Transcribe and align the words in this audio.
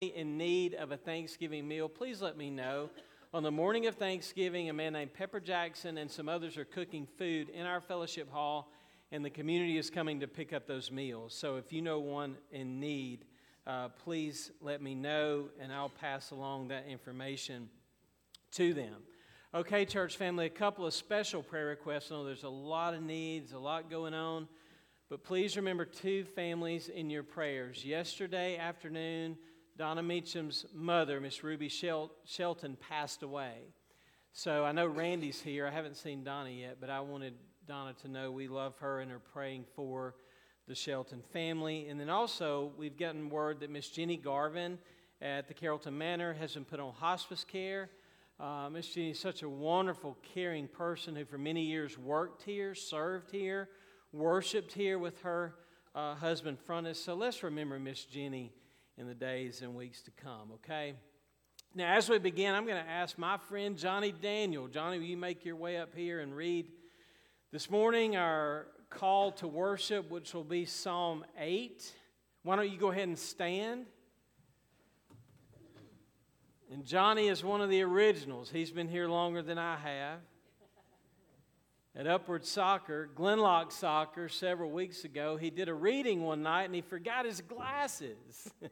in 0.00 0.38
need 0.38 0.72
of 0.72 0.92
a 0.92 0.96
Thanksgiving 0.96 1.68
meal, 1.68 1.86
please 1.86 2.22
let 2.22 2.38
me 2.38 2.48
know. 2.48 2.88
On 3.34 3.42
the 3.42 3.50
morning 3.50 3.84
of 3.84 3.96
Thanksgiving, 3.96 4.70
a 4.70 4.72
man 4.72 4.94
named 4.94 5.12
Pepper 5.12 5.40
Jackson 5.40 5.98
and 5.98 6.10
some 6.10 6.26
others 6.26 6.56
are 6.56 6.64
cooking 6.64 7.06
food 7.18 7.50
in 7.50 7.66
our 7.66 7.82
fellowship 7.82 8.32
hall, 8.32 8.72
and 9.12 9.22
the 9.22 9.28
community 9.28 9.76
is 9.76 9.90
coming 9.90 10.18
to 10.20 10.26
pick 10.26 10.54
up 10.54 10.66
those 10.66 10.90
meals. 10.90 11.34
So 11.34 11.56
if 11.56 11.70
you 11.70 11.82
know 11.82 11.98
one 11.98 12.38
in 12.50 12.80
need, 12.80 13.26
uh, 13.66 13.88
please 13.88 14.52
let 14.62 14.80
me 14.80 14.94
know, 14.94 15.50
and 15.60 15.70
I'll 15.70 15.90
pass 15.90 16.30
along 16.30 16.68
that 16.68 16.86
information 16.88 17.68
to 18.52 18.72
them. 18.72 19.02
Okay, 19.54 19.84
church 19.84 20.16
family, 20.16 20.46
a 20.46 20.48
couple 20.48 20.86
of 20.86 20.94
special 20.94 21.42
prayer 21.42 21.66
requests. 21.66 22.10
I 22.10 22.14
know 22.14 22.24
there's 22.24 22.44
a 22.44 22.48
lot 22.48 22.94
of 22.94 23.02
needs, 23.02 23.52
a 23.52 23.58
lot 23.58 23.90
going 23.90 24.14
on, 24.14 24.48
but 25.10 25.22
please 25.22 25.58
remember 25.58 25.84
two 25.84 26.24
families 26.24 26.88
in 26.88 27.10
your 27.10 27.22
prayers. 27.22 27.84
Yesterday 27.84 28.56
afternoon, 28.56 29.36
Donna 29.80 30.02
Meacham's 30.02 30.66
mother, 30.74 31.22
Miss 31.22 31.42
Ruby 31.42 31.70
Shel- 31.70 32.10
Shelton, 32.26 32.76
passed 32.90 33.22
away. 33.22 33.60
So 34.30 34.62
I 34.62 34.72
know 34.72 34.86
Randy's 34.86 35.40
here. 35.40 35.66
I 35.66 35.70
haven't 35.70 35.96
seen 35.96 36.22
Donna 36.22 36.50
yet, 36.50 36.76
but 36.82 36.90
I 36.90 37.00
wanted 37.00 37.32
Donna 37.66 37.94
to 38.02 38.08
know 38.08 38.30
we 38.30 38.46
love 38.46 38.76
her 38.80 39.00
and 39.00 39.10
are 39.10 39.18
praying 39.18 39.64
for 39.74 40.16
the 40.68 40.74
Shelton 40.74 41.22
family. 41.32 41.88
And 41.88 41.98
then 41.98 42.10
also, 42.10 42.72
we've 42.76 42.98
gotten 42.98 43.30
word 43.30 43.60
that 43.60 43.70
Miss 43.70 43.88
Jenny 43.88 44.18
Garvin 44.18 44.76
at 45.22 45.48
the 45.48 45.54
Carrollton 45.54 45.96
Manor 45.96 46.34
has 46.34 46.52
been 46.52 46.66
put 46.66 46.78
on 46.78 46.92
hospice 46.92 47.42
care. 47.42 47.88
Uh, 48.38 48.68
Miss 48.70 48.86
Jenny 48.86 49.12
is 49.12 49.18
such 49.18 49.42
a 49.42 49.48
wonderful, 49.48 50.18
caring 50.34 50.68
person 50.68 51.16
who, 51.16 51.24
for 51.24 51.38
many 51.38 51.62
years, 51.62 51.96
worked 51.96 52.42
here, 52.42 52.74
served 52.74 53.30
here, 53.30 53.70
worshiped 54.12 54.74
here 54.74 54.98
with 54.98 55.22
her 55.22 55.54
uh, 55.94 56.16
husband, 56.16 56.58
Frontis. 56.68 56.96
So 56.96 57.14
let's 57.14 57.42
remember 57.42 57.78
Miss 57.78 58.04
Jenny 58.04 58.52
in 58.96 59.06
the 59.06 59.14
days 59.14 59.62
and 59.62 59.74
weeks 59.74 60.02
to 60.02 60.10
come, 60.10 60.52
okay? 60.54 60.94
Now, 61.74 61.94
as 61.94 62.08
we 62.08 62.18
begin, 62.18 62.54
I'm 62.54 62.66
going 62.66 62.82
to 62.82 62.90
ask 62.90 63.16
my 63.16 63.36
friend 63.36 63.76
Johnny 63.76 64.12
Daniel. 64.12 64.66
Johnny, 64.66 64.98
will 64.98 65.06
you 65.06 65.16
make 65.16 65.44
your 65.44 65.56
way 65.56 65.78
up 65.78 65.94
here 65.94 66.20
and 66.20 66.34
read 66.34 66.66
this 67.52 67.70
morning 67.70 68.16
our 68.16 68.66
call 68.88 69.32
to 69.32 69.46
worship, 69.46 70.10
which 70.10 70.34
will 70.34 70.44
be 70.44 70.64
Psalm 70.64 71.24
8? 71.38 71.92
Why 72.42 72.56
don't 72.56 72.70
you 72.70 72.78
go 72.78 72.90
ahead 72.90 73.06
and 73.08 73.18
stand? 73.18 73.86
And 76.72 76.84
Johnny 76.84 77.28
is 77.28 77.44
one 77.44 77.60
of 77.60 77.70
the 77.70 77.82
originals. 77.82 78.50
He's 78.50 78.70
been 78.70 78.88
here 78.88 79.08
longer 79.08 79.42
than 79.42 79.58
I 79.58 79.76
have. 79.76 80.18
At 81.96 82.06
Upward 82.06 82.44
Soccer, 82.44 83.10
Glenlock 83.16 83.72
Soccer, 83.72 84.28
several 84.28 84.70
weeks 84.70 85.04
ago, 85.04 85.36
he 85.36 85.50
did 85.50 85.68
a 85.68 85.74
reading 85.74 86.22
one 86.22 86.42
night 86.42 86.64
and 86.64 86.74
he 86.74 86.82
forgot 86.82 87.24
his 87.26 87.40
glasses. 87.40 88.52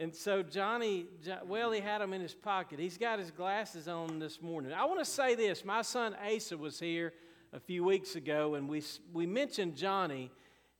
And 0.00 0.14
so 0.14 0.42
Johnny, 0.42 1.04
well, 1.44 1.72
he 1.72 1.80
had 1.80 2.00
them 2.00 2.14
in 2.14 2.22
his 2.22 2.34
pocket. 2.34 2.78
He's 2.78 2.96
got 2.96 3.18
his 3.18 3.30
glasses 3.30 3.86
on 3.86 4.18
this 4.18 4.40
morning. 4.40 4.72
I 4.72 4.86
want 4.86 4.98
to 5.00 5.04
say 5.04 5.34
this. 5.34 5.62
My 5.62 5.82
son 5.82 6.16
Asa 6.26 6.56
was 6.56 6.80
here 6.80 7.12
a 7.52 7.60
few 7.60 7.84
weeks 7.84 8.16
ago, 8.16 8.54
and 8.54 8.66
we, 8.66 8.82
we 9.12 9.26
mentioned 9.26 9.76
Johnny. 9.76 10.30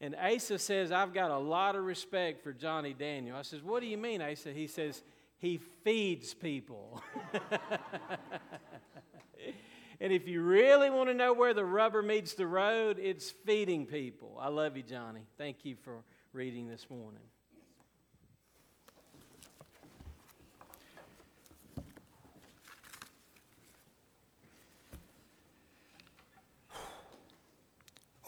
And 0.01 0.17
Asa 0.17 0.59
says, 0.59 0.91
I've 0.91 1.13
got 1.13 1.31
a 1.31 1.37
lot 1.37 1.77
of 1.77 1.85
respect 1.85 2.43
for 2.43 2.55
Johnny 2.55 2.95
Daniel. 2.95 3.37
I 3.37 3.43
says, 3.43 3.63
What 3.63 3.83
do 3.83 3.89
you 3.89 3.99
mean, 3.99 4.23
Asa? 4.23 4.55
He 4.55 4.67
says, 4.67 5.03
He 5.37 5.59
feeds 5.85 6.33
people. 6.33 7.03
and 10.01 10.13
if 10.13 10.27
you 10.27 10.41
really 10.41 10.89
want 10.89 11.11
to 11.11 11.15
know 11.15 11.35
where 11.35 11.53
the 11.53 11.65
rubber 11.65 12.03
meets 12.03 12.33
the 12.33 12.47
road, 12.47 12.99
it's 12.99 13.31
feeding 13.31 13.85
people. 13.85 14.39
I 14.41 14.49
love 14.49 14.77
you, 14.77 14.83
Johnny. 14.83 15.21
Thank 15.37 15.65
you 15.65 15.77
for 15.77 16.03
reading 16.33 16.69
this 16.69 16.89
morning. 16.89 17.21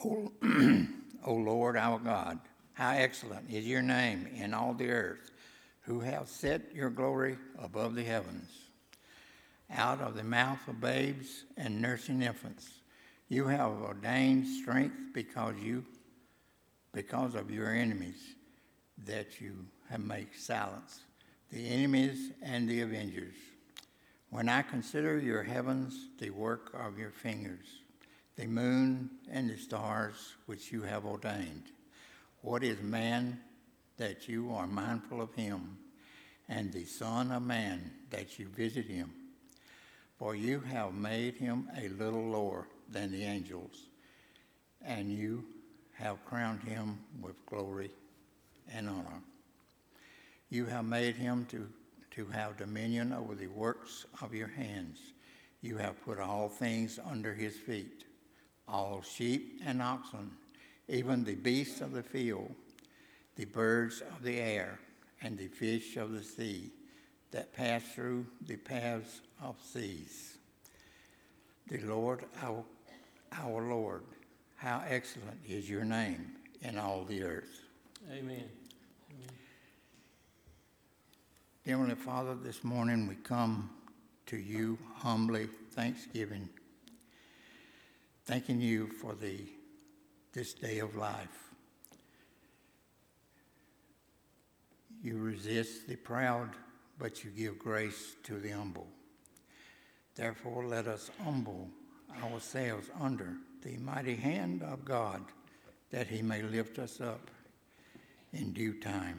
O, 0.04 0.33
oh, 0.33 0.33
o 0.43 0.87
oh, 1.27 1.34
Lord 1.34 1.77
our 1.77 1.99
God, 1.99 2.41
how 2.72 2.91
excellent 2.91 3.49
is 3.50 3.65
your 3.65 3.83
name 3.83 4.27
in 4.34 4.53
all 4.53 4.75
the 4.75 4.91
earth, 4.91 5.31
who 5.83 6.00
have 6.00 6.28
set 6.28 6.75
your 6.75 6.91
glory 6.91 7.39
above 7.59 7.94
the 7.94 8.03
heavens. 8.03 8.50
Out 9.75 10.03
of 10.03 10.15
the 10.15 10.22
mouth 10.22 10.69
of 10.69 10.81
babes 10.81 11.44
and 11.56 11.81
nursing 11.81 12.21
infants, 12.21 12.69
you 13.28 13.47
have 13.47 13.71
ordained 13.71 14.47
strength 14.47 14.97
because 15.15 15.55
you, 15.62 15.84
because 16.93 17.34
of 17.34 17.50
your 17.50 17.72
enemies, 17.72 18.34
that 19.06 19.41
you 19.41 19.55
have 19.88 20.00
made 20.00 20.28
silence, 20.37 21.00
the 21.50 21.66
enemies 21.69 22.33
and 22.43 22.69
the 22.69 22.83
avengers. 22.83 23.34
When 24.28 24.50
I 24.50 24.60
consider 24.60 25.19
your 25.19 25.43
heavens, 25.43 26.09
the 26.19 26.31
work 26.31 26.75
of 26.75 26.99
your 26.99 27.10
fingers, 27.10 27.66
the 28.37 28.47
moon 28.47 29.10
and 29.31 29.49
the 29.49 29.56
stars 29.56 30.34
which 30.44 30.71
you 30.71 30.83
have 30.83 31.06
ordained. 31.06 31.65
What 32.43 32.62
is 32.62 32.81
man 32.83 33.41
that 33.97 34.28
you 34.28 34.53
are 34.53 34.66
mindful 34.66 35.22
of 35.22 35.33
him, 35.34 35.78
and 36.49 36.72
the 36.72 36.84
Son 36.84 37.31
of 37.31 37.43
Man 37.43 37.91
that 38.10 38.39
you 38.39 38.49
visit 38.49 38.87
him? 38.87 39.12
For 40.22 40.37
you 40.37 40.60
have 40.60 40.94
made 40.94 41.34
him 41.34 41.69
a 41.77 41.88
little 41.88 42.22
lower 42.22 42.69
than 42.88 43.10
the 43.10 43.25
angels, 43.25 43.88
and 44.81 45.10
you 45.10 45.43
have 45.94 46.25
crowned 46.25 46.62
him 46.62 47.00
with 47.21 47.34
glory 47.44 47.91
and 48.72 48.88
honor. 48.88 49.21
You 50.49 50.66
have 50.66 50.84
made 50.84 51.16
him 51.16 51.44
to, 51.47 51.69
to 52.12 52.27
have 52.27 52.56
dominion 52.56 53.12
over 53.12 53.34
the 53.34 53.49
works 53.49 54.06
of 54.21 54.33
your 54.33 54.47
hands. 54.47 55.00
You 55.60 55.77
have 55.78 56.00
put 56.05 56.21
all 56.21 56.49
things 56.49 57.00
under 57.04 57.34
his 57.34 57.56
feet 57.56 58.04
all 58.69 59.03
sheep 59.03 59.60
and 59.66 59.83
oxen, 59.83 60.31
even 60.87 61.25
the 61.25 61.34
beasts 61.34 61.81
of 61.81 61.91
the 61.91 62.03
field, 62.04 62.54
the 63.34 63.47
birds 63.47 64.03
of 64.03 64.22
the 64.22 64.39
air, 64.39 64.78
and 65.21 65.37
the 65.37 65.49
fish 65.49 65.97
of 65.97 66.12
the 66.12 66.22
sea 66.22 66.71
that 67.32 67.53
pass 67.53 67.82
through 67.94 68.26
the 68.47 68.56
paths 68.56 69.20
of 69.43 69.56
seas. 69.62 70.37
The 71.69 71.78
Lord, 71.78 72.25
our, 72.43 72.65
our 73.32 73.62
Lord, 73.62 74.03
how 74.56 74.82
excellent 74.88 75.38
is 75.48 75.69
your 75.69 75.84
name 75.84 76.32
in 76.62 76.78
all 76.78 77.04
the 77.04 77.22
earth. 77.22 77.60
Amen. 78.12 78.44
Dear 81.65 81.76
Heavenly 81.76 81.94
Father, 81.94 82.34
this 82.34 82.65
morning 82.65 83.06
we 83.06 83.16
come 83.16 83.71
to 84.26 84.37
you 84.37 84.78
humbly, 84.97 85.48
thanksgiving 85.72 86.48
thanking 88.25 88.60
you 88.60 88.87
for 88.87 89.15
the, 89.15 89.41
this 90.32 90.54
day 90.54 90.78
of 90.78 90.97
life. 90.97 91.50
You 95.03 95.19
resist 95.19 95.88
the 95.88 95.97
proud, 95.97 96.50
but 96.98 97.25
you 97.25 97.30
give 97.30 97.58
grace 97.58 98.16
to 98.25 98.38
the 98.38 98.50
humble. 98.50 98.86
Therefore, 100.14 100.66
let 100.66 100.86
us 100.86 101.10
humble 101.25 101.69
ourselves 102.22 102.91
under 103.00 103.34
the 103.62 103.76
mighty 103.78 104.16
hand 104.16 104.62
of 104.62 104.84
God, 104.84 105.22
that 105.91 106.06
he 106.06 106.22
may 106.22 106.42
lift 106.42 106.78
us 106.78 107.00
up 107.00 107.30
in 108.32 108.53
due 108.53 108.78
time, 108.80 109.19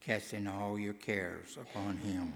casting 0.00 0.46
all 0.46 0.78
your 0.78 0.94
cares 0.94 1.56
upon 1.56 1.96
him 1.98 2.32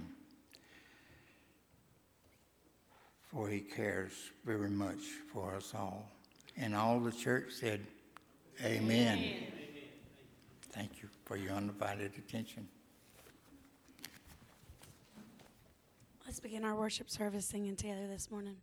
for 3.32 3.48
he 3.48 3.60
cares 3.60 4.12
very 4.44 4.70
much 4.70 4.98
for 5.32 5.54
us 5.54 5.72
all. 5.74 6.08
And 6.56 6.74
all 6.74 6.98
the 6.98 7.12
church 7.12 7.52
said, 7.52 7.80
Amen. 8.64 9.18
Amen. 9.18 9.46
Thank 10.72 11.02
you 11.02 11.08
for 11.24 11.36
your 11.36 11.52
undivided 11.52 12.12
attention. 12.18 12.68
Let's 16.30 16.38
begin 16.38 16.64
our 16.64 16.76
worship 16.76 17.10
service 17.10 17.44
singing 17.44 17.74
together 17.74 18.06
this 18.06 18.30
morning. 18.30 18.54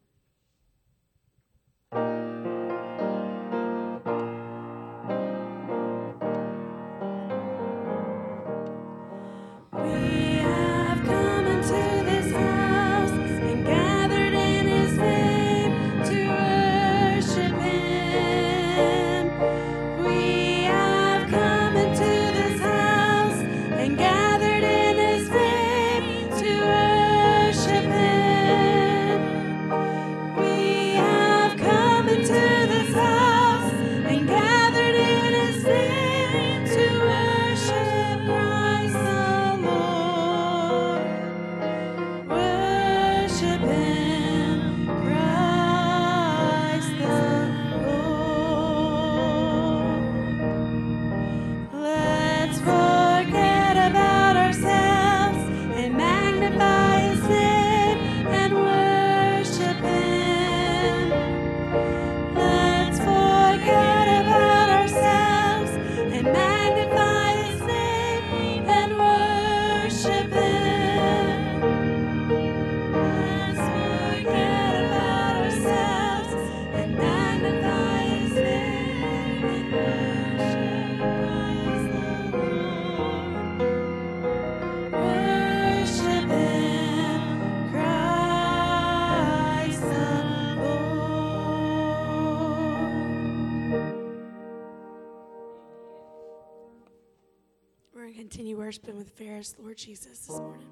Fairest, 99.37 99.59
Lord 99.59 99.77
Jesus, 99.77 100.17
this 100.25 100.39
morning. 100.39 100.65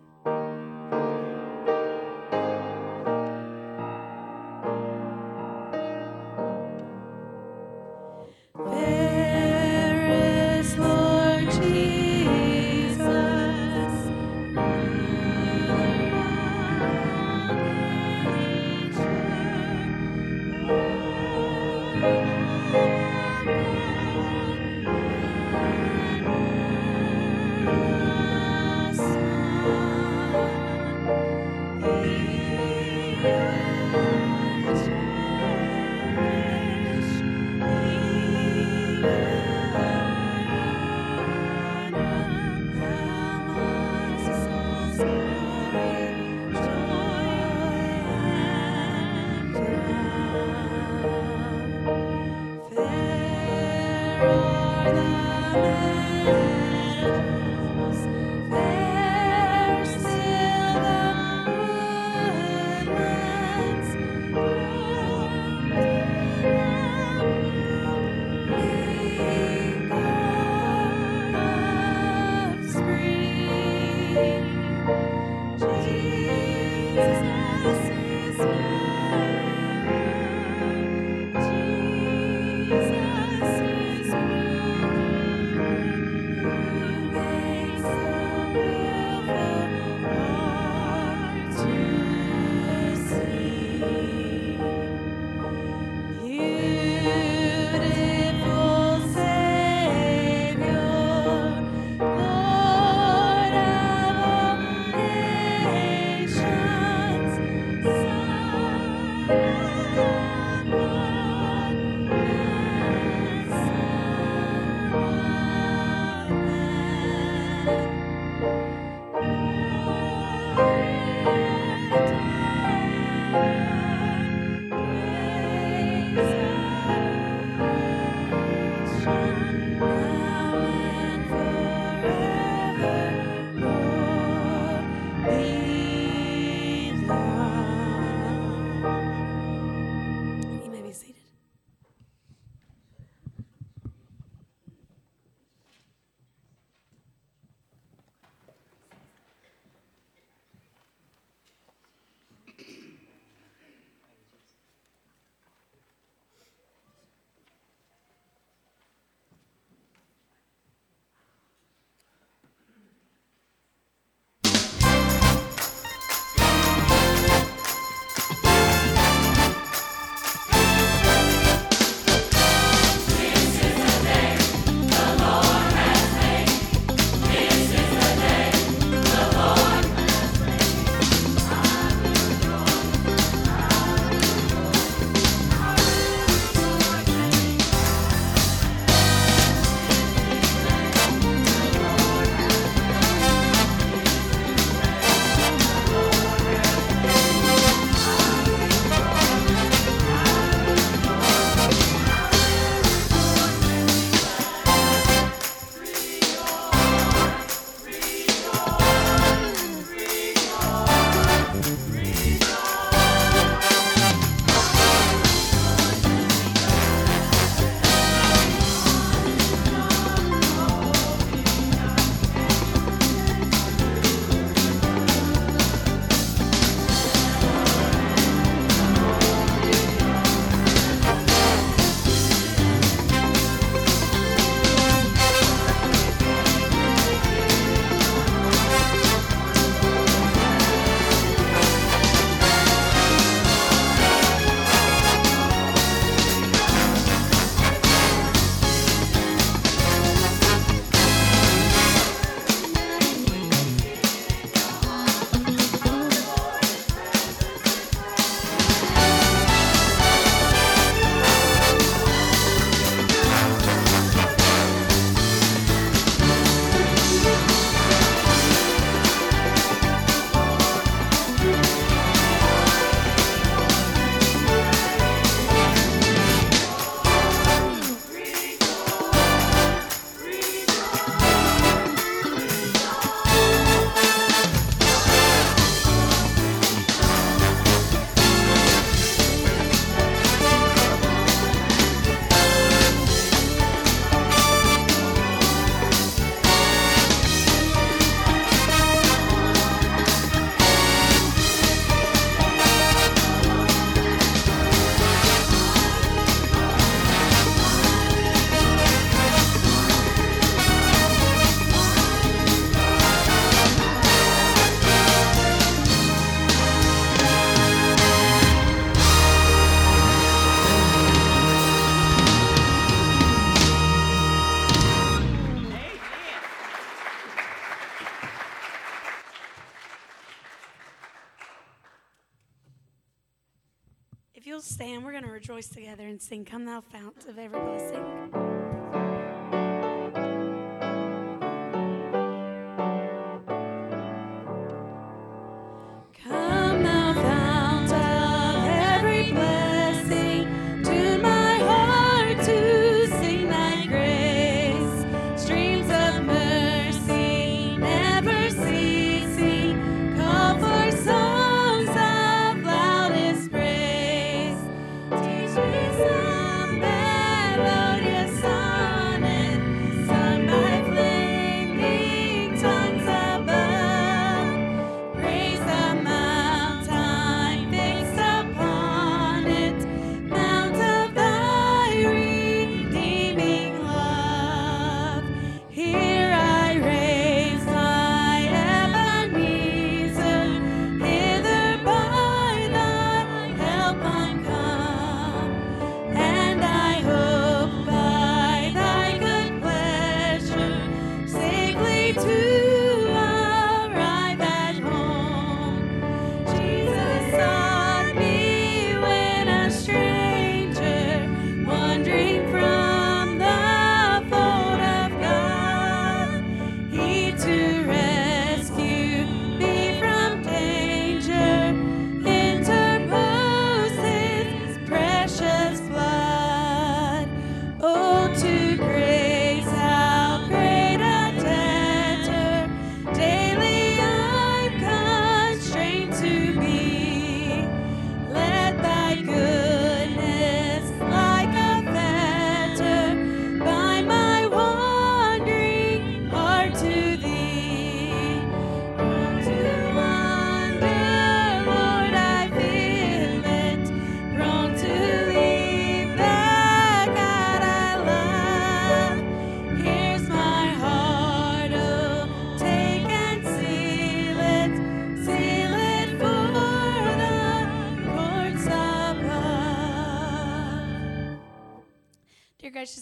And 336.36 336.46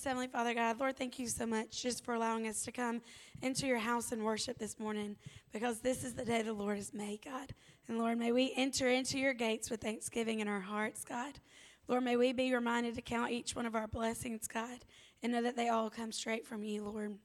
Heavenly 0.05 0.27
Father 0.27 0.53
God, 0.53 0.79
Lord, 0.79 0.98
thank 0.98 1.17
you 1.17 1.27
so 1.27 1.45
much 1.45 1.81
just 1.81 2.03
for 2.03 2.13
allowing 2.13 2.48
us 2.48 2.63
to 2.63 2.72
come 2.74 3.01
into 3.41 3.67
your 3.67 3.77
house 3.77 4.12
and 4.12 4.24
worship 4.24 4.57
this 4.57 4.77
morning 4.77 5.15
because 5.53 5.79
this 5.79 6.03
is 6.03 6.13
the 6.13 6.25
day 6.25 6.41
the 6.41 6.51
Lord 6.51 6.75
has 6.75 6.93
made, 6.93 7.22
God. 7.24 7.53
And 7.88 7.98
Lord, 7.98 8.17
may 8.17 8.33
we 8.33 8.53
enter 8.57 8.89
into 8.89 9.17
your 9.17 9.33
gates 9.33 9.69
with 9.69 9.81
thanksgiving 9.81 10.41
in 10.41 10.48
our 10.50 10.60
hearts, 10.60 11.05
God. 11.05 11.39
Lord, 11.88 12.03
may 12.03 12.17
we 12.17 12.33
be 12.33 12.53
reminded 12.53 12.95
to 12.95 13.01
count 13.01 13.31
each 13.31 13.55
one 13.55 13.65
of 13.65 13.75
our 13.75 13.88
blessings, 13.88 14.45
God, 14.45 14.79
and 15.22 15.31
know 15.31 15.41
that 15.41 15.55
they 15.55 15.69
all 15.69 15.89
come 15.89 16.12
straight 16.12 16.45
from 16.45 16.63
you, 16.63 16.83
Lord. 16.83 17.15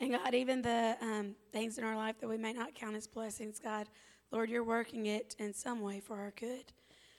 And 0.00 0.12
God, 0.12 0.34
even 0.34 0.62
the 0.62 0.96
um, 1.02 1.34
things 1.52 1.76
in 1.76 1.84
our 1.84 1.96
life 1.96 2.18
that 2.20 2.28
we 2.28 2.38
may 2.38 2.54
not 2.54 2.74
count 2.74 2.96
as 2.96 3.06
blessings, 3.06 3.58
God, 3.58 3.88
Lord, 4.30 4.48
you're 4.48 4.64
working 4.64 5.06
it 5.06 5.36
in 5.38 5.52
some 5.52 5.82
way 5.82 6.00
for 6.00 6.18
our 6.18 6.32
good. 6.34 6.72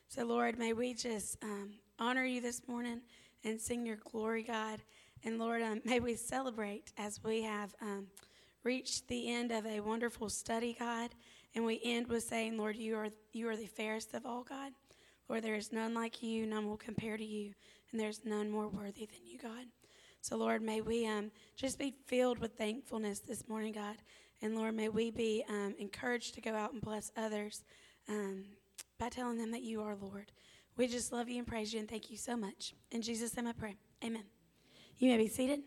So, 0.08 0.26
Lord, 0.26 0.58
may 0.58 0.74
we 0.74 0.94
just 0.96 1.38
um, 1.44 1.74
honor 2.00 2.26
you 2.26 2.42
this 2.42 2.68
morning 2.68 3.02
and 3.44 3.60
sing 3.60 3.86
your 3.86 3.98
glory, 3.98 4.44
God. 4.44 4.80
And 5.24 5.40
Lord, 5.40 5.62
um, 5.62 5.82
may 5.86 6.00
we 6.00 6.16
celebrate 6.16 6.92
as 6.98 7.24
we 7.24 7.44
have 7.44 7.74
um, 7.82 8.08
reached 8.64 9.08
the 9.08 9.32
end 9.32 9.52
of 9.52 9.66
a 9.66 9.80
wonderful 9.80 10.30
study, 10.30 10.76
God. 10.78 11.12
And 11.56 11.66
we 11.66 11.80
end 11.84 12.08
with 12.08 12.24
saying, 12.24 12.58
Lord, 12.58 12.76
you 12.76 12.96
are, 12.96 13.10
you 13.32 13.48
are 13.50 13.56
the 13.56 13.68
fairest 13.68 14.14
of 14.14 14.26
all, 14.26 14.44
God. 14.44 14.74
Lord, 15.30 15.44
there 15.44 15.56
is 15.56 15.72
none 15.72 15.94
like 15.94 16.22
you, 16.22 16.46
none 16.46 16.68
will 16.68 16.78
compare 16.78 17.18
to 17.18 17.24
you, 17.24 17.54
and 17.92 18.00
there's 18.00 18.26
none 18.26 18.50
more 18.50 18.68
worthy 18.68 19.06
than 19.06 19.26
you, 19.26 19.38
God. 19.38 19.66
So, 20.22 20.38
Lord, 20.38 20.62
may 20.62 20.82
we 20.82 21.06
um, 21.06 21.32
just 21.56 21.78
be 21.78 21.94
filled 22.06 22.40
with 22.40 22.58
thankfulness 22.58 23.20
this 23.20 23.48
morning, 23.48 23.74
God. 23.74 23.98
And 24.42 24.56
Lord, 24.56 24.76
may 24.76 24.90
we 24.90 25.12
be 25.12 25.44
um, 25.48 25.76
encouraged 25.80 26.34
to 26.36 26.42
go 26.42 26.54
out 26.54 26.74
and 26.74 26.82
bless 26.82 27.12
others 27.16 27.64
um, 28.10 28.44
by 29.00 29.10
telling 29.10 29.38
them 29.38 29.52
that 29.52 29.64
you 29.64 29.82
are 29.82 29.96
Lord. 29.96 30.32
We 30.76 30.88
just 30.88 31.12
love 31.12 31.30
you 31.30 31.38
and 31.38 31.48
praise 31.48 31.74
you 31.74 31.80
and 31.80 31.90
thank 31.90 32.10
you 32.10 32.18
so 32.18 32.36
much. 32.36 32.74
In 32.92 33.02
Jesus' 33.02 33.36
name 33.36 33.48
I 33.48 33.54
pray. 33.54 33.76
Amen. 34.04 34.24
You 34.98 35.10
may 35.10 35.18
be 35.18 35.28
seated. 35.28 35.62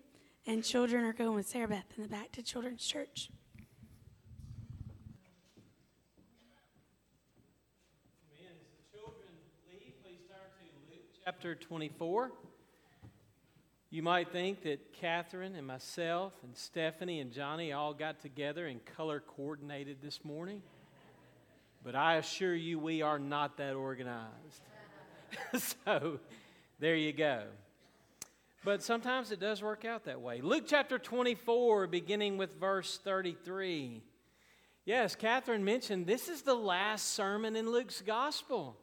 And 0.47 0.63
children 0.63 1.05
are 1.05 1.13
going 1.13 1.35
with 1.35 1.49
Sarah 1.49 1.69
Beth 1.69 1.87
in 1.97 2.03
the 2.03 2.09
back 2.09 2.33
to 2.33 2.43
Children's 2.43 2.85
Church. 2.85 3.31
chapter 11.27 11.57
24. 11.57 12.31
You 13.91 14.03
might 14.03 14.31
think 14.31 14.63
that 14.63 14.93
Catherine 14.93 15.57
and 15.57 15.67
myself 15.67 16.33
and 16.45 16.57
Stephanie 16.57 17.19
and 17.19 17.33
Johnny 17.33 17.73
all 17.73 17.95
got 17.95 18.21
together 18.21 18.67
and 18.67 18.85
color 18.85 19.19
coordinated 19.19 19.97
this 20.01 20.25
morning. 20.25 20.63
But 21.83 21.97
I 21.97 22.17
assure 22.17 22.55
you, 22.55 22.79
we 22.79 23.03
are 23.03 23.19
not 23.19 23.57
that 23.57 23.75
organized. 23.75 24.63
so 25.87 26.21
there 26.79 26.97
you 26.97 27.13
go. 27.13 27.45
But 28.65 28.83
sometimes 28.83 29.31
it 29.31 29.39
does 29.39 29.63
work 29.63 29.85
out 29.85 30.05
that 30.07 30.21
way. 30.21 30.41
Luke 30.41 30.65
chapter 30.67 30.99
24, 30.99 31.87
beginning 31.87 32.37
with 32.37 32.59
verse 32.59 32.99
33. 33.05 34.03
Yes, 34.85 35.15
Catherine 35.15 35.65
mentioned 35.65 36.07
this 36.07 36.29
is 36.29 36.43
the 36.43 36.55
last 36.55 37.15
sermon 37.15 37.57
in 37.57 37.71
Luke's 37.71 38.03
gospel. 38.03 38.77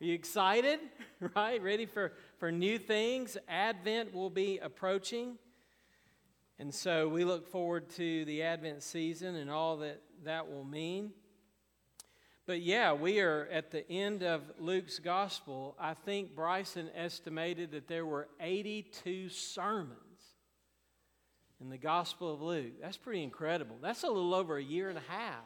Are 0.00 0.04
you 0.04 0.14
excited? 0.14 0.80
Right? 1.36 1.62
Ready 1.62 1.86
for, 1.86 2.14
for 2.38 2.50
new 2.50 2.76
things? 2.78 3.36
Advent 3.46 4.12
will 4.12 4.28
be 4.30 4.58
approaching. 4.58 5.38
And 6.58 6.74
so 6.74 7.08
we 7.08 7.24
look 7.24 7.46
forward 7.46 7.88
to 7.90 8.24
the 8.24 8.42
Advent 8.42 8.82
season 8.82 9.36
and 9.36 9.48
all 9.48 9.76
that 9.76 10.00
that 10.24 10.50
will 10.50 10.64
mean. 10.64 11.12
But 12.44 12.60
yeah, 12.60 12.92
we 12.92 13.20
are 13.20 13.48
at 13.52 13.70
the 13.70 13.88
end 13.88 14.24
of 14.24 14.42
Luke's 14.58 14.98
gospel. 14.98 15.76
I 15.78 15.94
think 15.94 16.34
Bryson 16.34 16.90
estimated 16.94 17.70
that 17.70 17.86
there 17.86 18.04
were 18.04 18.28
82 18.40 19.28
sermons 19.28 19.96
in 21.60 21.70
the 21.70 21.78
gospel 21.78 22.34
of 22.34 22.42
Luke. 22.42 22.72
That's 22.80 22.96
pretty 22.96 23.22
incredible. 23.22 23.76
That's 23.80 24.02
a 24.02 24.08
little 24.08 24.34
over 24.34 24.56
a 24.56 24.62
year 24.62 24.88
and 24.88 24.98
a 24.98 25.12
half. 25.12 25.44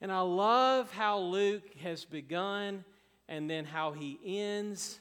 And 0.00 0.12
I 0.12 0.20
love 0.20 0.92
how 0.92 1.18
Luke 1.18 1.74
has 1.82 2.04
begun 2.04 2.84
and 3.28 3.50
then 3.50 3.64
how 3.64 3.90
he 3.90 4.18
ends, 4.24 5.00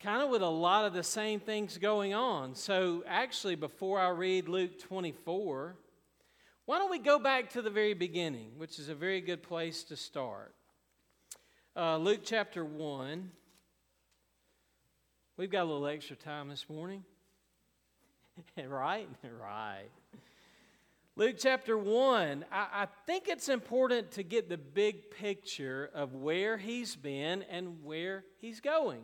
kind 0.00 0.22
of 0.22 0.30
with 0.30 0.42
a 0.42 0.48
lot 0.48 0.86
of 0.86 0.92
the 0.92 1.02
same 1.04 1.38
things 1.38 1.78
going 1.78 2.14
on. 2.14 2.56
So, 2.56 3.04
actually, 3.06 3.54
before 3.54 4.00
I 4.00 4.08
read 4.08 4.48
Luke 4.48 4.78
24, 4.80 5.76
why 6.66 6.78
don't 6.78 6.90
we 6.90 6.98
go 6.98 7.18
back 7.18 7.50
to 7.50 7.62
the 7.62 7.70
very 7.70 7.92
beginning, 7.94 8.52
which 8.56 8.78
is 8.78 8.88
a 8.88 8.94
very 8.94 9.20
good 9.20 9.42
place 9.42 9.84
to 9.84 9.96
start? 9.96 10.54
Uh, 11.76 11.98
Luke 11.98 12.20
chapter 12.24 12.64
1. 12.64 13.30
We've 15.36 15.50
got 15.50 15.64
a 15.64 15.68
little 15.68 15.86
extra 15.86 16.16
time 16.16 16.48
this 16.48 16.68
morning. 16.68 17.04
right? 18.66 19.08
Right. 19.40 19.90
Luke 21.16 21.36
chapter 21.38 21.78
1, 21.78 22.44
I, 22.50 22.56
I, 22.56 22.88
think 23.06 23.28
it's 23.28 23.48
important 23.48 24.10
to 24.12 24.24
get 24.24 24.48
the 24.48 24.58
big 24.58 25.12
picture 25.12 25.88
of 25.94 26.12
where 26.12 26.56
he's 26.56 26.96
been 26.96 27.42
and 27.42 27.84
where 27.84 28.24
he's 28.40 28.60
going. 28.60 29.02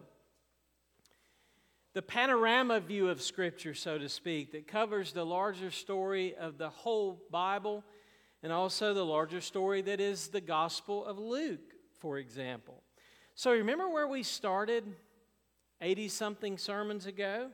The 1.92 2.02
panorama 2.02 2.78
view 2.78 3.08
of 3.08 3.20
Scripture, 3.20 3.74
so 3.74 3.98
to 3.98 4.08
speak, 4.08 4.52
that 4.52 4.68
covers 4.68 5.12
the 5.12 5.24
larger 5.24 5.72
story 5.72 6.36
of 6.36 6.56
the 6.56 6.68
whole 6.68 7.20
Bible 7.30 7.82
and 8.42 8.52
also 8.52 8.94
the 8.94 9.04
larger 9.04 9.40
story 9.40 9.82
that 9.82 10.00
is 10.00 10.28
the 10.28 10.40
Gospel 10.40 11.04
of 11.04 11.18
Luke, 11.18 11.74
for 11.98 12.18
example. 12.18 12.82
So, 13.34 13.50
remember 13.52 13.88
where 13.88 14.06
we 14.06 14.22
started 14.22 14.84
80 15.80 16.08
something 16.08 16.58
sermons 16.58 17.06
ago? 17.06 17.50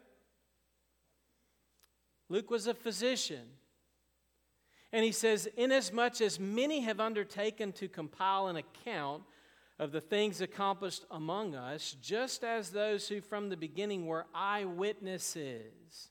Luke 2.28 2.50
was 2.50 2.66
a 2.66 2.74
physician. 2.74 3.44
And 4.92 5.04
he 5.04 5.12
says, 5.12 5.48
Inasmuch 5.56 6.20
as 6.20 6.38
many 6.38 6.80
have 6.80 7.00
undertaken 7.00 7.72
to 7.72 7.88
compile 7.88 8.48
an 8.48 8.56
account 8.56 9.22
of 9.78 9.92
the 9.92 10.00
things 10.00 10.40
accomplished 10.40 11.04
among 11.10 11.54
us, 11.54 11.96
just 12.00 12.42
as 12.42 12.70
those 12.70 13.08
who 13.08 13.20
from 13.20 13.48
the 13.48 13.56
beginning 13.56 14.06
were 14.06 14.26
eyewitnesses. 14.34 16.10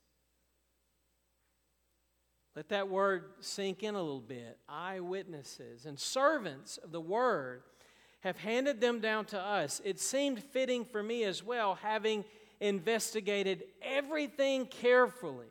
Let 2.56 2.70
that 2.70 2.88
word 2.88 3.26
sink 3.42 3.84
in 3.84 3.96
a 3.96 4.02
little 4.02 4.22
bit. 4.22 4.58
Eyewitnesses 4.70 5.86
and 5.86 6.00
servants 6.00 6.78
of 6.78 6.92
the 6.92 7.02
word 7.02 7.64
have 8.22 8.38
handed 8.38 8.80
them 8.80 9.00
down 9.00 9.26
to 9.26 9.40
us. 9.40 9.82
It 9.84 10.00
seemed 10.00 10.42
fitting 10.42 10.86
for 10.86 11.04
me 11.04 11.24
as 11.26 11.44
well, 11.44 11.76
having 11.76 12.24
investigated 12.62 13.64
everything 13.82 14.68
carefully 14.68 15.48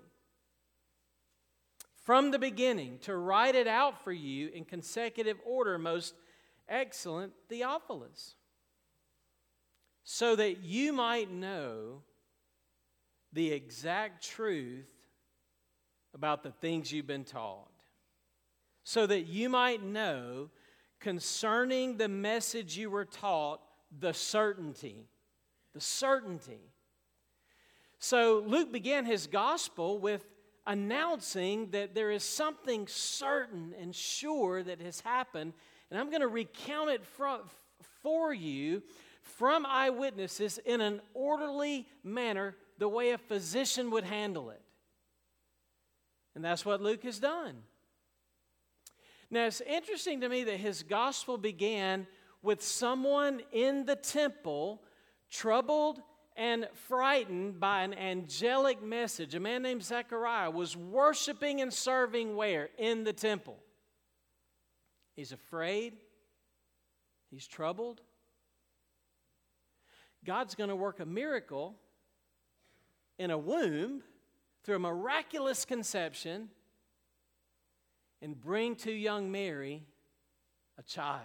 from 2.05 2.31
the 2.31 2.39
beginning 2.39 2.99
to 3.01 3.17
write 3.17 3.55
it 3.55 3.67
out 3.67 4.03
for 4.03 4.13
you 4.13 4.49
in 4.49 4.65
consecutive 4.65 5.39
order, 5.45 5.79
most 5.79 6.15
excellent 6.69 7.33
Theophilus, 7.49 8.35
so 10.03 10.37
that 10.37 10.63
you 10.63 10.93
might 10.93 11.31
know 11.31 12.03
the 13.33 13.53
exact 13.53 14.25
truth 14.25 14.91
about 16.15 16.43
the 16.43 16.53
things 16.53 16.93
you've 16.93 17.07
been 17.07 17.25
taught, 17.25 17.71
so 18.85 19.07
that 19.07 19.27
you 19.27 19.49
might 19.49 19.83
know 19.83 20.51
concerning 21.01 21.97
the 21.97 22.09
message 22.09 22.77
you 22.77 22.91
were 22.91 23.05
taught 23.05 23.61
the 23.99 24.13
certainty. 24.13 25.09
The 25.75 25.81
certainty. 25.81 26.61
So 27.99 28.45
Luke 28.47 28.71
began 28.71 29.05
his 29.07 29.27
gospel 29.27 29.99
with 29.99 30.25
announcing 30.67 31.71
that 31.71 31.95
there 31.95 32.11
is 32.11 32.23
something 32.23 32.87
certain 32.87 33.75
and 33.81 33.95
sure 33.95 34.63
that 34.63 34.81
has 34.81 35.01
happened. 35.01 35.53
And 35.91 36.01
I'm 36.01 36.11
going 36.11 36.23
to 36.23 36.29
recount 36.29 36.91
it 36.91 37.05
from, 37.05 37.41
for 38.03 38.33
you 38.33 38.83
from 39.23 39.65
eyewitnesses 39.67 40.59
in 40.65 40.81
an 40.81 41.01
orderly 41.15 41.87
manner, 42.03 42.57
the 42.79 42.89
way 42.89 43.11
a 43.11 43.19
physician 43.19 43.91
would 43.91 44.05
handle 44.05 44.51
it. 44.51 44.61
And 46.35 46.45
that's 46.45 46.65
what 46.65 46.83
Luke 46.83 47.05
has 47.05 47.19
done. 47.19 47.63
Now, 49.31 49.47
it's 49.47 49.63
interesting 49.63 50.21
to 50.21 50.29
me 50.29 50.45
that 50.45 50.59
his 50.59 50.83
gospel 50.83 51.39
began 51.39 52.07
with 52.43 52.63
someone 52.63 53.41
in 53.53 53.87
the 53.87 53.97
temple 53.97 54.83
troubled 55.31 56.01
and 56.37 56.69
frightened 56.75 57.59
by 57.59 57.83
an 57.83 57.95
angelic 57.95 58.83
message. 58.83 59.35
A 59.35 59.41
man 59.41 59.63
named 59.63 59.83
Zechariah 59.83 60.51
was 60.51 60.77
worshiping 60.77 61.61
and 61.61 61.73
serving 61.73 62.37
where? 62.37 62.69
In 62.79 63.05
the 63.05 63.13
temple. 63.13 63.59
He's 65.15 65.33
afraid, 65.33 65.95
he's 67.31 67.47
troubled. 67.47 68.01
God's 70.25 70.55
going 70.55 70.71
to 70.71 70.77
work 70.77 71.01
a 71.01 71.07
miracle 71.07 71.77
in 73.19 73.31
a 73.31 73.39
womb 73.39 74.03
through 74.65 74.77
a 74.77 74.81
miraculous 74.81 75.65
conception 75.65 76.49
and 78.23 78.41
bring 78.41 78.75
to 78.77 78.91
young 78.91 79.31
Mary 79.31 79.83
a 80.79 80.83
child. 80.83 81.21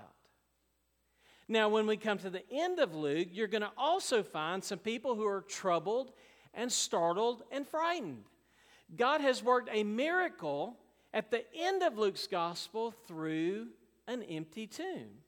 Now, 1.48 1.70
when 1.70 1.88
we 1.88 1.98
come 1.98 2.20
to 2.20 2.30
the 2.30 2.44
end 2.52 2.80
of 2.80 2.94
Luke, 2.94 3.30
you're 3.32 3.48
going 3.48 3.64
to 3.64 3.72
also 3.76 4.22
find 4.22 4.64
some 4.64 4.78
people 4.78 5.16
who 5.16 5.26
are 5.26 5.42
troubled 5.42 6.12
and 6.54 6.72
startled 6.72 7.42
and 7.52 7.68
frightened. 7.68 8.26
God 8.96 9.22
has 9.22 9.42
worked 9.42 9.70
a 9.72 9.84
miracle 9.84 10.78
at 11.14 11.32
the 11.32 11.44
end 11.56 11.82
of 11.82 11.98
Luke's 11.98 12.28
gospel 12.28 12.94
through 13.08 13.68
an 14.10 14.24
empty 14.24 14.68
tomb. 14.68 15.22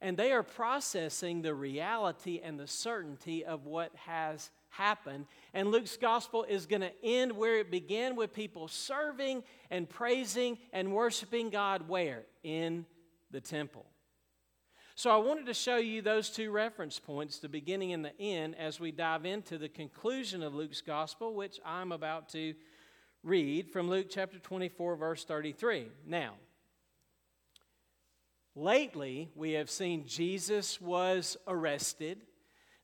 And 0.00 0.16
they 0.16 0.30
are 0.30 0.44
processing 0.44 1.42
the 1.42 1.54
reality 1.54 2.40
and 2.42 2.58
the 2.58 2.68
certainty 2.68 3.44
of 3.44 3.66
what 3.66 3.90
has 4.06 4.50
happened. 4.70 5.26
And 5.54 5.72
Luke's 5.72 5.96
gospel 5.96 6.44
is 6.44 6.66
going 6.66 6.82
to 6.82 6.92
end 7.02 7.32
where 7.32 7.58
it 7.58 7.70
began 7.70 8.14
with 8.14 8.32
people 8.32 8.68
serving 8.68 9.42
and 9.70 9.88
praising 9.88 10.58
and 10.72 10.92
worshiping 10.92 11.50
God 11.50 11.88
where? 11.88 12.22
In 12.44 12.86
the 13.32 13.40
temple. 13.40 13.86
So 14.94 15.10
I 15.10 15.16
wanted 15.16 15.46
to 15.46 15.54
show 15.54 15.76
you 15.76 16.02
those 16.02 16.28
two 16.28 16.50
reference 16.50 16.98
points, 16.98 17.38
the 17.38 17.48
beginning 17.48 17.92
and 17.92 18.04
the 18.04 18.20
end, 18.20 18.56
as 18.56 18.80
we 18.80 18.90
dive 18.90 19.24
into 19.24 19.56
the 19.56 19.68
conclusion 19.68 20.42
of 20.42 20.54
Luke's 20.54 20.80
gospel, 20.80 21.34
which 21.34 21.60
I'm 21.64 21.92
about 21.92 22.28
to 22.30 22.54
read 23.22 23.70
from 23.70 23.88
Luke 23.88 24.06
chapter 24.10 24.38
24, 24.38 24.96
verse 24.96 25.24
33. 25.24 25.86
Now, 26.06 26.34
lately 28.58 29.30
we 29.34 29.52
have 29.52 29.70
seen 29.70 30.06
Jesus 30.06 30.80
was 30.80 31.36
arrested, 31.46 32.18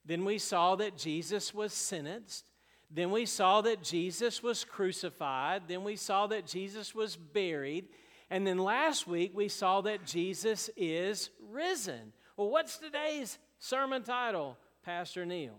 then 0.05 0.23
we 0.23 0.37
saw 0.37 0.75
that 0.75 0.97
Jesus 0.97 1.53
was 1.53 1.73
sentenced. 1.73 2.49
Then 2.91 3.11
we 3.11 3.25
saw 3.25 3.61
that 3.61 3.81
Jesus 3.81 4.43
was 4.43 4.63
crucified. 4.63 5.63
Then 5.67 5.83
we 5.83 5.95
saw 5.95 6.27
that 6.27 6.45
Jesus 6.45 6.93
was 6.93 7.15
buried. 7.15 7.89
And 8.29 8.45
then 8.45 8.57
last 8.57 9.07
week 9.07 9.31
we 9.33 9.47
saw 9.49 9.81
that 9.81 10.05
Jesus 10.05 10.69
is 10.77 11.29
risen. 11.49 12.13
Well, 12.37 12.49
what's 12.49 12.77
today's 12.77 13.39
sermon 13.57 14.03
title, 14.03 14.57
Pastor 14.83 15.25
Neil? 15.25 15.55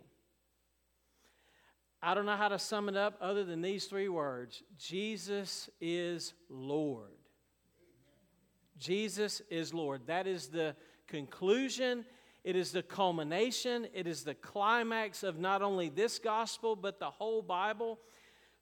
I 2.03 2.15
don't 2.15 2.27
know 2.27 2.37
how 2.37 2.49
to 2.49 2.59
sum 2.59 2.89
it 2.89 2.97
up 2.97 3.17
other 3.21 3.45
than 3.45 3.63
these 3.63 3.87
three 3.87 4.09
words 4.09 4.63
Jesus 4.79 5.69
is 5.81 6.35
Lord. 6.49 7.16
Jesus 8.79 9.43
is 9.51 9.73
Lord. 9.73 10.07
That 10.07 10.27
is 10.27 10.49
the 10.49 10.77
conclusion. 11.07 12.05
It 12.45 12.57
is 12.57 12.73
the 12.73 12.83
culmination. 12.83 13.89
It 13.93 14.07
is 14.07 14.23
the 14.23 14.35
climax 14.35 15.23
of 15.23 15.39
not 15.39 15.63
only 15.63 15.89
this 15.89 16.19
gospel, 16.19 16.77
but 16.77 17.01
the 17.01 17.11
whole 17.11 17.43
Bible. 17.43 17.99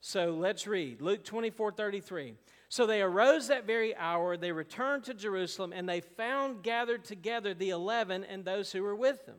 So 0.01 0.35
let's 0.35 0.67
read 0.67 1.01
Luke 1.01 1.25
24 1.25 1.73
33. 1.73 2.35
So 2.69 2.87
they 2.87 3.03
arose 3.03 3.49
that 3.49 3.67
very 3.67 3.95
hour, 3.95 4.37
they 4.37 4.53
returned 4.53 5.05
to 5.05 5.15
Jerusalem, 5.15 5.73
and 5.73 5.89
they 5.89 6.01
found 6.01 6.63
gathered 6.63 7.05
together 7.05 7.55
the 7.55 7.71
eleven 7.71 8.25
and 8.25 8.45
those 8.45 8.73
who 8.73 8.83
were 8.83 8.97
with 8.97 9.25
them, 9.27 9.39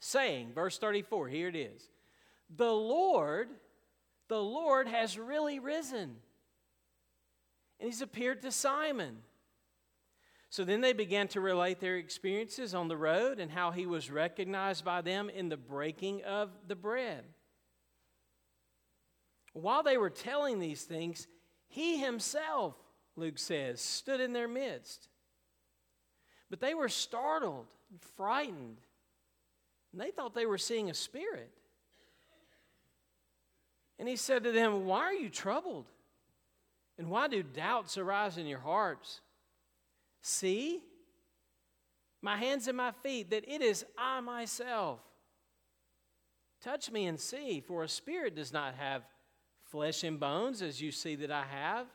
saying, 0.00 0.52
verse 0.52 0.76
34, 0.78 1.28
here 1.28 1.48
it 1.48 1.56
is 1.56 1.88
The 2.56 2.72
Lord, 2.72 3.48
the 4.28 4.42
Lord 4.42 4.88
has 4.88 5.18
really 5.18 5.58
risen, 5.58 6.16
and 7.78 7.86
he's 7.86 8.02
appeared 8.02 8.42
to 8.42 8.50
Simon. 8.50 9.18
So 10.50 10.64
then 10.64 10.80
they 10.80 10.92
began 10.92 11.28
to 11.28 11.40
relate 11.40 11.78
their 11.78 11.96
experiences 11.96 12.74
on 12.74 12.88
the 12.88 12.96
road 12.96 13.38
and 13.38 13.52
how 13.52 13.70
he 13.70 13.86
was 13.86 14.10
recognized 14.10 14.84
by 14.84 15.00
them 15.00 15.30
in 15.30 15.48
the 15.48 15.56
breaking 15.56 16.24
of 16.24 16.50
the 16.66 16.74
bread. 16.74 17.24
While 19.52 19.84
they 19.84 19.96
were 19.96 20.10
telling 20.10 20.58
these 20.58 20.82
things, 20.82 21.28
he 21.68 21.98
himself, 21.98 22.74
Luke 23.14 23.38
says, 23.38 23.80
stood 23.80 24.20
in 24.20 24.32
their 24.32 24.48
midst. 24.48 25.08
But 26.50 26.60
they 26.60 26.74
were 26.74 26.88
startled 26.88 27.66
and 27.92 28.00
frightened, 28.16 28.78
and 29.92 30.00
they 30.00 30.10
thought 30.10 30.34
they 30.34 30.46
were 30.46 30.58
seeing 30.58 30.90
a 30.90 30.94
spirit. 30.94 31.52
And 34.00 34.08
he 34.08 34.16
said 34.16 34.42
to 34.44 34.52
them, 34.52 34.86
Why 34.86 35.02
are 35.02 35.14
you 35.14 35.28
troubled? 35.28 35.86
And 36.98 37.08
why 37.08 37.28
do 37.28 37.44
doubts 37.44 37.96
arise 37.96 38.36
in 38.36 38.46
your 38.46 38.58
hearts? 38.58 39.20
See, 40.22 40.82
my 42.22 42.36
hands 42.36 42.68
and 42.68 42.76
my 42.76 42.92
feet, 43.02 43.30
that 43.30 43.44
it 43.48 43.62
is 43.62 43.84
I 43.96 44.20
myself. 44.20 45.00
Touch 46.62 46.90
me 46.90 47.06
and 47.06 47.18
see, 47.18 47.60
for 47.60 47.82
a 47.82 47.88
spirit 47.88 48.36
does 48.36 48.52
not 48.52 48.74
have 48.74 49.02
flesh 49.70 50.04
and 50.04 50.20
bones, 50.20 50.60
as 50.60 50.80
you 50.80 50.92
see 50.92 51.16
that 51.16 51.30
I 51.30 51.44
have. 51.44 51.86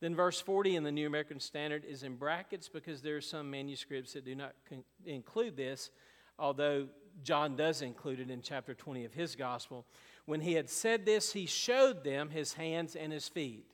Then 0.00 0.14
verse 0.14 0.40
40 0.40 0.76
in 0.76 0.82
the 0.82 0.90
New 0.90 1.06
American 1.06 1.38
Standard 1.38 1.84
is 1.84 2.02
in 2.02 2.16
brackets 2.16 2.68
because 2.68 3.00
there 3.00 3.16
are 3.16 3.22
some 3.22 3.50
manuscripts 3.50 4.14
that 4.14 4.24
do 4.24 4.34
not 4.34 4.54
con- 4.68 4.84
include 5.06 5.56
this, 5.56 5.90
although 6.38 6.88
John 7.22 7.56
does 7.56 7.82
include 7.82 8.20
it 8.20 8.30
in 8.30 8.42
chapter 8.42 8.74
20 8.74 9.04
of 9.04 9.14
his 9.14 9.36
gospel. 9.36 9.86
When 10.26 10.40
he 10.40 10.54
had 10.54 10.68
said 10.68 11.06
this, 11.06 11.32
he 11.32 11.46
showed 11.46 12.02
them 12.02 12.30
his 12.30 12.54
hands 12.54 12.96
and 12.96 13.12
his 13.12 13.28
feet. 13.28 13.66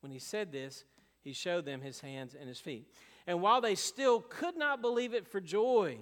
When 0.00 0.10
he 0.10 0.18
said 0.18 0.52
this, 0.52 0.84
he 1.26 1.32
showed 1.32 1.64
them 1.64 1.80
his 1.80 1.98
hands 1.98 2.36
and 2.38 2.48
his 2.48 2.60
feet. 2.60 2.86
And 3.26 3.42
while 3.42 3.60
they 3.60 3.74
still 3.74 4.20
could 4.20 4.56
not 4.56 4.80
believe 4.80 5.12
it 5.12 5.26
for 5.26 5.40
joy, 5.40 5.98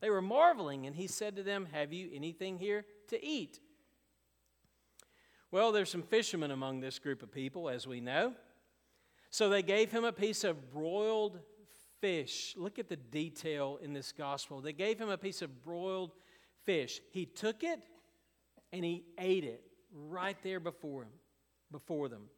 they 0.00 0.08
were 0.08 0.22
marveling, 0.22 0.86
and 0.86 0.96
he 0.96 1.06
said 1.06 1.36
to 1.36 1.42
them, 1.42 1.66
Have 1.72 1.92
you 1.92 2.08
anything 2.10 2.56
here 2.56 2.86
to 3.08 3.22
eat? 3.22 3.60
Well, 5.50 5.72
there's 5.72 5.90
some 5.90 6.02
fishermen 6.02 6.52
among 6.52 6.80
this 6.80 6.98
group 6.98 7.22
of 7.22 7.30
people, 7.30 7.68
as 7.68 7.86
we 7.86 8.00
know. 8.00 8.32
So 9.28 9.50
they 9.50 9.62
gave 9.62 9.90
him 9.90 10.04
a 10.04 10.12
piece 10.12 10.42
of 10.42 10.72
broiled 10.72 11.38
fish. 12.00 12.54
Look 12.56 12.78
at 12.78 12.88
the 12.88 12.96
detail 12.96 13.78
in 13.82 13.92
this 13.92 14.10
gospel. 14.10 14.62
They 14.62 14.72
gave 14.72 14.98
him 14.98 15.10
a 15.10 15.18
piece 15.18 15.42
of 15.42 15.62
broiled 15.62 16.12
fish. 16.64 17.02
He 17.12 17.26
took 17.26 17.62
it 17.62 17.80
and 18.72 18.82
he 18.86 19.04
ate 19.18 19.44
it 19.44 19.62
right 19.92 20.38
there 20.42 20.60
before 20.60 21.02
him, 21.02 21.12
before 21.70 22.08
them. 22.08 22.30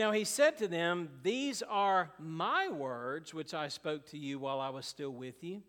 Now 0.00 0.12
he 0.12 0.24
said 0.24 0.56
to 0.56 0.66
them, 0.66 1.10
These 1.22 1.60
are 1.60 2.10
my 2.18 2.70
words 2.70 3.34
which 3.34 3.52
I 3.52 3.68
spoke 3.68 4.06
to 4.06 4.16
you 4.16 4.38
while 4.38 4.58
I 4.58 4.70
was 4.70 4.86
still 4.86 5.10
with 5.10 5.44
you, 5.44 5.62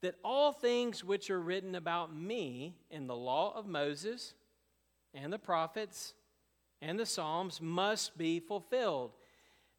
that 0.00 0.14
all 0.24 0.52
things 0.52 1.02
which 1.02 1.28
are 1.28 1.40
written 1.40 1.74
about 1.74 2.14
me 2.14 2.76
in 2.88 3.08
the 3.08 3.16
law 3.16 3.52
of 3.56 3.66
Moses 3.66 4.34
and 5.12 5.32
the 5.32 5.40
prophets 5.40 6.14
and 6.80 7.00
the 7.00 7.04
Psalms 7.04 7.60
must 7.60 8.16
be 8.16 8.38
fulfilled. 8.38 9.10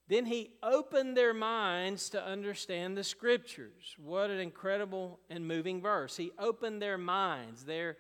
Then 0.09 0.25
he 0.25 0.49
opened 0.61 1.15
their 1.15 1.33
minds 1.33 2.09
to 2.09 2.21
understand 2.21 2.97
the 2.97 3.03
scriptures. 3.05 3.95
What 3.97 4.29
an 4.29 4.41
incredible 4.41 5.21
and 5.29 5.47
moving 5.47 5.81
verse. 5.81 6.17
He 6.17 6.33
opened 6.37 6.81
their 6.81 6.97
minds. 6.97 7.63
Their 7.63 7.95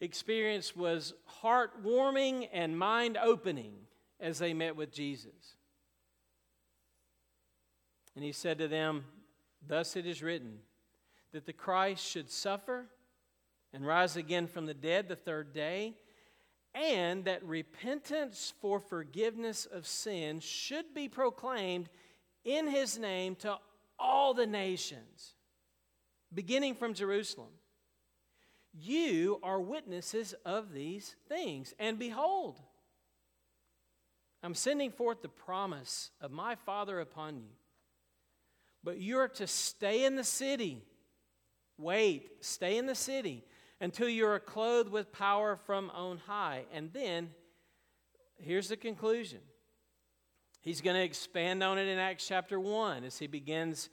experience 0.00 0.76
was 0.76 1.14
heartwarming 1.42 2.48
and 2.52 2.78
mind 2.78 3.18
opening 3.20 3.87
as 4.20 4.38
they 4.38 4.54
met 4.54 4.76
with 4.76 4.92
Jesus. 4.92 5.56
And 8.14 8.24
he 8.24 8.32
said 8.32 8.58
to 8.58 8.68
them, 8.68 9.04
Thus 9.66 9.96
it 9.96 10.06
is 10.06 10.22
written, 10.22 10.58
that 11.32 11.46
the 11.46 11.52
Christ 11.52 12.04
should 12.04 12.30
suffer 12.30 12.86
and 13.72 13.86
rise 13.86 14.16
again 14.16 14.46
from 14.46 14.66
the 14.66 14.74
dead 14.74 15.08
the 15.08 15.16
third 15.16 15.52
day, 15.52 15.94
and 16.74 17.24
that 17.24 17.44
repentance 17.44 18.52
for 18.60 18.80
forgiveness 18.80 19.66
of 19.66 19.86
sin 19.86 20.40
should 20.40 20.94
be 20.94 21.08
proclaimed 21.08 21.88
in 22.44 22.66
his 22.66 22.98
name 22.98 23.34
to 23.36 23.58
all 23.98 24.32
the 24.32 24.46
nations, 24.46 25.34
beginning 26.32 26.74
from 26.74 26.94
Jerusalem. 26.94 27.50
You 28.72 29.40
are 29.42 29.60
witnesses 29.60 30.34
of 30.44 30.72
these 30.72 31.16
things. 31.28 31.74
And 31.78 31.98
behold, 31.98 32.60
I'm 34.42 34.54
sending 34.54 34.90
forth 34.90 35.22
the 35.22 35.28
promise 35.28 36.10
of 36.20 36.30
my 36.30 36.54
Father 36.54 37.00
upon 37.00 37.38
you. 37.38 37.50
But 38.84 39.00
you're 39.00 39.28
to 39.28 39.46
stay 39.46 40.04
in 40.04 40.16
the 40.16 40.24
city. 40.24 40.84
Wait, 41.76 42.44
stay 42.44 42.78
in 42.78 42.86
the 42.86 42.94
city 42.94 43.44
until 43.80 44.08
you 44.08 44.26
are 44.26 44.38
clothed 44.38 44.90
with 44.90 45.12
power 45.12 45.56
from 45.56 45.90
on 45.90 46.18
high. 46.18 46.64
And 46.72 46.92
then, 46.92 47.30
here's 48.38 48.68
the 48.68 48.76
conclusion. 48.76 49.40
He's 50.60 50.80
going 50.80 50.96
to 50.96 51.02
expand 51.02 51.62
on 51.62 51.78
it 51.78 51.88
in 51.88 51.98
Acts 51.98 52.26
chapter 52.26 52.58
1 52.60 53.04
as 53.04 53.18
he 53.18 53.26
begins 53.26 53.88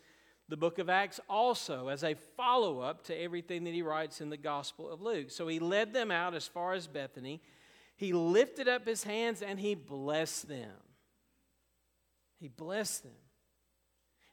the 0.48 0.58
book 0.58 0.78
of 0.78 0.90
Acts 0.90 1.20
also 1.28 1.88
as 1.88 2.04
a 2.04 2.16
follow 2.38 2.80
up 2.80 3.04
to 3.06 3.16
everything 3.20 3.64
that 3.64 3.74
he 3.74 3.82
writes 3.82 4.22
in 4.22 4.30
the 4.30 4.38
Gospel 4.38 4.92
of 4.92 5.02
Luke. 5.02 5.32
So 5.32 5.48
he 5.48 5.60
led 5.60 5.94
them 5.94 6.12
out 6.12 6.36
as 6.36 6.48
far 6.48 6.74
as 6.74 6.88
Bethany. 6.88 7.42
He 7.98 8.14
lifted 8.14 8.68
up 8.68 8.86
his 8.86 9.04
hands 9.04 9.42
and 9.42 9.60
he 9.60 9.76
blessed 9.76 10.48
them. 10.48 10.72
He 12.40 12.50
blessed 12.50 13.04
them. 13.04 13.14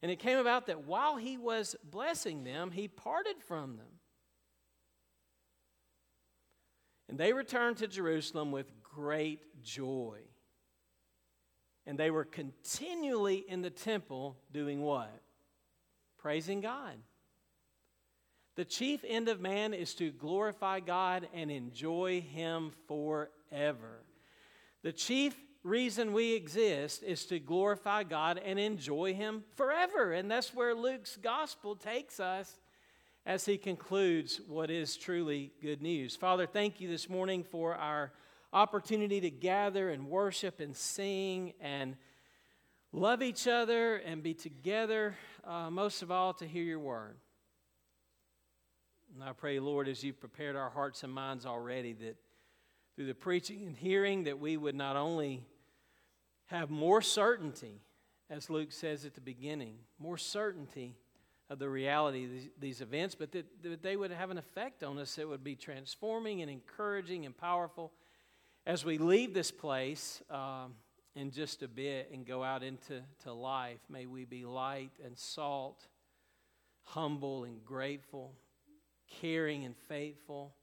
And 0.03 0.11
it 0.11 0.19
came 0.19 0.39
about 0.39 0.67
that 0.67 0.85
while 0.85 1.17
he 1.17 1.39
was 1.39 1.77
blessing 1.85 2.43
them, 2.43 2.73
he 2.73 2.89
parted 2.89 3.37
from 3.47 3.77
them. 3.77 3.87
And 7.09 7.19
they 7.19 7.33
returned 7.33 7.77
to 7.79 7.87
Jerusalem 7.87 8.51
with 8.51 8.83
great 8.83 9.63
joy. 9.63 10.19
And 11.87 11.99
they 11.99 12.11
were 12.11 12.25
continually 12.25 13.45
in 13.47 13.63
the 13.63 13.71
temple 13.71 14.39
doing 14.53 14.83
what? 14.83 15.13
Praising 16.19 16.61
God. 16.61 16.97
The 18.57 18.65
chief 18.65 19.05
end 19.07 19.29
of 19.29 19.41
man 19.41 19.73
is 19.73 19.95
to 19.95 20.11
glorify 20.11 20.81
God 20.81 21.29
and 21.33 21.51
enjoy 21.51 22.21
Him 22.21 22.73
forever. 22.87 23.31
The 24.83 24.93
chief 24.93 25.37
reason 25.63 26.13
we 26.13 26.35
exist 26.35 27.03
is 27.03 27.25
to 27.27 27.39
glorify 27.39 28.03
God 28.03 28.41
and 28.45 28.59
enjoy 28.59 29.15
Him 29.15 29.45
forever. 29.55 30.13
And 30.13 30.31
that's 30.31 30.55
where 30.55 30.75
Luke's 30.75 31.17
gospel 31.17 31.77
takes 31.77 32.19
us 32.19 32.59
as 33.25 33.45
he 33.45 33.57
concludes 33.57 34.41
what 34.49 34.71
is 34.71 34.97
truly 34.97 35.53
good 35.63 35.81
news. 35.81 36.17
Father, 36.17 36.47
thank 36.47 36.81
you 36.81 36.89
this 36.89 37.09
morning 37.09 37.45
for 37.45 37.75
our 37.75 38.13
opportunity 38.53 39.21
to 39.21 39.31
gather 39.31 39.91
and 39.91 40.09
worship 40.09 40.61
and 40.61 40.77
sing 40.77 41.55
and 41.61 41.97
love 42.93 43.23
each 43.23 43.47
other 43.47 43.97
and 43.97 44.23
be 44.23 44.35
together, 44.35 45.17
uh, 45.45 45.71
most 45.71 46.03
of 46.03 46.11
all, 46.11 46.35
to 46.35 46.47
hear 46.47 46.65
your 46.65 46.81
word. 46.81 47.17
And 49.15 49.23
I 49.23 49.33
pray, 49.33 49.61
Lord, 49.61 49.89
as 49.89 50.03
you've 50.03 50.21
prepared 50.21 50.57
our 50.57 50.71
hearts 50.71 51.05
and 51.05 51.13
minds 51.13 51.47
already, 51.47 51.93
that 51.95 52.17
through 53.03 53.09
the 53.09 53.15
preaching 53.17 53.67
and 53.67 53.77
hearing, 53.77 54.23
that 54.23 54.39
we 54.39 54.57
would 54.57 54.77
not 54.77 54.95
only 54.95 55.45
have 56.47 56.71
more 56.71 57.03
certainty, 57.03 57.81
as 58.31 58.49
Luke 58.49 58.71
says 58.71 59.05
at 59.05 59.15
the 59.15 59.21
beginning, 59.21 59.75
more 59.99 60.17
certainty 60.17 60.95
of 61.51 61.59
the 61.59 61.69
reality 61.69 62.27
of 62.27 62.31
these, 62.31 62.49
these 62.61 62.81
events, 62.81 63.17
but 63.17 63.33
that, 63.33 63.45
that 63.65 63.83
they 63.83 63.97
would 63.97 64.13
have 64.13 64.31
an 64.31 64.39
effect 64.39 64.85
on 64.85 64.99
us 64.99 65.17
that 65.17 65.27
would 65.27 65.43
be 65.43 65.57
transforming 65.57 66.43
and 66.43 66.49
encouraging 66.49 67.27
and 67.27 67.37
powerful 67.37 67.91
as 68.67 68.85
we 68.85 68.99
leave 68.99 69.35
this 69.35 69.51
place 69.51 70.23
um, 70.31 70.75
in 71.17 71.33
just 71.33 71.65
a 71.65 71.69
bit 71.69 72.09
and 72.13 72.25
go 72.25 72.45
out 72.45 72.63
into 72.63 73.03
to 73.25 73.33
life. 73.33 73.81
May 73.89 74.07
we 74.07 74.25
be 74.27 74.45
light 74.45 74.93
and 75.05 75.19
salt, 75.19 75.89
humble 76.85 77.43
and 77.43 77.65
grateful 77.65 78.37
caring 79.21 79.65
and 79.65 79.77
faithful, 79.89 80.55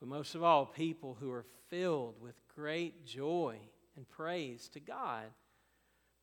but 0.00 0.08
most 0.08 0.34
of 0.34 0.42
all, 0.42 0.66
people 0.66 1.16
who 1.20 1.30
are 1.30 1.44
filled 1.68 2.20
with 2.20 2.34
great 2.54 3.04
joy 3.04 3.58
and 3.96 4.08
praise 4.08 4.68
to 4.70 4.80
God 4.80 5.26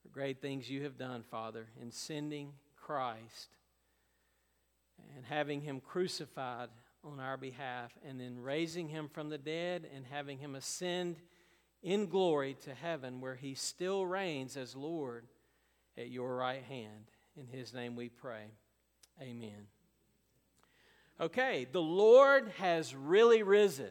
for 0.02 0.08
great 0.08 0.42
things 0.42 0.68
you 0.68 0.82
have 0.82 0.98
done, 0.98 1.22
Father, 1.30 1.68
in 1.80 1.92
sending 1.92 2.52
Christ 2.76 3.56
and 5.16 5.24
having 5.24 5.60
him 5.60 5.80
crucified 5.80 6.68
on 7.04 7.20
our 7.20 7.36
behalf, 7.36 7.92
and 8.04 8.20
then 8.20 8.40
raising 8.40 8.88
him 8.88 9.08
from 9.08 9.28
the 9.28 9.38
dead 9.38 9.86
and 9.94 10.04
having 10.04 10.38
him 10.38 10.56
ascend 10.56 11.16
in 11.80 12.06
glory 12.06 12.56
to 12.64 12.74
heaven, 12.74 13.20
where 13.20 13.36
he 13.36 13.54
still 13.54 14.04
reigns 14.04 14.56
as 14.56 14.74
Lord 14.74 15.24
at 15.96 16.10
your 16.10 16.36
right 16.36 16.64
hand. 16.64 17.12
In 17.36 17.46
his 17.46 17.72
name 17.72 17.94
we 17.94 18.08
pray. 18.08 18.46
Amen. 19.22 19.68
Okay, 21.20 21.66
the 21.70 21.80
Lord 21.80 22.52
has 22.58 22.94
really 22.94 23.42
risen. 23.42 23.90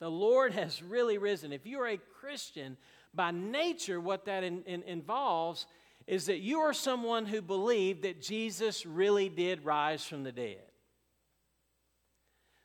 The 0.00 0.10
Lord 0.10 0.52
has 0.52 0.82
really 0.82 1.18
risen. 1.18 1.52
If 1.52 1.66
you're 1.66 1.86
a 1.86 1.96
Christian, 1.96 2.76
by 3.14 3.30
nature, 3.30 4.00
what 4.00 4.24
that 4.24 4.42
in, 4.42 4.62
in, 4.64 4.82
involves 4.82 5.66
is 6.06 6.26
that 6.26 6.40
you 6.40 6.58
are 6.58 6.74
someone 6.74 7.26
who 7.26 7.40
believed 7.40 8.02
that 8.02 8.20
Jesus 8.20 8.84
really 8.84 9.28
did 9.28 9.64
rise 9.64 10.04
from 10.04 10.24
the 10.24 10.32
dead. 10.32 10.62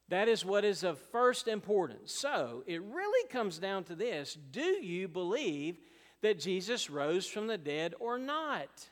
That 0.09 0.27
is 0.27 0.43
what 0.43 0.65
is 0.65 0.83
of 0.83 0.97
first 0.97 1.47
importance. 1.47 2.11
So 2.11 2.63
it 2.65 2.81
really 2.81 3.29
comes 3.29 3.59
down 3.59 3.83
to 3.85 3.95
this 3.95 4.35
do 4.51 4.61
you 4.61 5.07
believe 5.07 5.77
that 6.21 6.39
Jesus 6.39 6.89
rose 6.89 7.27
from 7.27 7.47
the 7.47 7.57
dead 7.57 7.93
or 7.99 8.17
not? 8.17 8.89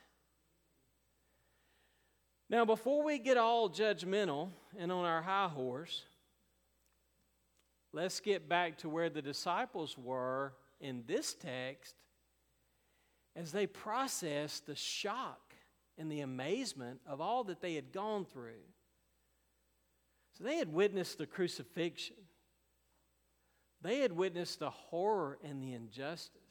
Now, 2.50 2.64
before 2.64 3.04
we 3.04 3.18
get 3.18 3.36
all 3.36 3.68
judgmental 3.68 4.50
and 4.78 4.90
on 4.90 5.04
our 5.04 5.20
high 5.20 5.48
horse, 5.48 6.04
let's 7.92 8.20
get 8.20 8.48
back 8.48 8.78
to 8.78 8.88
where 8.88 9.10
the 9.10 9.20
disciples 9.20 9.98
were 9.98 10.54
in 10.80 11.04
this 11.06 11.34
text 11.34 11.94
as 13.36 13.52
they 13.52 13.66
processed 13.66 14.66
the 14.66 14.74
shock 14.74 15.54
and 15.98 16.10
the 16.10 16.20
amazement 16.20 17.00
of 17.06 17.20
all 17.20 17.44
that 17.44 17.60
they 17.60 17.74
had 17.74 17.92
gone 17.92 18.24
through. 18.24 18.64
So 20.38 20.44
they 20.44 20.56
had 20.56 20.72
witnessed 20.72 21.18
the 21.18 21.26
crucifixion, 21.26 22.16
they 23.82 23.98
had 23.98 24.12
witnessed 24.12 24.58
the 24.58 24.70
horror 24.70 25.38
and 25.44 25.62
the 25.62 25.74
injustice. 25.74 26.47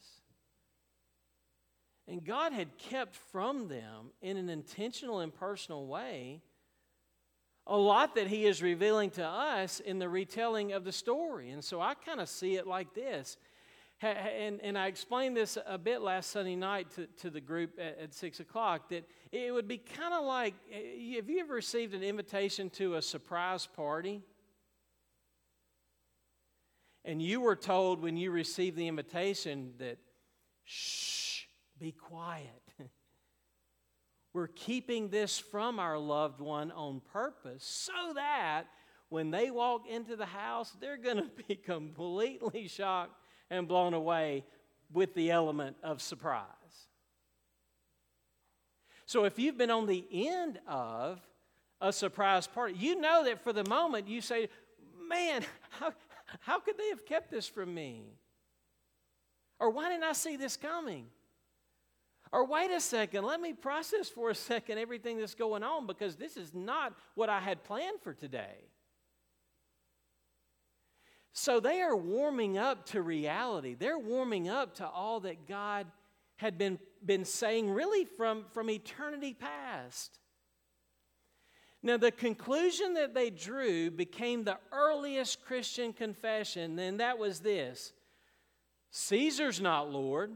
And 2.08 2.24
God 2.24 2.52
had 2.52 2.78
kept 2.78 3.14
from 3.14 3.68
them 3.68 4.12
in 4.22 4.36
an 4.36 4.48
intentional 4.48 5.20
and 5.20 5.34
personal 5.34 5.86
way 5.86 6.40
a 7.68 7.76
lot 7.76 8.14
that 8.14 8.26
he 8.26 8.46
is 8.46 8.62
revealing 8.62 9.10
to 9.10 9.24
us 9.24 9.78
in 9.80 9.98
the 9.98 10.08
retelling 10.08 10.72
of 10.72 10.84
the 10.84 10.92
story. 10.92 11.50
And 11.50 11.62
so 11.62 11.82
I 11.82 11.92
kind 11.94 12.18
of 12.18 12.28
see 12.28 12.56
it 12.56 12.66
like 12.66 12.94
this. 12.94 13.36
And, 14.00 14.60
and 14.62 14.78
I 14.78 14.86
explained 14.86 15.36
this 15.36 15.58
a 15.66 15.76
bit 15.76 16.00
last 16.00 16.30
Sunday 16.30 16.56
night 16.56 16.88
to, 16.94 17.06
to 17.18 17.30
the 17.30 17.40
group 17.40 17.72
at, 17.78 17.98
at 17.98 18.14
6 18.14 18.40
o'clock 18.40 18.88
that 18.88 19.04
it 19.32 19.52
would 19.52 19.68
be 19.68 19.76
kind 19.76 20.14
of 20.14 20.24
like 20.24 20.54
eh, 20.72 21.16
have 21.16 21.28
you 21.28 21.40
ever 21.40 21.54
received 21.54 21.94
an 21.94 22.02
invitation 22.02 22.70
to 22.70 22.94
a 22.94 23.02
surprise 23.02 23.66
party? 23.66 24.22
And 27.04 27.20
you 27.20 27.40
were 27.40 27.56
told 27.56 28.00
when 28.00 28.16
you 28.16 28.30
received 28.30 28.76
the 28.76 28.86
invitation 28.86 29.72
that, 29.78 29.98
shh, 30.64 31.27
be 31.78 31.92
quiet. 31.92 32.62
We're 34.32 34.48
keeping 34.48 35.08
this 35.08 35.38
from 35.38 35.78
our 35.78 35.98
loved 35.98 36.40
one 36.40 36.70
on 36.72 37.00
purpose 37.12 37.64
so 37.64 38.12
that 38.14 38.64
when 39.08 39.30
they 39.30 39.50
walk 39.50 39.88
into 39.88 40.16
the 40.16 40.26
house, 40.26 40.76
they're 40.80 40.96
going 40.96 41.16
to 41.16 41.30
be 41.48 41.54
completely 41.56 42.68
shocked 42.68 43.14
and 43.50 43.66
blown 43.66 43.94
away 43.94 44.44
with 44.92 45.14
the 45.14 45.30
element 45.30 45.76
of 45.82 46.00
surprise. 46.02 46.44
So 49.06 49.24
if 49.24 49.38
you've 49.38 49.56
been 49.56 49.70
on 49.70 49.86
the 49.86 50.04
end 50.12 50.60
of 50.66 51.20
a 51.80 51.92
surprise 51.92 52.46
party, 52.46 52.74
you 52.78 53.00
know 53.00 53.24
that 53.24 53.42
for 53.42 53.52
the 53.52 53.64
moment 53.64 54.08
you 54.08 54.20
say, 54.20 54.48
Man, 55.08 55.42
how, 55.70 55.94
how 56.40 56.60
could 56.60 56.76
they 56.76 56.90
have 56.90 57.06
kept 57.06 57.30
this 57.30 57.48
from 57.48 57.72
me? 57.72 58.12
Or 59.58 59.70
why 59.70 59.88
didn't 59.88 60.04
I 60.04 60.12
see 60.12 60.36
this 60.36 60.56
coming? 60.56 61.06
Or 62.32 62.46
wait 62.46 62.70
a 62.70 62.80
second, 62.80 63.24
let 63.24 63.40
me 63.40 63.52
process 63.52 64.08
for 64.08 64.30
a 64.30 64.34
second 64.34 64.78
everything 64.78 65.18
that's 65.18 65.34
going 65.34 65.62
on 65.62 65.86
because 65.86 66.16
this 66.16 66.36
is 66.36 66.52
not 66.54 66.94
what 67.14 67.28
I 67.28 67.40
had 67.40 67.64
planned 67.64 68.00
for 68.02 68.12
today. 68.12 68.68
So 71.32 71.60
they 71.60 71.80
are 71.80 71.96
warming 71.96 72.58
up 72.58 72.86
to 72.86 73.00
reality. 73.00 73.74
They're 73.74 73.98
warming 73.98 74.48
up 74.48 74.74
to 74.76 74.88
all 74.88 75.20
that 75.20 75.46
God 75.46 75.86
had 76.36 76.58
been, 76.58 76.78
been 77.04 77.24
saying 77.24 77.70
really 77.70 78.04
from, 78.04 78.44
from 78.52 78.70
eternity 78.70 79.34
past. 79.34 80.18
Now, 81.82 81.96
the 81.96 82.10
conclusion 82.10 82.94
that 82.94 83.14
they 83.14 83.30
drew 83.30 83.90
became 83.90 84.42
the 84.42 84.58
earliest 84.72 85.44
Christian 85.44 85.92
confession, 85.92 86.78
and 86.78 86.98
that 86.98 87.18
was 87.18 87.40
this 87.40 87.92
Caesar's 88.90 89.60
not 89.60 89.90
Lord. 89.90 90.32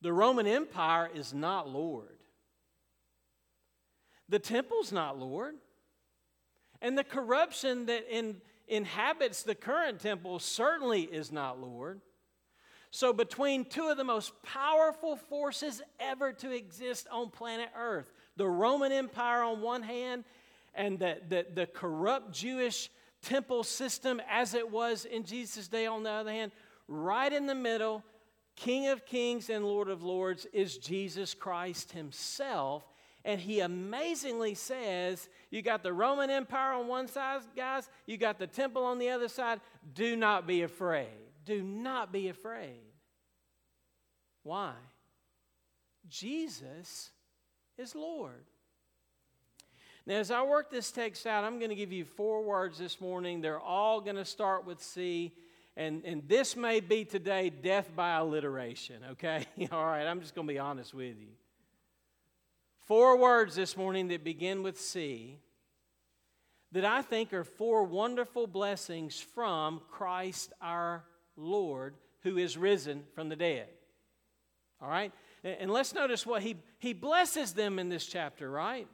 The 0.00 0.12
Roman 0.12 0.46
Empire 0.46 1.10
is 1.12 1.34
not 1.34 1.68
Lord. 1.68 2.18
The 4.28 4.38
temple's 4.38 4.92
not 4.92 5.18
Lord. 5.18 5.54
And 6.80 6.96
the 6.96 7.04
corruption 7.04 7.86
that 7.86 8.04
in, 8.08 8.40
inhabits 8.68 9.42
the 9.42 9.54
current 9.54 10.00
temple 10.00 10.38
certainly 10.38 11.02
is 11.02 11.32
not 11.32 11.60
Lord. 11.60 12.00
So, 12.90 13.12
between 13.12 13.66
two 13.66 13.88
of 13.88 13.96
the 13.98 14.04
most 14.04 14.32
powerful 14.42 15.16
forces 15.16 15.82
ever 16.00 16.32
to 16.34 16.50
exist 16.50 17.06
on 17.10 17.30
planet 17.30 17.68
Earth, 17.76 18.10
the 18.36 18.48
Roman 18.48 18.92
Empire 18.92 19.42
on 19.42 19.60
one 19.60 19.82
hand, 19.82 20.24
and 20.74 20.98
the, 20.98 21.18
the, 21.28 21.46
the 21.54 21.66
corrupt 21.66 22.32
Jewish 22.32 22.88
temple 23.20 23.64
system 23.64 24.22
as 24.30 24.54
it 24.54 24.70
was 24.70 25.04
in 25.04 25.24
Jesus' 25.24 25.68
day 25.68 25.86
on 25.86 26.02
the 26.02 26.10
other 26.10 26.30
hand, 26.30 26.52
right 26.86 27.32
in 27.32 27.46
the 27.46 27.54
middle, 27.54 28.04
King 28.58 28.88
of 28.88 29.06
Kings 29.06 29.50
and 29.50 29.64
Lord 29.64 29.88
of 29.88 30.02
Lords 30.02 30.44
is 30.52 30.78
Jesus 30.78 31.32
Christ 31.32 31.92
Himself. 31.92 32.82
And 33.24 33.40
He 33.40 33.60
amazingly 33.60 34.54
says, 34.54 35.28
You 35.50 35.62
got 35.62 35.84
the 35.84 35.92
Roman 35.92 36.28
Empire 36.28 36.72
on 36.72 36.88
one 36.88 37.06
side, 37.06 37.42
guys, 37.54 37.88
you 38.04 38.16
got 38.16 38.40
the 38.40 38.48
temple 38.48 38.84
on 38.84 38.98
the 38.98 39.10
other 39.10 39.28
side. 39.28 39.60
Do 39.94 40.16
not 40.16 40.44
be 40.44 40.62
afraid. 40.62 41.06
Do 41.44 41.62
not 41.62 42.12
be 42.12 42.28
afraid. 42.28 42.82
Why? 44.42 44.72
Jesus 46.08 47.10
is 47.78 47.94
Lord. 47.94 48.44
Now, 50.04 50.16
as 50.16 50.32
I 50.32 50.42
work 50.42 50.68
this 50.68 50.90
text 50.90 51.28
out, 51.28 51.44
I'm 51.44 51.58
going 51.58 51.68
to 51.68 51.76
give 51.76 51.92
you 51.92 52.04
four 52.04 52.42
words 52.42 52.76
this 52.76 53.00
morning. 53.00 53.40
They're 53.40 53.60
all 53.60 54.00
going 54.00 54.16
to 54.16 54.24
start 54.24 54.66
with 54.66 54.82
C. 54.82 55.32
And, 55.78 56.02
and 56.04 56.28
this 56.28 56.56
may 56.56 56.80
be 56.80 57.04
today 57.04 57.50
death 57.50 57.88
by 57.94 58.16
alliteration, 58.16 58.96
okay? 59.12 59.46
all 59.72 59.86
right, 59.86 60.04
I'm 60.08 60.20
just 60.20 60.34
going 60.34 60.48
to 60.48 60.52
be 60.52 60.58
honest 60.58 60.92
with 60.92 61.16
you. 61.20 61.28
Four 62.80 63.16
words 63.16 63.54
this 63.54 63.76
morning 63.76 64.08
that 64.08 64.24
begin 64.24 64.64
with 64.64 64.80
C 64.80 65.38
that 66.72 66.84
I 66.84 67.02
think 67.02 67.32
are 67.32 67.44
four 67.44 67.84
wonderful 67.84 68.48
blessings 68.48 69.20
from 69.20 69.80
Christ 69.88 70.52
our 70.60 71.04
Lord 71.36 71.94
who 72.22 72.38
is 72.38 72.56
risen 72.56 73.04
from 73.14 73.28
the 73.28 73.36
dead. 73.36 73.68
All 74.82 74.88
right? 74.88 75.12
And 75.44 75.70
let's 75.70 75.94
notice 75.94 76.26
what 76.26 76.42
he, 76.42 76.56
he 76.80 76.92
blesses 76.92 77.52
them 77.52 77.78
in 77.78 77.88
this 77.88 78.04
chapter, 78.04 78.50
right? 78.50 78.88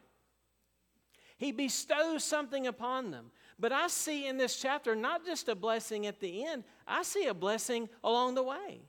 He 1.39 1.51
bestows 1.51 2.25
something 2.25 2.67
upon 2.67 3.11
them. 3.11 3.31
But 3.59 3.73
I 3.73 3.89
see 3.89 4.27
in 4.27 4.37
this 4.37 4.57
chapter 4.61 4.95
not 4.95 5.25
just 5.25 5.49
a 5.49 5.55
blessing 5.55 6.07
at 6.07 6.21
the 6.21 6.45
end, 6.45 6.65
I 6.87 7.03
see 7.03 7.27
a 7.27 7.35
blessing 7.35 7.89
along 8.03 8.35
the 8.35 8.43
way. 8.43 8.83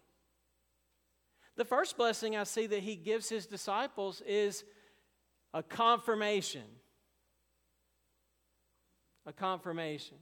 The 1.56 1.66
first 1.66 1.98
blessing 1.98 2.36
I 2.36 2.44
see 2.44 2.68
that 2.68 2.82
he 2.82 2.96
gives 2.96 3.30
his 3.30 3.46
disciples 3.46 4.22
is 4.28 4.64
a 5.54 5.64
confirmation. 5.64 6.66
A 9.26 9.34
confirmation. 9.34 10.18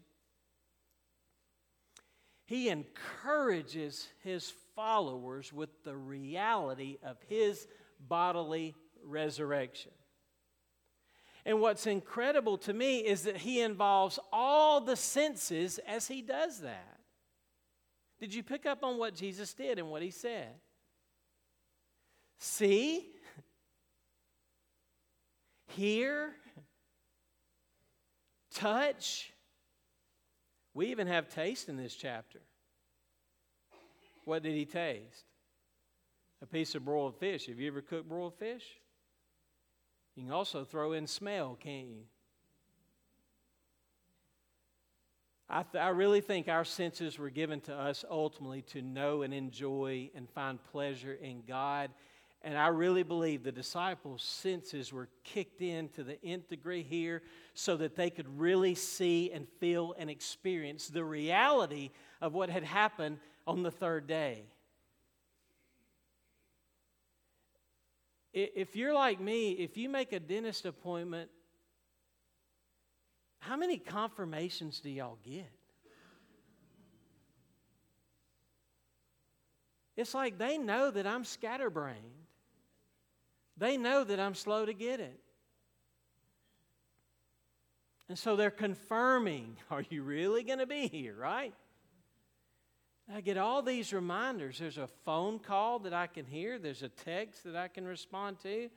He 2.45 2.69
encourages 2.69 4.07
his 4.23 4.53
followers 4.75 5.51
with 5.51 5.83
the 5.83 5.95
reality 5.95 6.97
of 7.03 7.17
his 7.27 7.67
bodily 7.99 8.75
resurrection. 9.03 9.91
And 11.45 11.59
what's 11.59 11.88
incredible 11.88 12.57
to 12.59 12.73
me 12.73 12.99
is 12.99 13.23
that 13.23 13.38
he 13.38 13.62
involves 13.62 14.19
all 14.31 14.81
the 14.81 14.95
senses 14.95 15.79
as 15.88 16.07
he 16.07 16.21
does 16.21 16.62
that. 16.62 16.92
Did 18.23 18.33
you 18.33 18.41
pick 18.41 18.65
up 18.65 18.86
on 18.86 18.97
what 18.97 19.15
Jesus 19.15 19.53
did 19.53 19.77
and 19.77 19.89
what 19.89 20.01
he 20.01 20.09
said? 20.09 20.47
See, 22.39 23.05
hear, 25.67 26.31
touch. 28.55 29.33
We 30.73 30.86
even 30.86 31.07
have 31.07 31.27
taste 31.27 31.67
in 31.67 31.75
this 31.75 31.95
chapter. 31.95 32.39
What 34.23 34.41
did 34.41 34.53
he 34.53 34.63
taste? 34.63 35.25
A 36.41 36.45
piece 36.45 36.75
of 36.75 36.86
broiled 36.86 37.19
fish. 37.19 37.47
Have 37.47 37.59
you 37.59 37.67
ever 37.67 37.81
cooked 37.81 38.07
broiled 38.07 38.36
fish? 38.36 38.63
You 40.15 40.23
can 40.23 40.31
also 40.31 40.63
throw 40.63 40.93
in 40.93 41.07
smell, 41.07 41.57
can't 41.62 41.89
you? 41.89 42.03
I, 45.55 45.61
th- 45.61 45.83
I 45.83 45.89
really 45.89 46.19
think 46.19 46.47
our 46.47 46.65
senses 46.65 47.19
were 47.19 47.29
given 47.29 47.61
to 47.61 47.75
us 47.75 48.03
ultimately 48.09 48.63
to 48.73 48.81
know 48.81 49.21
and 49.21 49.31
enjoy 49.31 50.09
and 50.15 50.27
find 50.27 50.57
pleasure 50.71 51.13
in 51.13 51.43
God. 51.47 51.91
And 52.41 52.57
I 52.57 52.69
really 52.69 53.03
believe 53.03 53.43
the 53.43 53.51
disciples' 53.51 54.23
senses 54.23 54.91
were 54.91 55.09
kicked 55.23 55.61
in 55.61 55.89
to 55.89 56.03
the 56.03 56.19
nth 56.25 56.49
degree 56.49 56.81
here 56.81 57.21
so 57.53 57.77
that 57.77 57.95
they 57.95 58.09
could 58.09 58.39
really 58.39 58.73
see 58.73 59.31
and 59.31 59.47
feel 59.59 59.93
and 59.99 60.09
experience 60.09 60.87
the 60.87 61.03
reality 61.03 61.91
of 62.19 62.33
what 62.33 62.49
had 62.49 62.63
happened 62.63 63.19
on 63.45 63.61
the 63.61 63.69
third 63.69 64.07
day. 64.07 64.45
If 68.33 68.75
you're 68.75 68.95
like 68.95 69.19
me, 69.19 69.51
if 69.51 69.77
you 69.77 69.87
make 69.87 70.13
a 70.13 70.19
dentist 70.19 70.65
appointment, 70.65 71.29
how 73.47 73.58
many 73.58 73.77
confirmations 73.77 74.79
do 74.79 74.89
y'all 74.89 75.17
get? 75.23 75.51
It's 79.95 80.13
like 80.13 80.38
they 80.38 80.58
know 80.58 80.89
that 80.89 81.06
I'm 81.06 81.23
scatterbrained. 81.23 81.97
They 83.58 83.77
know 83.77 84.03
that 84.03 84.19
I'm 84.19 84.34
slow 84.34 84.65
to 84.65 84.73
get 84.73 84.99
it. 84.99 85.19
And 88.10 88.17
so 88.17 88.36
they're 88.36 88.49
confirming, 88.49 89.58
are 89.71 89.84
you 89.89 90.03
really 90.03 90.43
going 90.43 90.60
to 90.60 90.65
be 90.65 90.88
here, 90.88 91.15
right? 91.15 91.53
I 93.13 93.21
get 93.21 93.38
all 93.38 93.62
these 93.62 93.91
reminders. 93.91 94.60
There's 94.60 94.77
a 94.77 94.88
phone 95.03 95.38
call 95.39 95.79
that 95.79 95.93
I 95.93 96.08
can 96.08 96.25
hear, 96.25 96.58
there's 96.58 96.84
a 96.84 96.89
text 96.89 97.43
that 97.43 97.56
I 97.56 97.67
can 97.67 97.86
respond 97.86 98.39
to. 98.43 98.69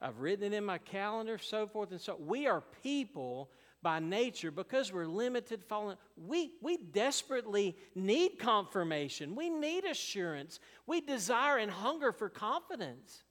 I've 0.00 0.20
written 0.20 0.52
it 0.52 0.56
in 0.56 0.64
my 0.64 0.78
calendar, 0.78 1.38
so 1.38 1.66
forth 1.66 1.90
and 1.90 2.00
so. 2.00 2.16
We 2.18 2.46
are 2.46 2.62
people 2.82 3.50
by 3.82 3.98
nature 3.98 4.50
because 4.50 4.92
we're 4.92 5.06
limited, 5.06 5.64
fallen. 5.64 5.96
We, 6.16 6.52
we 6.62 6.76
desperately 6.76 7.76
need 7.94 8.38
confirmation. 8.38 9.34
We 9.34 9.50
need 9.50 9.84
assurance. 9.84 10.60
We 10.86 11.00
desire 11.00 11.58
and 11.58 11.70
hunger 11.70 12.12
for 12.12 12.28
confidence. 12.28 13.24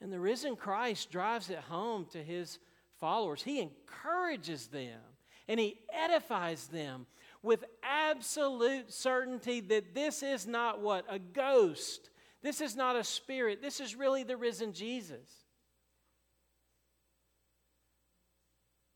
And 0.00 0.12
the 0.12 0.18
risen 0.18 0.56
Christ 0.56 1.12
drives 1.12 1.48
it 1.48 1.58
home 1.58 2.06
to 2.12 2.22
his 2.22 2.58
followers. 2.98 3.42
He 3.42 3.60
encourages 3.60 4.66
them 4.66 4.98
and 5.46 5.60
he 5.60 5.78
edifies 5.92 6.66
them 6.66 7.06
with 7.42 7.64
absolute 7.82 8.92
certainty 8.92 9.60
that 9.60 9.94
this 9.94 10.22
is 10.22 10.46
not 10.46 10.80
what? 10.80 11.04
A 11.08 11.18
ghost. 11.18 12.10
This 12.42 12.60
is 12.60 12.74
not 12.74 12.96
a 12.96 13.04
spirit. 13.04 13.62
This 13.62 13.80
is 13.80 13.94
really 13.94 14.24
the 14.24 14.36
risen 14.36 14.72
Jesus. 14.72 15.41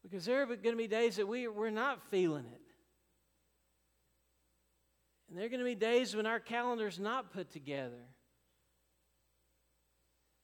Because 0.09 0.25
there 0.25 0.41
are 0.41 0.47
going 0.47 0.63
to 0.63 0.77
be 0.77 0.87
days 0.87 1.17
that 1.17 1.27
we, 1.27 1.49
we're 1.49 1.69
not 1.69 2.01
feeling 2.13 2.45
it. 2.45 2.61
And 5.29 5.37
there 5.37 5.47
are 5.47 5.49
going 5.49 5.59
to 5.59 5.65
be 5.65 5.75
days 5.75 6.15
when 6.15 6.27
our 6.27 6.39
calendar's 6.39 7.01
not 7.01 7.33
put 7.33 7.51
together. 7.51 8.05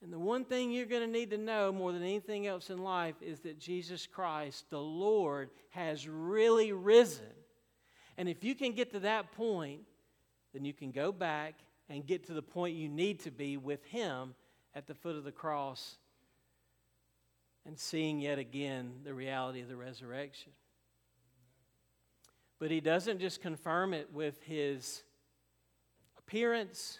And 0.02 0.12
the 0.12 0.18
one 0.18 0.44
thing 0.44 0.72
you're 0.72 0.86
going 0.86 1.02
to 1.02 1.06
need 1.06 1.30
to 1.30 1.38
know 1.38 1.70
more 1.70 1.92
than 1.92 2.02
anything 2.02 2.48
else 2.48 2.70
in 2.70 2.78
life 2.78 3.14
is 3.22 3.38
that 3.40 3.60
Jesus 3.60 4.04
Christ, 4.04 4.64
the 4.68 4.80
Lord, 4.80 5.50
has 5.70 6.08
really 6.08 6.72
risen. 6.72 7.26
And 8.18 8.28
if 8.28 8.42
you 8.42 8.56
can 8.56 8.72
get 8.72 8.90
to 8.94 9.00
that 9.00 9.30
point, 9.30 9.82
then 10.52 10.64
you 10.64 10.72
can 10.72 10.90
go 10.90 11.12
back 11.12 11.54
and 11.88 12.04
get 12.04 12.26
to 12.26 12.34
the 12.34 12.42
point 12.42 12.74
you 12.74 12.88
need 12.88 13.20
to 13.20 13.30
be 13.30 13.56
with 13.56 13.84
Him 13.84 14.34
at 14.74 14.88
the 14.88 14.94
foot 14.94 15.14
of 15.14 15.22
the 15.22 15.30
cross 15.30 15.98
and 17.66 17.78
seeing 17.78 18.20
yet 18.20 18.38
again 18.38 19.00
the 19.04 19.14
reality 19.14 19.60
of 19.60 19.68
the 19.68 19.76
resurrection. 19.76 20.52
But 22.58 22.70
He 22.70 22.80
doesn't 22.80 23.20
just 23.20 23.40
confirm 23.40 23.94
it 23.94 24.12
with 24.12 24.42
His 24.42 25.02
appearance 26.18 26.98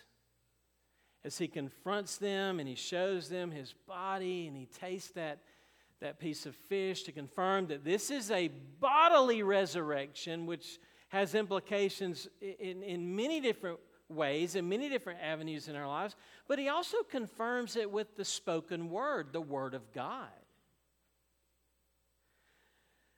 as 1.25 1.39
he 1.39 1.49
confronts 1.49 2.17
them 2.19 2.59
and 2.59 2.69
he 2.69 2.75
shows 2.75 3.29
them 3.29 3.51
his 3.51 3.75
body 3.87 4.47
and 4.49 4.57
he 4.57 4.67
tastes 4.67 5.11
that, 5.13 5.39
that 6.01 6.19
piece 6.19 6.47
of 6.47 6.55
fish 6.55 7.05
to 7.05 7.13
confirm 7.13 7.67
that 7.69 7.85
this 7.85 8.11
is 8.11 8.31
a 8.31 8.51
bodily 8.81 9.43
resurrection, 9.43 10.47
which 10.47 10.81
has 11.09 11.35
implications 11.35 12.29
in, 12.41 12.83
in 12.83 13.15
many 13.15 13.41
different 13.41 13.79
ways, 14.09 14.57
in 14.57 14.69
many 14.69 14.89
different 14.89 15.21
avenues 15.23 15.69
in 15.69 15.77
our 15.77 15.87
lives. 15.87 16.17
But 16.49 16.59
he 16.59 16.69
also 16.69 16.99
confirms 17.09 17.77
it 17.77 17.91
with 17.91 18.17
the 18.17 18.25
spoken 18.25 18.91
word, 18.91 19.29
the 19.33 19.41
word 19.41 19.75
of 19.75 19.93
God. 19.93 20.29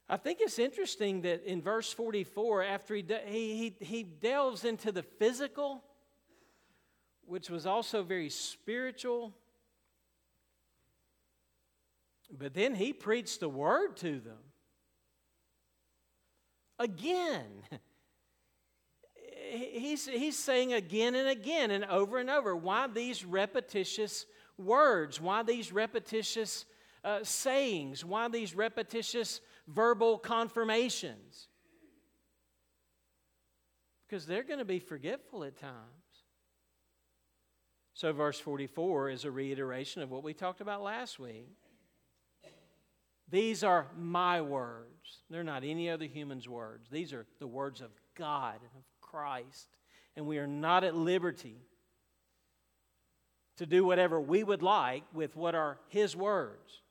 I 0.08 0.18
think 0.18 0.40
it's 0.40 0.58
interesting 0.58 1.22
that 1.22 1.44
in 1.44 1.62
verse 1.62 1.92
44, 1.92 2.62
after 2.62 2.94
he, 2.94 3.04
he, 3.26 3.74
he, 3.80 3.84
he 3.84 4.02
delves 4.02 4.64
into 4.64 4.92
the 4.92 5.02
physical, 5.02 5.82
which 7.26 7.48
was 7.48 7.64
also 7.64 8.02
very 8.02 8.28
spiritual. 8.28 9.32
But 12.30 12.52
then 12.52 12.74
he 12.74 12.92
preached 12.92 13.40
the 13.40 13.48
word 13.48 13.96
to 13.98 14.20
them. 14.20 14.38
Again. 16.78 17.46
He's, 19.50 20.08
he's 20.08 20.36
saying 20.36 20.72
again 20.72 21.14
and 21.14 21.28
again 21.28 21.70
and 21.70 21.84
over 21.84 22.18
and 22.18 22.28
over 22.28 22.56
why 22.56 22.88
these 22.88 23.24
repetitious 23.24 24.26
words, 24.58 25.20
why 25.20 25.44
these 25.44 25.70
repetitious 25.70 26.64
uh, 27.04 27.20
sayings, 27.22 28.04
why 28.04 28.26
these 28.26 28.56
repetitious 28.56 29.40
verbal 29.66 30.18
confirmations. 30.18 31.48
Because 34.06 34.26
they're 34.26 34.42
going 34.42 34.58
to 34.58 34.64
be 34.64 34.78
forgetful 34.78 35.44
at 35.44 35.56
times. 35.56 35.74
So, 37.94 38.12
verse 38.12 38.38
44 38.40 39.10
is 39.10 39.24
a 39.24 39.30
reiteration 39.30 40.02
of 40.02 40.10
what 40.10 40.24
we 40.24 40.34
talked 40.34 40.60
about 40.60 40.82
last 40.82 41.18
week. 41.18 41.56
These 43.30 43.64
are 43.64 43.86
my 43.96 44.42
words. 44.42 45.22
They're 45.30 45.44
not 45.44 45.64
any 45.64 45.88
other 45.88 46.04
human's 46.04 46.48
words. 46.48 46.88
These 46.90 47.12
are 47.12 47.26
the 47.38 47.46
words 47.46 47.80
of 47.80 47.90
God 48.14 48.56
and 48.56 48.70
of 48.76 48.84
Christ. 49.00 49.68
And 50.16 50.26
we 50.26 50.38
are 50.38 50.46
not 50.46 50.84
at 50.84 50.94
liberty 50.94 51.62
to 53.56 53.66
do 53.66 53.84
whatever 53.84 54.20
we 54.20 54.42
would 54.44 54.62
like 54.62 55.04
with 55.12 55.36
what 55.36 55.54
are 55.54 55.78
His 55.88 56.14
words. 56.14 56.82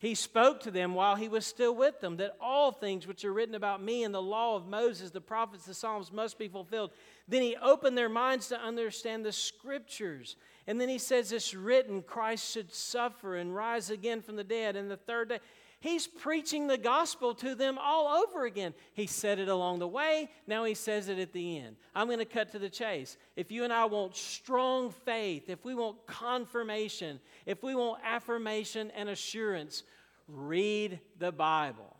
He 0.00 0.14
spoke 0.14 0.60
to 0.60 0.70
them 0.70 0.94
while 0.94 1.16
he 1.16 1.28
was 1.28 1.44
still 1.44 1.74
with 1.74 2.00
them 2.00 2.18
that 2.18 2.36
all 2.40 2.70
things 2.70 3.06
which 3.06 3.24
are 3.24 3.32
written 3.32 3.56
about 3.56 3.82
me 3.82 4.04
in 4.04 4.12
the 4.12 4.22
law 4.22 4.54
of 4.54 4.68
Moses, 4.68 5.10
the 5.10 5.20
prophets, 5.20 5.66
the 5.66 5.74
Psalms 5.74 6.12
must 6.12 6.38
be 6.38 6.46
fulfilled. 6.46 6.92
Then 7.26 7.42
he 7.42 7.56
opened 7.56 7.98
their 7.98 8.08
minds 8.08 8.46
to 8.48 8.60
understand 8.60 9.24
the 9.24 9.32
scriptures. 9.32 10.36
And 10.68 10.80
then 10.80 10.88
he 10.88 10.98
says 10.98 11.32
it's 11.32 11.52
written 11.52 12.02
Christ 12.02 12.52
should 12.52 12.72
suffer 12.72 13.36
and 13.36 13.56
rise 13.56 13.90
again 13.90 14.22
from 14.22 14.36
the 14.36 14.44
dead 14.44 14.76
and 14.76 14.88
the 14.88 14.96
third 14.96 15.30
day. 15.30 15.40
He's 15.80 16.08
preaching 16.08 16.66
the 16.66 16.78
gospel 16.78 17.34
to 17.36 17.54
them 17.54 17.78
all 17.78 18.08
over 18.08 18.44
again. 18.44 18.74
He 18.94 19.06
said 19.06 19.38
it 19.38 19.48
along 19.48 19.78
the 19.78 19.86
way, 19.86 20.28
now 20.46 20.64
he 20.64 20.74
says 20.74 21.08
it 21.08 21.18
at 21.18 21.32
the 21.32 21.58
end. 21.58 21.76
I'm 21.94 22.08
going 22.08 22.18
to 22.18 22.24
cut 22.24 22.50
to 22.52 22.58
the 22.58 22.68
chase. 22.68 23.16
If 23.36 23.52
you 23.52 23.62
and 23.62 23.72
I 23.72 23.84
want 23.84 24.16
strong 24.16 24.90
faith, 24.90 25.48
if 25.48 25.64
we 25.64 25.76
want 25.76 26.04
confirmation, 26.06 27.20
if 27.46 27.62
we 27.62 27.76
want 27.76 28.00
affirmation 28.04 28.90
and 28.96 29.08
assurance, 29.08 29.84
read 30.26 30.98
the 31.18 31.30
Bible. 31.30 31.96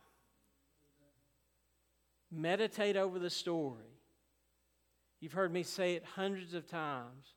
Meditate 2.33 2.97
over 2.97 3.20
the 3.20 3.31
story. 3.31 3.85
You've 5.20 5.33
heard 5.33 5.53
me 5.53 5.62
say 5.62 5.95
it 5.95 6.05
hundreds 6.05 6.53
of 6.53 6.66
times. 6.66 7.35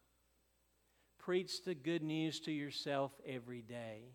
Preach 1.19 1.63
the 1.63 1.75
good 1.75 2.01
news 2.01 2.39
to 2.41 2.51
yourself 2.51 3.11
every 3.27 3.61
day. 3.61 4.05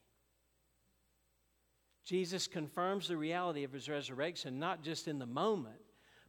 Jesus 2.06 2.46
confirms 2.46 3.08
the 3.08 3.16
reality 3.16 3.64
of 3.64 3.72
his 3.72 3.88
resurrection, 3.88 4.60
not 4.60 4.82
just 4.82 5.08
in 5.08 5.18
the 5.18 5.26
moment, 5.26 5.80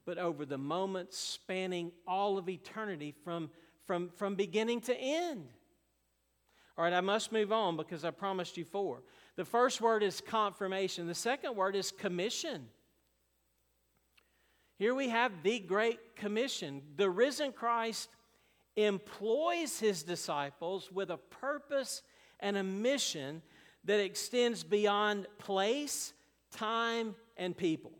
but 0.06 0.18
over 0.18 0.44
the 0.44 0.58
moment 0.58 1.14
spanning 1.14 1.92
all 2.08 2.40
of 2.40 2.50
eternity 2.50 3.14
from, 3.24 3.52
from, 3.86 4.10
from 4.10 4.34
beginning 4.34 4.82
to 4.82 5.00
end. 5.00 5.46
All 6.76 6.84
right, 6.84 6.94
I 6.94 7.02
must 7.02 7.32
move 7.32 7.52
on 7.52 7.78
because 7.78 8.04
I 8.04 8.10
promised 8.10 8.58
you 8.58 8.66
four. 8.66 9.04
The 9.36 9.46
first 9.46 9.80
word 9.80 10.02
is 10.02 10.20
confirmation, 10.20 11.06
the 11.06 11.14
second 11.14 11.56
word 11.56 11.76
is 11.76 11.92
commission. 11.92 12.66
Here 14.80 14.96
we 14.96 15.10
have 15.10 15.32
the 15.44 15.60
Great 15.60 16.16
Commission. 16.16 16.82
The 16.96 17.10
risen 17.10 17.52
Christ 17.52 18.10
employs 18.76 19.80
his 19.80 20.04
disciples 20.04 20.92
with 20.92 21.12
a 21.12 21.18
purpose 21.18 22.02
and 22.40 22.58
a 22.58 22.64
mission 22.64 23.42
that 23.88 24.00
extends 24.00 24.64
beyond 24.64 25.28
place, 25.40 26.14
time, 26.52 27.16
and 27.38 27.58
people. 27.58 27.94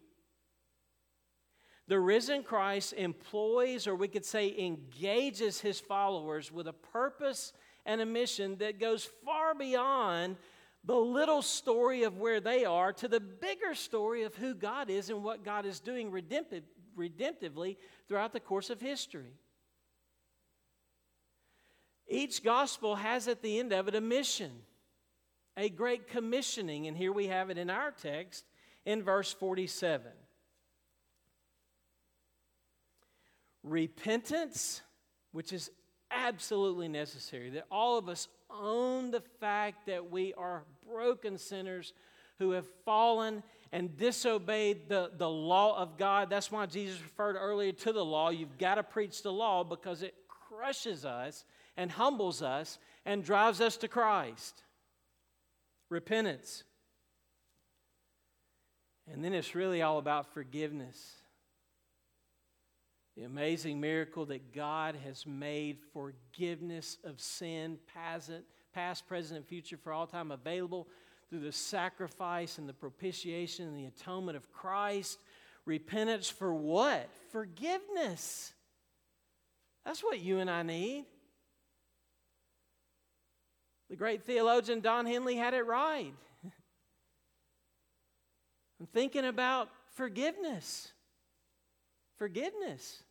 The 1.88 2.00
risen 2.00 2.44
Christ 2.44 2.94
employs, 2.94 3.88
or 3.88 3.96
we 3.96 4.10
could 4.10 4.26
say 4.26 4.54
engages 4.60 5.62
his 5.62 5.80
followers 5.80 6.52
with 6.52 6.68
a 6.68 6.74
purpose 6.74 7.54
and 7.86 8.02
a 8.02 8.06
mission 8.06 8.58
that 8.58 8.82
goes 8.82 9.10
far 9.26 9.56
beyond 9.56 10.36
the 10.84 10.96
little 10.96 11.42
story 11.42 12.04
of 12.04 12.18
where 12.18 12.42
they 12.42 12.66
are 12.66 12.92
to 12.92 13.08
the 13.08 13.22
bigger 13.22 13.74
story 13.74 14.24
of 14.24 14.36
who 14.36 14.54
God 14.54 14.90
is 14.90 15.10
and 15.10 15.24
what 15.24 15.46
God 15.46 15.66
is 15.66 15.80
doing 15.80 16.12
redemptive, 16.12 16.64
redemptively 16.98 17.78
throughout 18.10 18.34
the 18.34 18.42
course 18.42 18.70
of 18.70 18.82
history. 18.82 19.34
Each 22.10 22.44
gospel 22.44 22.98
has 22.98 23.30
at 23.30 23.42
the 23.42 23.58
end 23.60 23.72
of 23.72 23.88
it 23.88 23.96
a 23.96 24.02
mission 24.02 24.52
a 25.58 25.70
great 25.70 26.08
commissioning. 26.08 26.88
And 26.88 26.96
here 26.96 27.12
we 27.12 27.28
have 27.28 27.50
it 27.50 27.58
in 27.58 27.70
our 27.70 27.92
text 27.92 28.46
in 28.86 29.02
verse 29.04 29.34
47. 29.34 30.12
Repentance, 33.64 34.82
which 35.32 35.52
is 35.52 35.72
absolutely 36.12 36.88
necessary, 36.88 37.50
that 37.50 37.66
all 37.70 37.98
of 37.98 38.08
us 38.08 38.28
own 38.50 39.12
the 39.12 39.24
fact 39.42 39.88
that 39.88 40.10
we 40.10 40.34
are 40.36 40.64
broken 40.90 41.38
sinners 41.38 41.92
who 42.40 42.52
have 42.52 42.68
fallen 42.86 43.44
and 43.74 43.98
disobeyed 43.98 44.88
the, 44.88 45.12
the 45.18 45.28
law 45.28 45.78
of 45.78 45.98
God. 45.98 46.30
That's 46.30 46.52
why 46.52 46.66
Jesus 46.68 47.02
referred 47.02 47.36
earlier 47.36 47.74
to 47.74 47.92
the 47.92 48.06
law. 48.06 48.30
You've 48.30 48.58
got 48.58 48.76
to 48.76 48.84
preach 48.84 49.24
the 49.24 49.34
law 49.34 49.64
because 49.64 50.04
it 50.04 50.14
crushes 50.30 51.04
us 51.04 51.44
and 51.76 51.92
humbles 51.92 52.42
us 52.42 52.78
and 53.06 53.24
drives 53.24 53.60
us 53.60 53.76
to 53.78 53.88
Christ 53.88 54.64
repentance. 55.90 56.64
And 59.12 59.24
then 59.24 59.34
it's 59.34 59.56
really 59.56 59.82
all 59.82 60.00
about 60.00 60.34
forgiveness. 60.34 61.14
The 63.16 63.24
amazing 63.24 63.80
miracle 63.80 64.26
that 64.26 64.54
God 64.54 64.96
has 65.06 65.26
made 65.26 65.80
forgiveness 65.94 66.98
of 67.04 67.20
sin, 67.20 67.80
past, 67.94 69.08
present, 69.08 69.38
and 69.38 69.48
future, 69.48 69.78
for 69.78 69.92
all 69.92 70.06
time 70.06 70.30
available 70.32 70.88
through 71.30 71.40
the 71.40 71.52
sacrifice 71.52 72.58
and 72.58 72.70
the 72.70 72.74
propitiation 72.74 73.68
and 73.68 73.78
the 73.78 73.86
atonement 73.86 74.38
of 74.38 74.52
Christ. 74.52 75.20
Repentance 75.66 76.30
for 76.30 76.54
what? 76.54 77.10
Forgiveness. 77.32 78.54
That's 79.86 80.04
what 80.04 80.20
you 80.20 80.40
and 80.40 80.50
I 80.50 80.64
need. 80.64 81.06
The 83.90 83.96
great 83.96 84.24
theologian 84.24 84.82
Don 84.82 85.06
Henley 85.06 85.36
had 85.36 85.54
it 85.54 85.66
right. 85.66 86.14
I'm 88.80 88.88
thinking 88.88 89.26
about 89.26 89.70
forgiveness. 89.96 90.92
Forgiveness. 92.18 93.04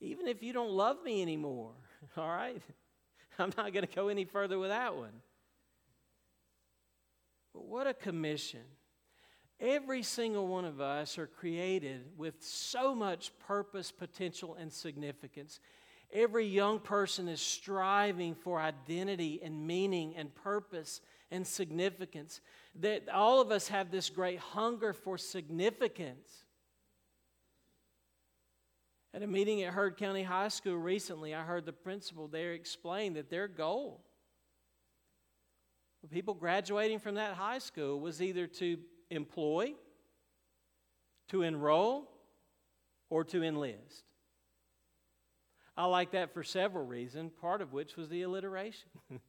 Even 0.00 0.26
if 0.26 0.42
you 0.42 0.52
don't 0.52 0.72
love 0.72 0.96
me 1.04 1.22
anymore, 1.22 1.72
all 2.16 2.28
right? 2.28 2.60
I'm 3.38 3.52
not 3.56 3.72
going 3.72 3.86
to 3.86 3.94
go 3.94 4.08
any 4.08 4.24
further 4.24 4.58
with 4.58 4.70
that 4.70 4.96
one. 4.96 5.22
But 7.54 7.66
what 7.66 7.86
a 7.86 7.94
commission. 7.94 8.62
Every 9.60 10.02
single 10.02 10.48
one 10.48 10.64
of 10.64 10.80
us 10.80 11.18
are 11.18 11.28
created 11.28 12.02
with 12.16 12.42
so 12.42 12.94
much 12.96 13.30
purpose, 13.46 13.92
potential, 13.92 14.56
and 14.58 14.72
significance. 14.72 15.60
Every 16.12 16.46
young 16.46 16.78
person 16.78 17.28
is 17.28 17.40
striving 17.40 18.34
for 18.34 18.60
identity 18.60 19.40
and 19.42 19.66
meaning 19.66 20.14
and 20.16 20.34
purpose 20.34 21.00
and 21.30 21.46
significance. 21.46 22.40
That 22.80 23.08
all 23.08 23.40
of 23.40 23.50
us 23.50 23.68
have 23.68 23.90
this 23.90 24.10
great 24.10 24.38
hunger 24.38 24.92
for 24.92 25.16
significance. 25.16 26.44
At 29.14 29.22
a 29.22 29.26
meeting 29.26 29.62
at 29.62 29.72
Heard 29.72 29.96
County 29.96 30.22
High 30.22 30.48
School 30.48 30.76
recently, 30.76 31.34
I 31.34 31.42
heard 31.42 31.66
the 31.66 31.72
principal 31.72 32.28
there 32.28 32.52
explain 32.52 33.14
that 33.14 33.30
their 33.30 33.48
goal 33.48 34.04
people 36.10 36.34
graduating 36.34 36.98
from 36.98 37.14
that 37.14 37.34
high 37.34 37.58
school 37.58 38.00
was 38.00 38.20
either 38.20 38.46
to 38.46 38.78
employ, 39.10 39.72
to 41.28 41.42
enroll, 41.42 42.10
or 43.08 43.24
to 43.24 43.42
enlist. 43.42 44.04
I 45.76 45.86
like 45.86 46.12
that 46.12 46.34
for 46.34 46.42
several 46.42 46.84
reasons, 46.84 47.32
part 47.40 47.62
of 47.62 47.72
which 47.72 47.96
was 47.96 48.08
the 48.08 48.22
alliteration. 48.22 48.88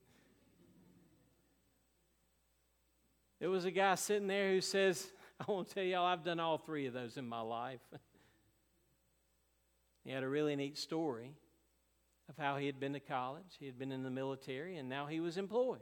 There 3.43 3.49
was 3.49 3.65
a 3.65 3.71
guy 3.71 3.95
sitting 3.95 4.29
there 4.29 4.51
who 4.51 4.61
says, 4.61 5.11
I 5.37 5.51
want 5.51 5.67
to 5.67 5.73
tell 5.73 5.83
y'all, 5.83 6.05
I've 6.05 6.23
done 6.23 6.39
all 6.39 6.57
three 6.57 6.85
of 6.85 6.93
those 6.93 7.17
in 7.17 7.27
my 7.27 7.41
life. 7.41 7.81
he 10.05 10.11
had 10.11 10.23
a 10.23 10.29
really 10.29 10.55
neat 10.55 10.77
story 10.77 11.33
of 12.29 12.37
how 12.37 12.55
he 12.55 12.67
had 12.67 12.79
been 12.79 12.93
to 12.93 13.01
college, 13.01 13.57
he 13.59 13.65
had 13.65 13.77
been 13.77 13.91
in 13.91 14.01
the 14.01 14.09
military, 14.09 14.77
and 14.77 14.87
now 14.87 15.07
he 15.07 15.19
was 15.19 15.35
employed. 15.35 15.81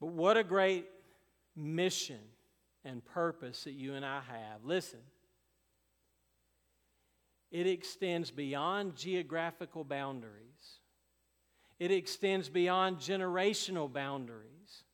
But 0.00 0.08
what 0.08 0.36
a 0.36 0.42
great 0.42 0.86
mission 1.54 2.18
and 2.84 3.04
purpose 3.04 3.62
that 3.62 3.74
you 3.74 3.94
and 3.94 4.04
I 4.04 4.16
have. 4.16 4.64
Listen, 4.64 4.98
it 7.50 7.66
extends 7.66 8.30
beyond 8.30 8.96
geographical 8.96 9.84
boundaries, 9.84 10.80
it 11.78 11.90
extends 11.90 12.48
beyond 12.48 12.98
generational 12.98 13.92
boundaries, 13.92 14.84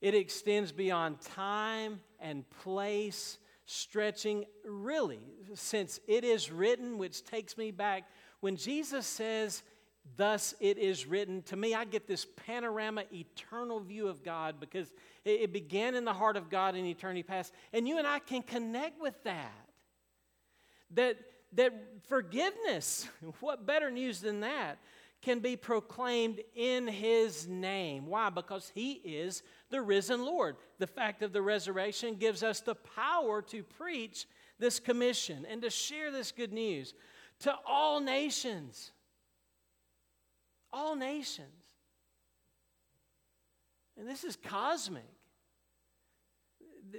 it 0.00 0.14
extends 0.14 0.72
beyond 0.72 1.20
time 1.20 2.00
and 2.20 2.48
place. 2.62 3.38
Stretching 3.68 4.44
really, 4.64 5.18
since 5.54 5.98
it 6.06 6.22
is 6.22 6.52
written, 6.52 6.98
which 6.98 7.24
takes 7.24 7.58
me 7.58 7.72
back 7.72 8.04
when 8.38 8.54
Jesus 8.54 9.04
says, 9.04 9.64
Thus 10.14 10.54
it 10.60 10.78
is 10.78 11.06
written. 11.06 11.42
To 11.42 11.56
me, 11.56 11.74
I 11.74 11.84
get 11.84 12.06
this 12.06 12.26
panorama, 12.46 13.04
eternal 13.12 13.80
view 13.80 14.08
of 14.08 14.22
God 14.22 14.60
because 14.60 14.92
it, 15.24 15.52
began 15.52 15.94
in 15.94 16.04
the 16.04 16.12
heart 16.12 16.36
of 16.36 16.48
God 16.48 16.76
in 16.76 16.84
eternity 16.84 17.22
past. 17.22 17.52
And 17.72 17.88
you 17.88 17.98
and 17.98 18.06
I 18.06 18.20
can 18.20 18.42
connect 18.42 19.00
with 19.00 19.14
that. 19.24 19.68
That, 20.92 21.16
that 21.52 21.72
forgiveness, 22.08 23.08
what 23.40 23.66
better 23.66 23.90
news 23.90 24.20
than 24.20 24.40
that, 24.40 24.78
can 25.22 25.40
be 25.40 25.56
proclaimed 25.56 26.40
in 26.54 26.86
His 26.86 27.48
name. 27.48 28.06
Why? 28.06 28.30
Because 28.30 28.70
He 28.74 28.92
is 28.92 29.42
the 29.70 29.80
risen 29.80 30.24
Lord. 30.24 30.56
The 30.78 30.86
fact 30.86 31.22
of 31.22 31.32
the 31.32 31.42
resurrection 31.42 32.16
gives 32.16 32.42
us 32.42 32.60
the 32.60 32.74
power 32.74 33.42
to 33.42 33.62
preach 33.62 34.26
this 34.58 34.78
commission 34.78 35.46
and 35.48 35.62
to 35.62 35.70
share 35.70 36.10
this 36.10 36.32
good 36.32 36.52
news 36.52 36.94
to 37.40 37.54
all 37.66 38.00
nations 38.00 38.92
all 40.76 40.94
nations. 40.94 41.48
And 43.98 44.06
this 44.06 44.24
is 44.24 44.36
cosmic. 44.36 45.08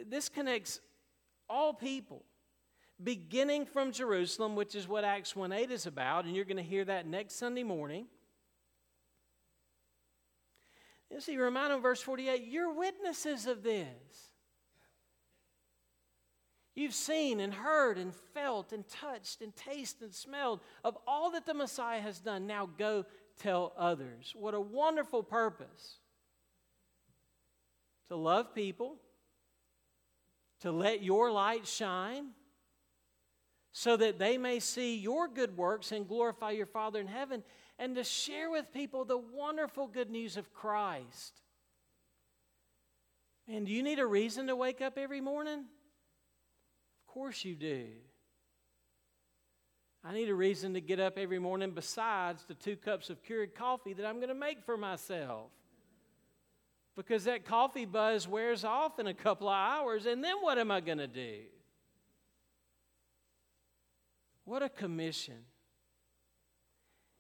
This 0.10 0.30
connects 0.30 0.80
all 1.48 1.74
people, 1.74 2.24
beginning 3.04 3.66
from 3.66 3.92
Jerusalem, 3.92 4.56
which 4.56 4.76
is 4.76 4.88
what 4.88 5.04
Acts 5.04 5.36
1 5.36 5.52
8 5.52 5.72
is 5.72 5.86
about, 5.86 6.26
and 6.26 6.36
you're 6.36 6.46
going 6.46 6.58
to 6.58 6.64
hear 6.64 6.86
that 6.86 7.06
next 7.06 7.36
Sunday 7.36 7.64
morning. 7.64 8.08
You 11.12 11.22
see, 11.22 11.38
remind 11.38 11.72
them, 11.72 11.82
verse 11.82 12.02
48, 12.02 12.44
you're 12.48 12.74
witnesses 12.74 13.46
of 13.46 13.64
this. 13.64 14.32
You've 16.76 16.94
seen 16.94 17.40
and 17.40 17.54
heard 17.54 17.98
and 17.98 18.14
felt 18.14 18.72
and 18.72 18.88
touched 18.88 19.42
and 19.42 19.56
tasted 19.56 20.04
and 20.04 20.14
smelled 20.14 20.60
of 20.84 20.96
all 21.08 21.32
that 21.32 21.46
the 21.46 21.56
Messiah 21.56 22.02
has 22.02 22.20
done. 22.20 22.46
Now 22.46 22.70
go 22.78 23.06
tell 23.40 23.74
others. 23.76 24.34
What 24.38 24.54
a 24.54 24.62
wonderful 24.62 25.24
purpose 25.24 25.98
to 28.10 28.16
love 28.16 28.54
people, 28.54 28.98
to 30.62 30.72
let 30.72 31.02
your 31.02 31.32
light 31.32 31.66
shine, 31.66 32.28
so 33.80 33.96
that 33.96 34.18
they 34.18 34.40
may 34.40 34.60
see 34.60 34.98
your 34.98 35.28
good 35.28 35.56
works 35.56 35.92
and 35.92 36.08
glorify 36.08 36.50
your 36.50 36.66
Father 36.66 37.00
in 37.00 37.06
heaven, 37.06 37.44
and 37.78 37.94
to 37.94 38.04
share 38.04 38.50
with 38.50 38.74
people 38.74 39.06
the 39.06 39.20
wonderful 39.20 39.86
good 39.86 40.10
news 40.10 40.36
of 40.36 40.52
Christ. 40.52 41.42
And 43.48 43.68
do 43.68 43.72
you 43.72 43.84
need 43.84 44.00
a 44.00 44.08
reason 44.08 44.48
to 44.48 44.56
wake 44.56 44.82
up 44.82 44.98
every 44.98 45.22
morning? 45.22 45.60
Of 45.60 47.14
course 47.14 47.46
you 47.46 47.54
do. 47.54 47.86
I 50.04 50.12
need 50.12 50.30
a 50.30 50.36
reason 50.36 50.74
to 50.74 50.82
get 50.82 51.00
up 51.00 51.16
every 51.16 51.38
morning 51.38 51.70
besides 51.70 52.46
the 52.46 52.56
two 52.56 52.78
cups 52.78 53.12
of 53.12 53.22
Keurig 53.22 53.54
coffee 53.54 53.94
that 53.94 54.08
I'm 54.08 54.16
going 54.16 54.30
to 54.30 54.34
make 54.34 54.64
for 54.66 54.76
myself. 54.76 55.52
Because 56.96 57.26
that 57.26 57.46
coffee 57.46 57.86
buzz 57.86 58.28
wears 58.28 58.64
off 58.64 58.98
in 58.98 59.06
a 59.06 59.14
couple 59.14 59.48
of 59.48 59.54
hours, 59.54 60.08
and 60.08 60.24
then 60.24 60.38
what 60.42 60.58
am 60.58 60.72
I 60.72 60.82
going 60.82 60.98
to 60.98 61.06
do? 61.06 61.42
What 64.48 64.64
a 64.64 64.70
commission. 64.70 65.46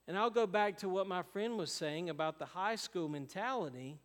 And 0.07 0.17
I'll 0.17 0.32
go 0.32 0.47
back 0.47 0.78
to 0.80 0.89
what 0.89 1.05
my 1.05 1.21
friend 1.21 1.57
was 1.57 1.71
saying 1.71 2.09
about 2.09 2.39
the 2.39 2.45
high 2.45 2.78
school 2.78 3.07
mentality. 3.07 3.99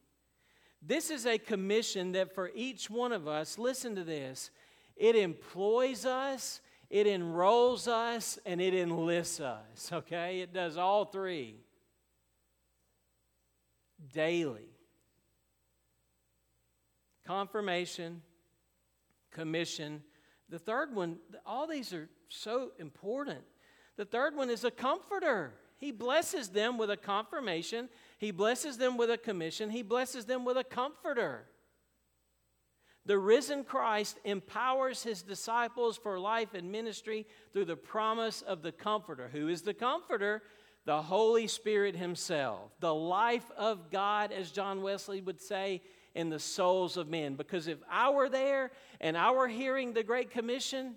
This 0.82 1.10
is 1.10 1.24
a 1.24 1.38
commission 1.38 2.12
that 2.12 2.34
for 2.34 2.50
each 2.54 2.90
one 2.90 3.12
of 3.12 3.26
us, 3.26 3.56
listen 3.56 3.94
to 3.94 4.04
this, 4.04 4.50
it 4.96 5.16
employs 5.16 6.04
us 6.04 6.60
it 6.92 7.06
enrolls 7.06 7.88
us 7.88 8.38
and 8.44 8.60
it 8.60 8.74
enlists 8.74 9.40
us, 9.40 9.90
okay? 9.90 10.40
It 10.40 10.52
does 10.52 10.76
all 10.76 11.06
three 11.06 11.56
daily 14.12 14.68
confirmation, 17.26 18.20
commission. 19.30 20.02
The 20.52 20.58
third 20.58 20.94
one, 20.94 21.16
all 21.46 21.66
these 21.66 21.94
are 21.94 22.10
so 22.28 22.72
important. 22.78 23.40
The 23.96 24.04
third 24.04 24.36
one 24.36 24.50
is 24.50 24.64
a 24.64 24.70
comforter. 24.70 25.54
He 25.78 25.92
blesses 25.92 26.50
them 26.50 26.76
with 26.76 26.90
a 26.90 26.96
confirmation, 26.96 27.88
he 28.18 28.30
blesses 28.30 28.76
them 28.76 28.98
with 28.98 29.10
a 29.10 29.16
commission, 29.16 29.70
he 29.70 29.82
blesses 29.82 30.26
them 30.26 30.44
with 30.44 30.58
a 30.58 30.62
comforter. 30.62 31.46
The 33.06 33.18
risen 33.18 33.64
Christ 33.64 34.18
empowers 34.24 35.02
his 35.02 35.22
disciples 35.22 35.96
for 35.96 36.20
life 36.20 36.52
and 36.52 36.70
ministry 36.70 37.26
through 37.52 37.64
the 37.64 37.74
promise 37.74 38.42
of 38.42 38.62
the 38.62 38.70
Comforter. 38.70 39.28
Who 39.32 39.48
is 39.48 39.62
the 39.62 39.74
Comforter? 39.74 40.42
The 40.84 41.02
Holy 41.02 41.48
Spirit 41.48 41.96
himself. 41.96 42.70
The 42.78 42.94
life 42.94 43.50
of 43.56 43.90
God, 43.90 44.30
as 44.30 44.52
John 44.52 44.82
Wesley 44.82 45.20
would 45.20 45.40
say, 45.40 45.82
in 46.14 46.28
the 46.28 46.38
souls 46.38 46.96
of 46.96 47.08
men. 47.08 47.34
Because 47.34 47.68
if 47.68 47.78
I 47.90 48.10
were 48.10 48.28
there 48.28 48.70
and 49.00 49.16
I 49.16 49.30
were 49.30 49.48
hearing 49.48 49.92
the 49.92 50.02
Great 50.02 50.30
Commission 50.30 50.96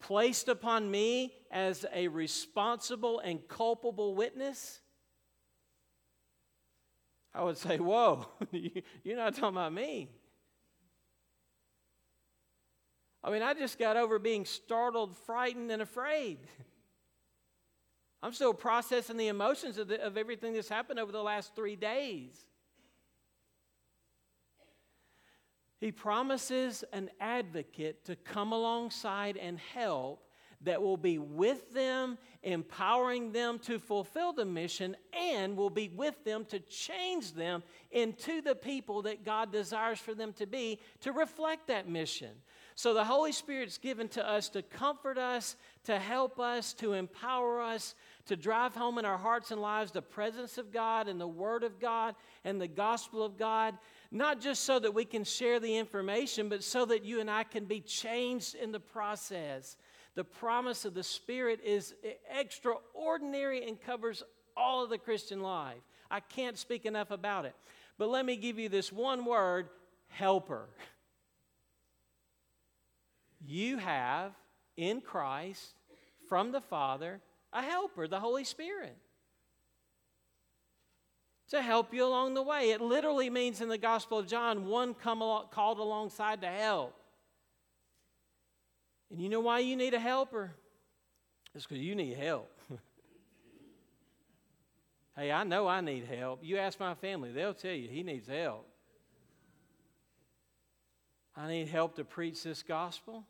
placed 0.00 0.48
upon 0.48 0.90
me 0.90 1.34
as 1.50 1.84
a 1.92 2.08
responsible 2.08 3.20
and 3.20 3.46
culpable 3.48 4.14
witness, 4.14 4.80
I 7.34 7.42
would 7.44 7.58
say, 7.58 7.78
Whoa, 7.78 8.26
you're 9.04 9.16
not 9.16 9.34
talking 9.34 9.56
about 9.56 9.72
me. 9.72 10.10
I 13.22 13.30
mean, 13.30 13.42
I 13.42 13.52
just 13.52 13.78
got 13.78 13.96
over 13.96 14.18
being 14.18 14.46
startled, 14.46 15.14
frightened, 15.26 15.70
and 15.70 15.82
afraid. 15.82 16.38
I'm 18.22 18.32
still 18.32 18.54
processing 18.54 19.16
the 19.16 19.28
emotions 19.28 19.78
of, 19.78 19.88
the, 19.88 20.02
of 20.02 20.16
everything 20.16 20.54
that's 20.54 20.68
happened 20.68 20.98
over 20.98 21.12
the 21.12 21.22
last 21.22 21.54
three 21.54 21.76
days. 21.76 22.46
He 25.80 25.90
promises 25.90 26.84
an 26.92 27.10
advocate 27.20 28.04
to 28.04 28.14
come 28.14 28.52
alongside 28.52 29.38
and 29.38 29.58
help 29.58 30.22
that 30.62 30.82
will 30.82 30.98
be 30.98 31.18
with 31.18 31.72
them, 31.72 32.18
empowering 32.42 33.32
them 33.32 33.58
to 33.60 33.78
fulfill 33.78 34.34
the 34.34 34.44
mission, 34.44 34.94
and 35.18 35.56
will 35.56 35.70
be 35.70 35.88
with 35.88 36.22
them 36.24 36.44
to 36.44 36.58
change 36.60 37.32
them 37.32 37.62
into 37.90 38.42
the 38.42 38.54
people 38.54 39.00
that 39.02 39.24
God 39.24 39.50
desires 39.50 39.98
for 39.98 40.14
them 40.14 40.34
to 40.34 40.46
be 40.46 40.78
to 41.00 41.12
reflect 41.12 41.68
that 41.68 41.88
mission. 41.88 42.30
So 42.74 42.92
the 42.92 43.04
Holy 43.04 43.32
Spirit's 43.32 43.78
given 43.78 44.08
to 44.08 44.26
us 44.26 44.50
to 44.50 44.62
comfort 44.62 45.16
us, 45.16 45.56
to 45.84 45.98
help 45.98 46.38
us, 46.38 46.74
to 46.74 46.92
empower 46.92 47.60
us, 47.60 47.94
to 48.26 48.36
drive 48.36 48.74
home 48.74 48.98
in 48.98 49.04
our 49.04 49.18
hearts 49.18 49.50
and 49.50 49.60
lives 49.60 49.92
the 49.92 50.02
presence 50.02 50.58
of 50.58 50.72
God 50.72 51.08
and 51.08 51.20
the 51.20 51.26
Word 51.26 51.62
of 51.62 51.80
God 51.80 52.14
and 52.44 52.60
the 52.60 52.68
gospel 52.68 53.22
of 53.22 53.38
God, 53.38 53.76
not 54.10 54.40
just 54.40 54.64
so 54.64 54.78
that 54.78 54.92
we 54.92 55.04
can 55.04 55.24
share 55.24 55.60
the 55.60 55.76
information, 55.76 56.48
but 56.48 56.64
so 56.64 56.84
that 56.86 57.04
you 57.04 57.20
and 57.20 57.30
I 57.30 57.44
can 57.44 57.64
be 57.64 57.80
changed 57.80 58.54
in 58.54 58.72
the 58.72 58.80
process. 58.80 59.76
The 60.14 60.24
promise 60.24 60.84
of 60.84 60.94
the 60.94 61.02
Spirit 61.02 61.60
is 61.64 61.94
extraordinary 62.34 63.66
and 63.66 63.80
covers 63.80 64.22
all 64.56 64.82
of 64.82 64.90
the 64.90 64.98
Christian 64.98 65.40
life. 65.40 65.80
I 66.10 66.20
can't 66.20 66.58
speak 66.58 66.86
enough 66.86 67.12
about 67.12 67.44
it. 67.44 67.54
But 67.98 68.08
let 68.08 68.26
me 68.26 68.36
give 68.36 68.58
you 68.58 68.68
this 68.68 68.92
one 68.92 69.24
word 69.24 69.68
helper. 70.08 70.68
You 73.46 73.78
have 73.78 74.32
in 74.76 75.00
Christ 75.00 75.74
from 76.28 76.50
the 76.50 76.60
Father 76.60 77.20
a 77.52 77.62
helper, 77.62 78.08
the 78.08 78.20
Holy 78.20 78.44
Spirit, 78.44 78.96
to 81.50 81.60
help 81.60 81.92
you 81.92 82.04
along 82.04 82.34
the 82.34 82.42
way. 82.42 82.70
It 82.70 82.80
literally 82.80 83.28
means 83.28 83.60
in 83.60 83.68
the 83.68 83.78
Gospel 83.78 84.18
of 84.18 84.26
John, 84.26 84.66
one 84.66 84.94
come 84.94 85.20
along, 85.20 85.46
called 85.50 85.78
alongside 85.78 86.40
to 86.42 86.46
help. 86.46 86.94
And 89.10 89.20
you 89.20 89.28
know 89.28 89.40
why 89.40 89.58
you 89.58 89.76
need 89.76 89.92
a 89.92 89.98
helper? 89.98 90.52
It's 91.54 91.66
because 91.66 91.82
you 91.82 91.96
need 91.96 92.16
help. 92.16 92.50
hey, 95.16 95.32
I 95.32 95.42
know 95.42 95.66
I 95.66 95.80
need 95.80 96.04
help. 96.04 96.40
You 96.42 96.58
ask 96.58 96.78
my 96.78 96.94
family, 96.94 97.32
they'll 97.32 97.54
tell 97.54 97.72
you 97.72 97.88
he 97.88 98.04
needs 98.04 98.28
help. 98.28 98.66
I 101.36 101.48
need 101.48 101.68
help 101.68 101.96
to 101.96 102.04
preach 102.04 102.42
this 102.44 102.62
gospel. 102.62 103.24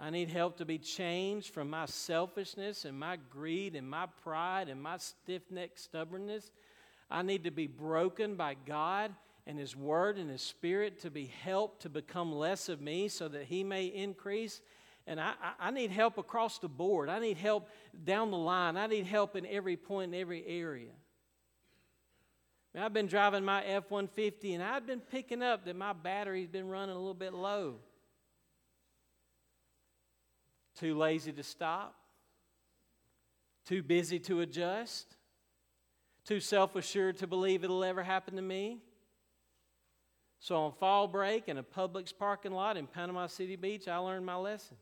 I 0.00 0.10
need 0.10 0.28
help 0.28 0.56
to 0.58 0.64
be 0.64 0.78
changed 0.78 1.54
from 1.54 1.70
my 1.70 1.86
selfishness 1.86 2.84
and 2.84 2.98
my 2.98 3.16
greed 3.30 3.76
and 3.76 3.88
my 3.88 4.06
pride 4.22 4.68
and 4.68 4.82
my 4.82 4.96
stiff 4.96 5.42
necked 5.50 5.78
stubbornness. 5.78 6.50
I 7.10 7.22
need 7.22 7.44
to 7.44 7.50
be 7.50 7.68
broken 7.68 8.34
by 8.34 8.56
God 8.66 9.14
and 9.46 9.58
His 9.58 9.76
Word 9.76 10.18
and 10.18 10.30
His 10.30 10.42
Spirit 10.42 11.00
to 11.00 11.10
be 11.10 11.26
helped 11.26 11.82
to 11.82 11.88
become 11.88 12.32
less 12.32 12.68
of 12.68 12.80
me 12.80 13.08
so 13.08 13.28
that 13.28 13.44
He 13.44 13.62
may 13.62 13.86
increase. 13.86 14.60
And 15.06 15.20
I, 15.20 15.34
I, 15.60 15.70
need 15.70 15.90
help 15.90 16.16
across 16.16 16.58
the 16.58 16.68
board. 16.68 17.10
I 17.10 17.18
need 17.18 17.36
help 17.36 17.68
down 18.04 18.30
the 18.30 18.38
line. 18.38 18.76
I 18.76 18.86
need 18.86 19.04
help 19.04 19.36
in 19.36 19.44
every 19.46 19.76
point, 19.76 20.14
in 20.14 20.20
every 20.20 20.44
area. 20.46 20.92
I've 22.76 22.92
been 22.92 23.06
driving 23.06 23.44
my 23.44 23.62
F 23.64 23.90
150 23.90 24.54
and 24.54 24.62
I've 24.62 24.86
been 24.86 25.00
picking 25.00 25.42
up 25.42 25.66
that 25.66 25.76
my 25.76 25.92
battery's 25.92 26.48
been 26.48 26.68
running 26.68 26.96
a 26.96 26.98
little 26.98 27.14
bit 27.14 27.32
low. 27.32 27.76
Too 30.78 30.96
lazy 30.96 31.32
to 31.32 31.42
stop? 31.42 31.94
Too 33.66 33.82
busy 33.82 34.18
to 34.20 34.40
adjust? 34.40 35.16
Too 36.24 36.40
self 36.40 36.74
assured 36.76 37.18
to 37.18 37.26
believe 37.26 37.64
it'll 37.64 37.84
ever 37.84 38.02
happen 38.02 38.36
to 38.36 38.42
me? 38.42 38.80
So 40.40 40.56
on 40.56 40.72
fall 40.72 41.08
break 41.08 41.48
in 41.48 41.56
a 41.58 41.62
Publix 41.62 42.12
parking 42.16 42.52
lot 42.52 42.76
in 42.76 42.86
Panama 42.86 43.26
City 43.28 43.56
Beach, 43.56 43.88
I 43.88 43.96
learned 43.96 44.26
my 44.26 44.36
lesson. 44.36 44.76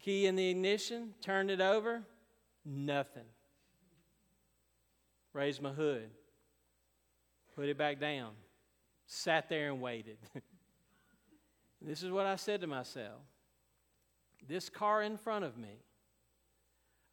Key 0.00 0.26
in 0.26 0.36
the 0.36 0.48
ignition, 0.48 1.14
turned 1.20 1.50
it 1.50 1.60
over, 1.60 2.02
nothing. 2.64 3.24
Raised 5.32 5.60
my 5.60 5.72
hood, 5.72 6.08
put 7.56 7.68
it 7.68 7.76
back 7.76 7.98
down, 7.98 8.30
sat 9.06 9.48
there 9.48 9.68
and 9.68 9.80
waited. 9.80 10.18
This 11.86 12.02
is 12.02 12.10
what 12.10 12.26
I 12.26 12.34
said 12.34 12.60
to 12.62 12.66
myself 12.66 13.20
this 14.48 14.68
car 14.68 15.02
in 15.02 15.16
front 15.16 15.44
of 15.44 15.56
me, 15.56 15.80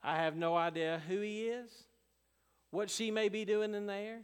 I 0.03 0.17
have 0.17 0.35
no 0.35 0.55
idea 0.55 1.01
who 1.07 1.21
he 1.21 1.47
is, 1.47 1.71
what 2.69 2.89
she 2.89 3.09
may 3.09 3.29
be 3.29 3.45
doing 3.45 3.73
in 3.73 3.87
there, 3.87 4.19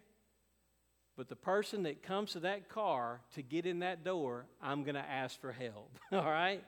but 1.17 1.27
the 1.27 1.35
person 1.35 1.83
that 1.83 2.03
comes 2.03 2.33
to 2.33 2.41
that 2.41 2.69
car 2.69 3.21
to 3.33 3.41
get 3.41 3.65
in 3.65 3.79
that 3.79 4.03
door, 4.03 4.45
I'm 4.61 4.83
going 4.83 4.95
to 4.95 5.01
ask 5.01 5.39
for 5.39 5.51
help. 5.51 5.97
All 6.11 6.23
right? 6.23 6.63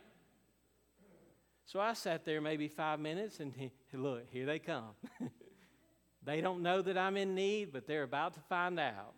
So 1.66 1.80
I 1.80 1.94
sat 1.94 2.26
there 2.26 2.42
maybe 2.42 2.68
five 2.68 3.00
minutes 3.00 3.40
and 3.40 3.54
he, 3.56 3.72
look, 3.94 4.24
here 4.32 4.46
they 4.46 4.60
come. 4.60 4.92
they 6.24 6.42
don't 6.42 6.64
know 6.64 6.82
that 6.82 6.98
I'm 6.98 7.18
in 7.18 7.36
need, 7.36 7.72
but 7.72 7.88
they're 7.88 8.04
about 8.04 8.34
to 8.34 8.40
find 8.42 8.80
out. 8.80 9.14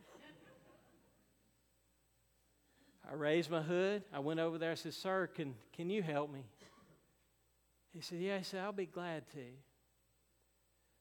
I 3.09 3.15
raised 3.15 3.49
my 3.49 3.61
hood. 3.61 4.03
I 4.13 4.19
went 4.19 4.39
over 4.39 4.57
there. 4.57 4.71
I 4.71 4.75
said, 4.75 4.93
Sir, 4.93 5.27
can, 5.27 5.55
can 5.75 5.89
you 5.89 6.01
help 6.01 6.31
me? 6.31 6.45
He 7.93 8.01
said, 8.01 8.19
Yeah. 8.19 8.37
I 8.37 8.41
said, 8.41 8.61
I'll 8.61 8.71
be 8.71 8.85
glad 8.85 9.29
to. 9.31 9.43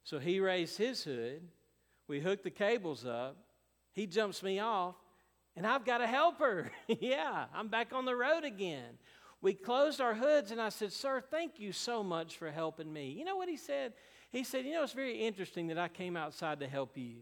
So 0.05 0.19
he 0.19 0.41
raised 0.41 0.77
his 0.77 1.05
hood. 1.05 1.43
We 2.09 2.21
hooked 2.21 2.45
the 2.45 2.51
cables 2.51 3.05
up. 3.07 3.37
He 3.93 4.07
jumps 4.07 4.43
me 4.43 4.59
off, 4.59 4.97
and 5.55 5.67
I've 5.67 5.85
got 5.85 6.01
a 6.01 6.07
helper. 6.07 6.71
yeah, 6.89 7.45
I'm 7.55 7.69
back 7.69 7.93
on 7.93 8.05
the 8.05 8.17
road 8.17 8.45
again. 8.45 8.99
We 9.41 9.55
closed 9.55 10.01
our 10.01 10.15
hoods, 10.15 10.51
and 10.51 10.61
I 10.61 10.71
said, 10.71 10.93
Sir, 10.93 11.21
thank 11.21 11.59
you 11.59 11.73
so 11.73 12.03
much 12.03 12.37
for 12.37 12.51
helping 12.51 12.93
me. 12.93 13.11
You 13.11 13.25
know 13.25 13.37
what 13.37 13.49
he 13.49 13.57
said? 13.57 13.93
He 14.31 14.45
said, 14.45 14.65
You 14.65 14.73
know, 14.73 14.83
it's 14.83 14.93
very 14.93 15.19
interesting 15.19 15.69
that 15.69 15.79
I 15.79 15.89
came 15.89 16.17
outside 16.17 16.61
to 16.61 16.69
help 16.69 16.97
you. 16.97 17.17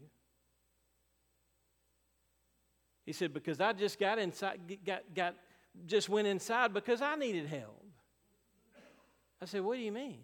He 3.11 3.15
said, 3.15 3.35
Because 3.35 3.61
I 3.61 3.73
just 3.73 3.99
got 3.99 4.21
inside, 4.21 4.61
got, 4.87 5.03
got, 5.13 5.35
just 5.85 6.09
went 6.09 6.29
inside 6.29 6.73
because 6.73 7.03
I 7.03 7.17
needed 7.17 7.49
help. 7.49 7.85
I 9.43 9.47
said, 9.47 9.63
What 9.63 9.75
do 9.75 9.83
you 9.83 9.91
mean? 9.91 10.21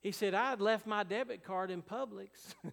He 0.00 0.10
said, 0.10 0.34
I 0.34 0.50
had 0.50 0.60
left 0.60 0.88
my 0.88 1.04
debit 1.04 1.44
card 1.44 1.70
in 1.70 1.82
Publix. 1.82 2.56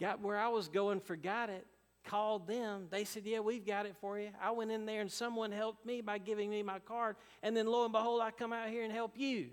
got 0.00 0.22
where 0.22 0.38
I 0.38 0.48
was 0.48 0.68
going, 0.68 1.00
forgot 1.00 1.50
it, 1.50 1.66
called 2.06 2.46
them. 2.46 2.86
They 2.88 3.04
said, 3.04 3.24
Yeah, 3.26 3.40
we've 3.40 3.66
got 3.66 3.84
it 3.84 3.94
for 4.00 4.18
you. 4.18 4.30
I 4.40 4.50
went 4.52 4.70
in 4.70 4.86
there 4.86 5.02
and 5.02 5.12
someone 5.12 5.52
helped 5.52 5.84
me 5.84 6.00
by 6.00 6.16
giving 6.16 6.48
me 6.48 6.62
my 6.62 6.78
card. 6.78 7.16
And 7.42 7.54
then 7.54 7.66
lo 7.66 7.84
and 7.84 7.92
behold, 7.92 8.22
I 8.22 8.30
come 8.30 8.54
out 8.54 8.70
here 8.70 8.82
and 8.82 8.90
help 8.94 9.12
you. 9.18 9.48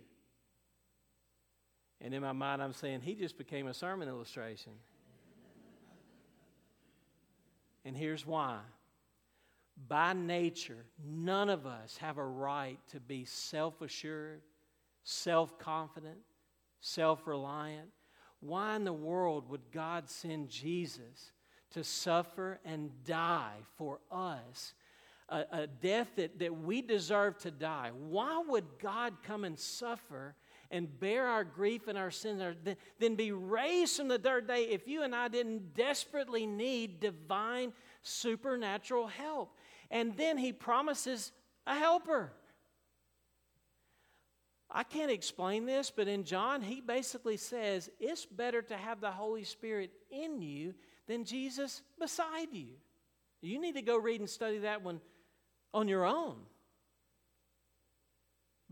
And 2.00 2.14
in 2.14 2.22
my 2.22 2.32
mind, 2.32 2.64
I'm 2.64 2.72
saying, 2.72 3.02
He 3.02 3.14
just 3.14 3.38
became 3.38 3.68
a 3.68 3.74
sermon 3.74 4.08
illustration. 4.08 4.72
And 7.86 7.96
here's 7.96 8.26
why. 8.26 8.60
By 9.88 10.14
nature, 10.14 10.86
none 11.04 11.50
of 11.50 11.66
us 11.66 11.98
have 11.98 12.18
a 12.18 12.26
right 12.26 12.78
to 12.90 13.00
be 13.00 13.26
self 13.26 13.82
assured, 13.82 14.42
self 15.04 15.58
confident, 15.58 16.20
self 16.82 17.26
reliant. 17.26 17.90
Why 18.42 18.76
in 18.76 18.84
the 18.84 18.94
world 18.94 19.50
would 19.50 19.72
God 19.72 20.10
send 20.10 20.50
Jesus 20.50 21.32
to 21.72 21.84
suffer 21.84 22.60
and 22.66 22.92
die 23.06 23.58
for 23.78 24.00
us? 24.12 24.74
A, 25.30 25.46
a, 25.52 25.68
death 25.68 26.10
that, 26.18 26.40
that 26.40 26.62
we 26.62 26.82
deserve 26.82 27.38
to 27.40 27.52
die. 27.52 27.92
Why 27.94 28.44
would 28.46 28.66
God 28.80 29.14
come 29.24 29.46
and 29.46 29.58
suffer 29.58 30.36
and 30.72 31.00
bear 31.00 31.28
our 31.28 31.44
grief 31.44 31.88
and 31.88 31.98
our 31.98 32.10
sins, 32.10 32.42
then 32.98 33.16
be 33.16 33.32
raised 33.32 33.98
from 33.98 34.08
the 34.08 34.18
third 34.18 34.48
day 34.48 34.64
if 34.64 34.88
you 34.88 35.04
and 35.04 35.14
I 35.14 35.28
didn't 35.28 35.76
desperately 35.76 36.48
need 36.48 37.02
divine 37.02 37.74
supernatural 38.02 39.08
help. 39.08 39.56
And 39.92 40.16
then 40.16 40.38
he 40.38 40.54
promises 40.54 41.34
a 41.68 41.76
helper. 41.76 42.32
I 44.72 44.84
can't 44.84 45.12
explain 45.12 45.66
this, 45.66 45.92
but 45.94 46.08
in 46.08 46.24
John, 46.24 46.62
he 46.62 46.80
basically 46.80 47.36
says 47.36 47.90
it's 48.00 48.26
better 48.26 48.62
to 48.62 48.78
have 48.78 49.02
the 49.02 49.12
Holy 49.12 49.44
Spirit 49.44 49.92
in 50.10 50.42
you 50.42 50.74
than 51.08 51.26
Jesus 51.26 51.82
beside 52.00 52.54
you. 52.54 52.76
You 53.42 53.60
need 53.60 53.76
to 53.76 53.82
go 53.82 53.98
read 53.98 54.22
and 54.22 54.30
study 54.30 54.60
that 54.60 54.82
one 54.82 55.02
on 55.74 55.90
your 55.90 56.06
own. 56.06 56.38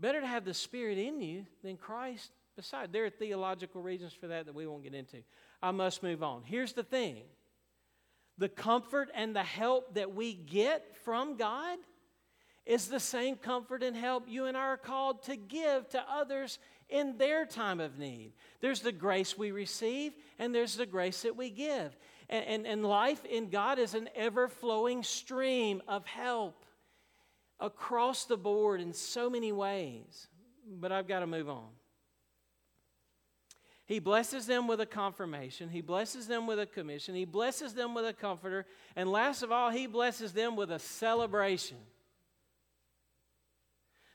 Better 0.00 0.20
to 0.22 0.26
have 0.26 0.44
the 0.44 0.54
Spirit 0.54 0.96
in 0.96 1.20
you 1.20 1.46
than 1.62 1.76
Christ 1.76 2.32
beside. 2.56 2.92
There 2.92 3.04
are 3.04 3.10
theological 3.10 3.82
reasons 3.82 4.14
for 4.14 4.28
that 4.28 4.46
that 4.46 4.54
we 4.54 4.66
won't 4.66 4.82
get 4.82 4.94
into. 4.94 5.18
I 5.62 5.72
must 5.72 6.02
move 6.02 6.22
on. 6.22 6.42
Here's 6.42 6.72
the 6.72 6.82
thing 6.82 7.18
the 8.38 8.48
comfort 8.48 9.10
and 9.14 9.36
the 9.36 9.42
help 9.42 9.94
that 9.94 10.14
we 10.14 10.32
get 10.32 10.96
from 11.04 11.36
God 11.36 11.78
is 12.64 12.88
the 12.88 13.00
same 13.00 13.36
comfort 13.36 13.82
and 13.82 13.94
help 13.94 14.24
you 14.26 14.46
and 14.46 14.56
I 14.56 14.60
are 14.60 14.76
called 14.78 15.22
to 15.24 15.36
give 15.36 15.88
to 15.90 16.02
others 16.10 16.58
in 16.88 17.18
their 17.18 17.44
time 17.44 17.80
of 17.80 17.98
need. 17.98 18.32
There's 18.60 18.80
the 18.80 18.92
grace 18.92 19.36
we 19.36 19.50
receive, 19.50 20.12
and 20.38 20.54
there's 20.54 20.76
the 20.76 20.86
grace 20.86 21.22
that 21.22 21.36
we 21.36 21.50
give. 21.50 21.96
And, 22.28 22.44
and, 22.46 22.66
and 22.66 22.84
life 22.84 23.24
in 23.24 23.50
God 23.50 23.78
is 23.78 23.94
an 23.94 24.08
ever 24.14 24.48
flowing 24.48 25.02
stream 25.02 25.82
of 25.86 26.06
help 26.06 26.59
across 27.60 28.24
the 28.24 28.36
board 28.36 28.80
in 28.80 28.92
so 28.92 29.28
many 29.30 29.52
ways. 29.52 30.28
But 30.66 30.92
I've 30.92 31.08
got 31.08 31.20
to 31.20 31.26
move 31.26 31.48
on. 31.48 31.68
He 33.86 33.98
blesses 33.98 34.46
them 34.46 34.68
with 34.68 34.80
a 34.80 34.86
confirmation. 34.86 35.68
He 35.68 35.80
blesses 35.80 36.28
them 36.28 36.46
with 36.46 36.60
a 36.60 36.66
commission. 36.66 37.16
He 37.16 37.24
blesses 37.24 37.74
them 37.74 37.92
with 37.92 38.06
a 38.06 38.12
comforter. 38.12 38.64
And 38.94 39.10
last 39.10 39.42
of 39.42 39.50
all, 39.50 39.70
he 39.70 39.88
blesses 39.88 40.32
them 40.32 40.54
with 40.54 40.70
a 40.70 40.78
celebration. 40.78 41.78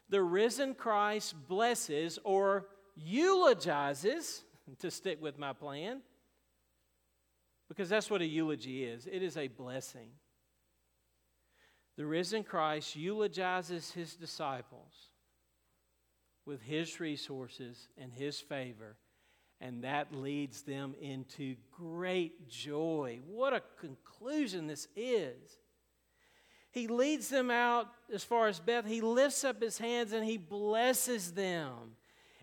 The 0.08 0.22
risen 0.22 0.76
Christ 0.76 1.36
blesses 1.48 2.20
or 2.24 2.68
eulogizes, 2.96 4.43
to 4.80 4.89
stick 4.89 5.22
with 5.22 5.38
my 5.38 5.52
plan, 5.52 6.02
because 7.68 7.89
that's 7.89 8.10
what 8.10 8.22
a 8.22 8.26
eulogy 8.26 8.84
is 8.86 9.08
it 9.08 9.22
is 9.22 9.38
a 9.38 9.48
blessing. 9.48 10.10
The 11.98 12.06
risen 12.06 12.43
Christ 12.43 12.96
eulogizes 12.96 13.91
his 13.91 14.16
disciples 14.16 15.10
with 16.46 16.62
his 16.62 17.00
resources 17.00 17.88
and 17.98 18.12
his 18.12 18.39
favor 18.39 18.98
and 19.62 19.84
that 19.84 20.14
leads 20.14 20.64
them 20.64 20.96
into 21.02 21.56
great 21.72 22.50
joy. 22.50 23.20
What 23.26 23.54
a 23.54 23.62
conclusion 23.80 24.68
this 24.68 24.88
is. 24.96 25.58
He 26.72 26.88
leads 26.88 27.30
them 27.30 27.50
out 27.50 27.88
as 28.14 28.24
far 28.24 28.48
as 28.48 28.60
Beth. 28.60 28.86
He 28.86 29.00
lifts 29.00 29.43
up 29.46 29.62
his 29.62 29.78
hands 29.78 30.12
and 30.12 30.26
he 30.26 30.38
blesses 30.38 31.32
them. 31.32 31.96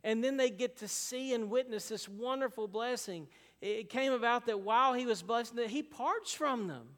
And 0.02 0.24
then 0.24 0.36
they 0.36 0.50
get 0.50 0.78
to 0.78 0.88
see 0.88 1.34
and 1.34 1.50
witness 1.50 1.88
this 1.88 2.08
wonderful 2.08 2.66
blessing. 2.66 3.28
It 3.60 3.90
came 3.90 4.12
about 4.12 4.46
that 4.46 4.60
while 4.60 4.94
he 4.94 5.06
was 5.06 5.22
blessing 5.22 5.56
them, 5.56 5.68
he 5.68 5.82
parts 5.82 6.32
from 6.32 6.66
them. 6.66 6.88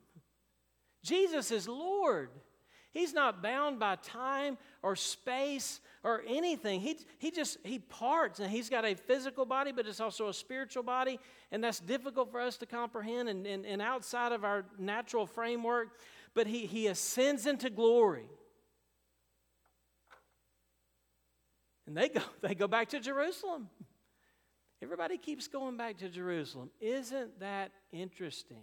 Jesus 1.03 1.51
is 1.51 1.69
Lord. 1.69 2.31
He's 2.95 3.13
not 3.13 3.43
bound 3.43 3.81
by 3.81 3.97
time 3.97 4.57
or 4.81 4.95
space 4.95 5.81
or 6.05 6.23
anything. 6.29 6.81
He, 6.81 6.97
he 7.19 7.33
just, 7.33 7.59
he 7.65 7.81
parts 7.81 8.39
and 8.39 8.49
he's 8.49 8.71
got 8.71 8.85
a 8.85 8.95
physical 8.95 9.45
body, 9.45 9.73
but 9.73 9.85
it's 9.89 9.99
also 9.99 10.29
a 10.29 10.33
spiritual 10.33 10.85
body. 10.85 11.19
And 11.51 11.63
that's 11.63 11.81
difficult 11.81 12.31
for 12.31 12.41
us 12.41 12.57
to 12.59 12.67
comprehend 12.67 13.29
and, 13.29 13.45
and, 13.49 13.67
and 13.67 13.83
outside 13.83 14.31
of 14.31 14.45
our 14.45 14.65
natural 14.79 15.27
framework. 15.27 15.89
But 16.35 16.47
he, 16.47 16.67
he 16.67 16.87
ascends 16.87 17.47
into 17.47 17.69
glory. 17.69 18.29
And 21.89 21.97
they 21.97 22.11
go, 22.11 22.21
they 22.43 22.55
go 22.55 22.69
back 22.69 22.91
to 22.91 23.01
Jerusalem. 23.01 23.69
Everybody 24.81 25.19
keeps 25.19 25.49
going 25.49 25.77
back 25.77 25.99
to 25.99 26.09
Jerusalem. 26.09 26.71
Isn't 26.81 27.41
that 27.41 27.73
interesting? 27.91 28.63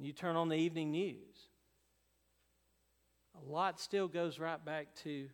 You 0.00 0.12
turn 0.12 0.34
on 0.34 0.48
the 0.48 0.56
evening 0.56 0.90
news 0.90 1.29
a 3.46 3.52
lot 3.52 3.80
still 3.80 4.08
goes 4.08 4.38
right 4.38 4.62
back 4.64 4.94
to 5.02 5.28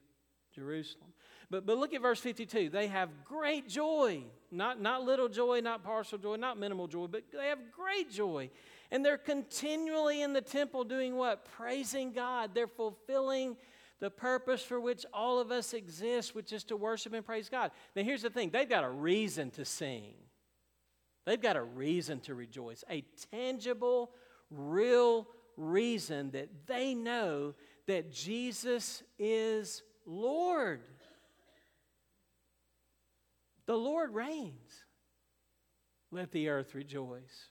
Jerusalem. 0.55 1.13
But, 1.51 1.67
but 1.67 1.79
look 1.79 1.95
at 1.95 2.03
verse 2.03 2.21
52. 2.21 2.71
They 2.71 2.89
have 2.89 3.11
great 3.25 3.69
joy. 3.69 4.25
Not, 4.51 4.81
not 4.81 5.05
little 5.05 5.29
joy, 5.29 5.61
not 5.61 5.85
partial 5.85 6.19
joy, 6.19 6.37
not 6.37 6.59
minimal 6.59 6.89
joy, 6.89 7.07
but 7.07 7.23
they 7.33 7.49
have 7.49 7.59
great 7.71 8.11
joy. 8.11 8.51
And 8.91 9.05
they're 9.05 9.19
continually 9.19 10.23
in 10.23 10.33
the 10.33 10.41
temple 10.41 10.85
doing 10.85 11.17
what? 11.17 11.45
Praising 11.45 12.13
God. 12.13 12.51
They're 12.55 12.67
fulfilling 12.67 13.57
the 14.01 14.11
purpose 14.11 14.63
for 14.63 14.81
which 14.81 15.07
all 15.13 15.39
of 15.39 15.51
us 15.51 15.73
exist, 15.73 16.35
which 16.35 16.53
is 16.53 16.65
to 16.65 16.77
worship 16.77 17.13
and 17.13 17.25
praise 17.25 17.49
God. 17.49 17.71
Now, 17.95 18.03
here's 18.03 18.23
the 18.23 18.31
thing 18.31 18.51
they've 18.51 18.69
got 18.69 18.85
a 18.85 18.91
reason 18.91 19.51
to 19.53 19.65
sing, 19.65 20.15
they've 21.25 21.41
got 21.41 21.57
a 21.57 21.63
reason 21.63 22.21
to 22.21 22.35
rejoice, 22.35 22.85
a 22.91 23.05
tangible, 23.31 24.11
real 24.51 25.27
reason 25.57 26.31
that 26.33 26.49
they 26.67 26.95
know 26.95 27.55
that 27.87 28.13
Jesus 28.13 29.03
is 29.19 29.83
Lord. 30.05 30.81
The 33.67 33.77
Lord 33.77 34.15
reigns. 34.15 34.85
Let 36.11 36.31
the 36.31 36.49
earth 36.49 36.75
rejoice. 36.75 37.49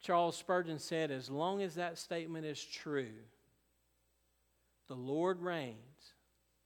Charles 0.00 0.36
Spurgeon 0.36 0.78
said, 0.78 1.10
as 1.10 1.28
long 1.28 1.62
as 1.62 1.74
that 1.74 1.98
statement 1.98 2.46
is 2.46 2.62
true, 2.62 3.12
the 4.86 4.94
Lord 4.94 5.40
reigns. 5.40 5.76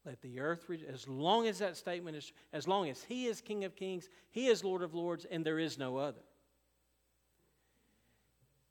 Let 0.04 0.20
the 0.20 0.40
earth 0.40 0.68
rejoice. 0.68 0.88
As 0.92 1.08
long 1.08 1.46
as 1.46 1.60
that 1.60 1.76
statement 1.76 2.16
is, 2.16 2.32
as 2.52 2.68
long 2.68 2.88
as 2.88 3.02
He 3.04 3.26
is 3.26 3.40
King 3.40 3.64
of 3.64 3.76
kings, 3.76 4.08
He 4.30 4.48
is 4.48 4.64
Lord 4.64 4.82
of 4.82 4.94
lords, 4.94 5.24
and 5.30 5.44
there 5.44 5.58
is 5.58 5.78
no 5.78 5.96
other. 5.96 6.22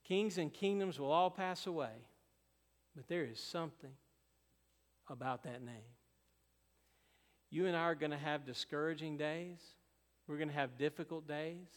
Kings 0.03 0.37
and 0.37 0.53
kingdoms 0.53 0.99
will 0.99 1.11
all 1.11 1.31
pass 1.31 1.67
away, 1.67 2.05
but 2.95 3.07
there 3.07 3.23
is 3.23 3.39
something 3.39 3.91
about 5.09 5.43
that 5.43 5.63
name. 5.63 5.75
You 7.49 7.65
and 7.65 7.75
I 7.75 7.81
are 7.81 7.95
going 7.95 8.11
to 8.11 8.17
have 8.17 8.45
discouraging 8.45 9.17
days. 9.17 9.59
We're 10.27 10.37
going 10.37 10.49
to 10.49 10.55
have 10.55 10.77
difficult 10.77 11.27
days. 11.27 11.67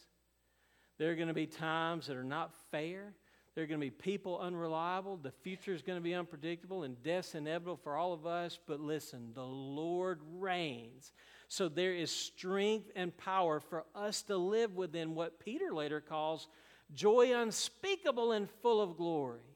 There 0.97 1.11
are 1.11 1.15
going 1.15 1.27
to 1.27 1.33
be 1.33 1.47
times 1.47 2.07
that 2.07 2.15
are 2.15 2.23
not 2.23 2.53
fair. 2.71 3.13
There 3.53 3.63
are 3.63 3.67
going 3.67 3.79
to 3.79 3.85
be 3.85 3.91
people 3.91 4.39
unreliable. 4.39 5.17
The 5.17 5.31
future 5.31 5.73
is 5.73 5.81
going 5.81 5.97
to 5.97 6.03
be 6.03 6.13
unpredictable, 6.13 6.83
and 6.83 7.01
death's 7.03 7.35
inevitable 7.35 7.77
for 7.77 7.95
all 7.95 8.13
of 8.13 8.25
us. 8.25 8.59
But 8.65 8.79
listen, 8.79 9.31
the 9.33 9.45
Lord 9.45 10.19
reigns. 10.37 11.11
So 11.47 11.69
there 11.69 11.93
is 11.93 12.11
strength 12.11 12.91
and 12.95 13.15
power 13.15 13.59
for 13.59 13.85
us 13.93 14.23
to 14.23 14.37
live 14.37 14.75
within 14.75 15.15
what 15.15 15.39
Peter 15.39 15.73
later 15.73 16.01
calls 16.01 16.47
joy 16.93 17.33
unspeakable 17.33 18.31
and 18.31 18.49
full 18.61 18.81
of 18.81 18.97
glory. 18.97 19.54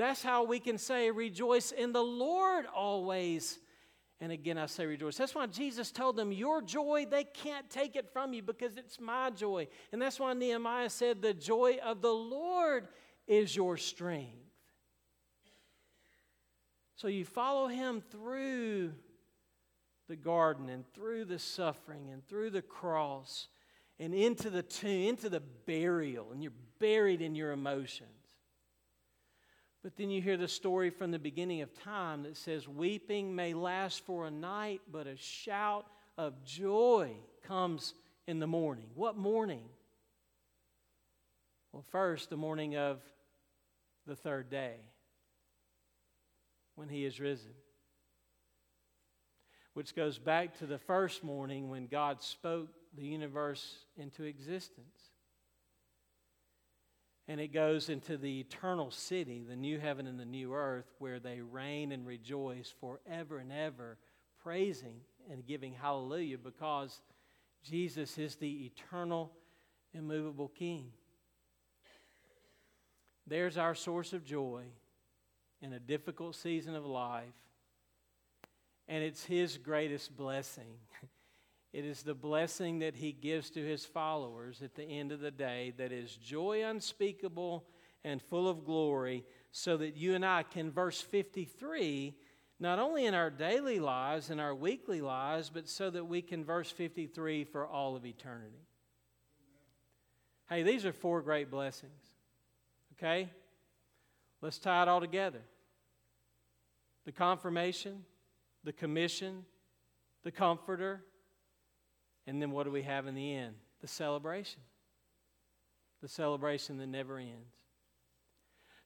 That's 0.00 0.22
how 0.22 0.44
we 0.44 0.60
can 0.60 0.78
say, 0.78 1.10
Rejoice 1.10 1.72
in 1.72 1.92
the 1.92 2.02
Lord 2.02 2.64
always. 2.74 3.58
And 4.18 4.32
again, 4.32 4.56
I 4.56 4.64
say 4.64 4.86
rejoice. 4.86 5.16
That's 5.16 5.34
why 5.34 5.46
Jesus 5.46 5.92
told 5.92 6.16
them, 6.16 6.32
Your 6.32 6.62
joy, 6.62 7.06
they 7.10 7.24
can't 7.24 7.68
take 7.68 7.96
it 7.96 8.10
from 8.10 8.32
you 8.32 8.42
because 8.42 8.78
it's 8.78 8.98
my 8.98 9.28
joy. 9.28 9.68
And 9.92 10.00
that's 10.00 10.18
why 10.18 10.32
Nehemiah 10.32 10.88
said, 10.88 11.20
The 11.20 11.34
joy 11.34 11.78
of 11.84 12.00
the 12.00 12.12
Lord 12.14 12.88
is 13.26 13.54
your 13.54 13.76
strength. 13.76 14.38
So 16.96 17.08
you 17.08 17.26
follow 17.26 17.68
him 17.68 18.02
through 18.10 18.92
the 20.08 20.16
garden 20.16 20.70
and 20.70 20.90
through 20.94 21.26
the 21.26 21.38
suffering 21.38 22.08
and 22.10 22.26
through 22.26 22.50
the 22.50 22.62
cross 22.62 23.48
and 23.98 24.14
into 24.14 24.48
the 24.48 24.62
tomb, 24.62 25.08
into 25.08 25.28
the 25.28 25.40
burial, 25.40 26.32
and 26.32 26.42
you're 26.42 26.52
buried 26.78 27.20
in 27.20 27.34
your 27.34 27.52
emotions. 27.52 28.19
But 29.82 29.96
then 29.96 30.10
you 30.10 30.20
hear 30.20 30.36
the 30.36 30.48
story 30.48 30.90
from 30.90 31.10
the 31.10 31.18
beginning 31.18 31.62
of 31.62 31.72
time 31.82 32.24
that 32.24 32.36
says, 32.36 32.68
Weeping 32.68 33.34
may 33.34 33.54
last 33.54 34.04
for 34.04 34.26
a 34.26 34.30
night, 34.30 34.82
but 34.92 35.06
a 35.06 35.16
shout 35.16 35.86
of 36.18 36.44
joy 36.44 37.12
comes 37.46 37.94
in 38.26 38.40
the 38.40 38.46
morning. 38.46 38.86
What 38.94 39.16
morning? 39.16 39.64
Well, 41.72 41.84
first, 41.90 42.28
the 42.28 42.36
morning 42.36 42.76
of 42.76 43.00
the 44.06 44.16
third 44.16 44.50
day, 44.50 44.74
when 46.74 46.88
he 46.88 47.06
is 47.06 47.18
risen. 47.18 47.52
Which 49.72 49.94
goes 49.94 50.18
back 50.18 50.58
to 50.58 50.66
the 50.66 50.78
first 50.78 51.24
morning 51.24 51.70
when 51.70 51.86
God 51.86 52.22
spoke 52.22 52.68
the 52.96 53.04
universe 53.04 53.76
into 53.96 54.24
existence 54.24 54.99
and 57.30 57.40
it 57.40 57.52
goes 57.52 57.88
into 57.88 58.16
the 58.16 58.40
eternal 58.40 58.90
city, 58.90 59.44
the 59.48 59.54
new 59.54 59.78
heaven 59.78 60.08
and 60.08 60.18
the 60.18 60.24
new 60.24 60.52
earth, 60.52 60.92
where 60.98 61.20
they 61.20 61.40
reign 61.40 61.92
and 61.92 62.04
rejoice 62.04 62.74
forever 62.80 63.38
and 63.38 63.52
ever, 63.52 63.98
praising 64.42 64.96
and 65.30 65.46
giving 65.46 65.72
hallelujah 65.72 66.38
because 66.38 67.02
Jesus 67.62 68.18
is 68.18 68.34
the 68.34 68.64
eternal, 68.66 69.30
immovable 69.94 70.48
King. 70.48 70.90
There's 73.28 73.56
our 73.56 73.76
source 73.76 74.12
of 74.12 74.24
joy 74.24 74.64
in 75.62 75.72
a 75.72 75.78
difficult 75.78 76.34
season 76.34 76.74
of 76.74 76.84
life, 76.84 77.26
and 78.88 79.04
it's 79.04 79.24
His 79.24 79.56
greatest 79.56 80.16
blessing. 80.16 80.74
It 81.72 81.84
is 81.84 82.02
the 82.02 82.14
blessing 82.14 82.80
that 82.80 82.96
he 82.96 83.12
gives 83.12 83.50
to 83.50 83.64
his 83.64 83.84
followers 83.84 84.60
at 84.62 84.74
the 84.74 84.82
end 84.84 85.12
of 85.12 85.20
the 85.20 85.30
day 85.30 85.72
that 85.76 85.92
is 85.92 86.16
joy 86.16 86.64
unspeakable 86.64 87.64
and 88.02 88.20
full 88.20 88.48
of 88.48 88.64
glory, 88.64 89.24
so 89.52 89.76
that 89.76 89.96
you 89.96 90.14
and 90.14 90.24
I 90.24 90.42
can, 90.42 90.70
verse 90.70 91.00
53, 91.00 92.16
not 92.58 92.78
only 92.78 93.04
in 93.04 93.14
our 93.14 93.30
daily 93.30 93.78
lives 93.78 94.30
and 94.30 94.40
our 94.40 94.54
weekly 94.54 95.00
lives, 95.00 95.50
but 95.52 95.68
so 95.68 95.90
that 95.90 96.06
we 96.06 96.22
can, 96.22 96.44
verse 96.44 96.70
53, 96.70 97.44
for 97.44 97.66
all 97.66 97.94
of 97.96 98.06
eternity. 98.06 98.66
Hey, 100.48 100.62
these 100.62 100.84
are 100.84 100.92
four 100.92 101.20
great 101.22 101.50
blessings. 101.50 101.92
Okay? 102.96 103.28
Let's 104.40 104.58
tie 104.58 104.82
it 104.82 104.88
all 104.88 105.00
together 105.00 105.42
the 107.06 107.12
confirmation, 107.12 108.04
the 108.62 108.72
commission, 108.72 109.44
the 110.22 110.30
comforter, 110.30 111.02
and 112.26 112.40
then 112.40 112.50
what 112.50 112.64
do 112.64 112.70
we 112.70 112.82
have 112.82 113.06
in 113.06 113.14
the 113.14 113.34
end? 113.34 113.54
The 113.80 113.88
celebration. 113.88 114.60
The 116.02 116.08
celebration 116.08 116.78
that 116.78 116.86
never 116.86 117.18
ends. 117.18 117.54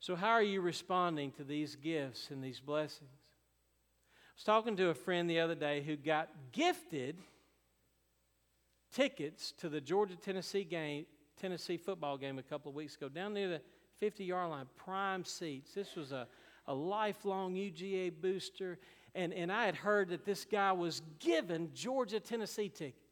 So, 0.00 0.16
how 0.16 0.30
are 0.30 0.42
you 0.42 0.60
responding 0.60 1.32
to 1.32 1.44
these 1.44 1.76
gifts 1.76 2.30
and 2.30 2.44
these 2.44 2.60
blessings? 2.60 3.10
I 3.10 4.36
was 4.36 4.44
talking 4.44 4.76
to 4.76 4.88
a 4.88 4.94
friend 4.94 5.30
the 5.30 5.40
other 5.40 5.54
day 5.54 5.82
who 5.82 5.96
got 5.96 6.28
gifted 6.52 7.16
tickets 8.92 9.52
to 9.58 9.68
the 9.68 9.80
Georgia 9.80 10.16
Tennessee 10.16 10.64
game, 10.64 11.06
Tennessee 11.40 11.76
football 11.76 12.18
game 12.18 12.38
a 12.38 12.42
couple 12.42 12.68
of 12.68 12.74
weeks 12.74 12.96
ago, 12.96 13.08
down 13.08 13.34
near 13.34 13.48
the 13.48 13.60
50 13.98 14.24
yard 14.24 14.50
line, 14.50 14.66
prime 14.76 15.24
seats. 15.24 15.72
This 15.72 15.96
was 15.96 16.12
a, 16.12 16.26
a 16.66 16.74
lifelong 16.74 17.54
UGA 17.54 18.12
booster. 18.20 18.78
And, 19.14 19.32
and 19.32 19.50
I 19.52 19.66
had 19.66 19.76
heard 19.76 20.08
that 20.10 20.24
this 20.24 20.44
guy 20.44 20.72
was 20.72 21.00
given 21.18 21.70
Georgia 21.74 22.20
Tennessee 22.20 22.68
tickets. 22.68 23.03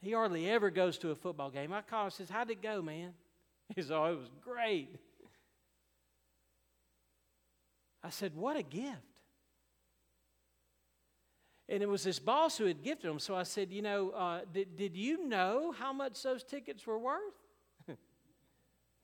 He 0.00 0.12
hardly 0.12 0.48
ever 0.48 0.70
goes 0.70 0.98
to 0.98 1.10
a 1.10 1.14
football 1.14 1.50
game. 1.50 1.72
I 1.72 1.82
call 1.82 2.00
him 2.00 2.04
and 2.06 2.12
says, 2.12 2.30
How'd 2.30 2.50
it 2.50 2.62
go, 2.62 2.82
man? 2.82 3.12
He 3.76 3.82
said, 3.82 3.92
Oh, 3.92 4.06
it 4.06 4.18
was 4.18 4.30
great. 4.42 4.88
I 8.02 8.10
said, 8.10 8.34
What 8.34 8.56
a 8.56 8.62
gift. 8.62 8.96
And 11.68 11.82
it 11.82 11.88
was 11.88 12.02
this 12.02 12.18
boss 12.18 12.56
who 12.56 12.64
had 12.64 12.82
gifted 12.82 13.10
him. 13.10 13.18
So 13.18 13.34
I 13.34 13.42
said, 13.42 13.70
You 13.72 13.82
know, 13.82 14.10
uh, 14.10 14.40
did, 14.52 14.76
did 14.76 14.96
you 14.96 15.26
know 15.26 15.74
how 15.78 15.92
much 15.92 16.22
those 16.22 16.44
tickets 16.44 16.86
were 16.86 16.98
worth? 16.98 17.34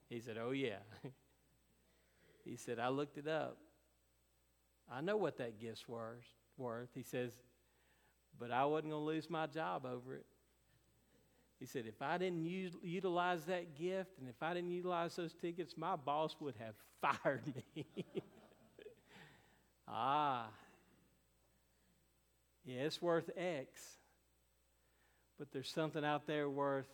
he 0.09 0.20
said, 0.20 0.38
Oh, 0.40 0.53
yeah. 0.53 0.78
he 2.45 2.57
said, 2.57 2.78
I 2.78 2.88
looked 2.88 3.18
it 3.18 3.28
up. 3.28 3.59
I 4.90 5.01
know 5.01 5.16
what 5.16 5.38
that 5.38 5.59
gift's 5.61 5.86
worth. 5.88 6.88
He 6.95 7.03
says, 7.03 7.32
But 8.38 8.51
I 8.51 8.64
wasn't 8.64 8.92
going 8.92 9.03
to 9.03 9.07
lose 9.07 9.28
my 9.28 9.47
job 9.47 9.84
over 9.84 10.14
it. 10.14 10.24
He 11.61 11.66
said, 11.66 11.84
if 11.86 12.02
I 12.02 12.18
didn't 12.18 12.44
utilize 12.82 13.44
that 13.44 13.76
gift 13.76 14.18
and 14.18 14.28
if 14.28 14.42
I 14.42 14.55
didn't 14.55 14.70
utilize 14.70 15.16
those 15.16 15.34
tickets, 15.34 15.74
my 15.76 15.96
boss 15.96 16.36
would 16.40 16.55
have 16.59 16.74
fired 17.22 17.42
me. 17.74 17.86
ah. 19.88 20.48
Yeah, 22.64 22.82
it's 22.82 23.00
worth 23.00 23.30
X. 23.36 23.80
But 25.38 25.52
there's 25.52 25.70
something 25.70 26.05
out 26.05 26.26
there 26.26 26.48
worth 26.48 26.88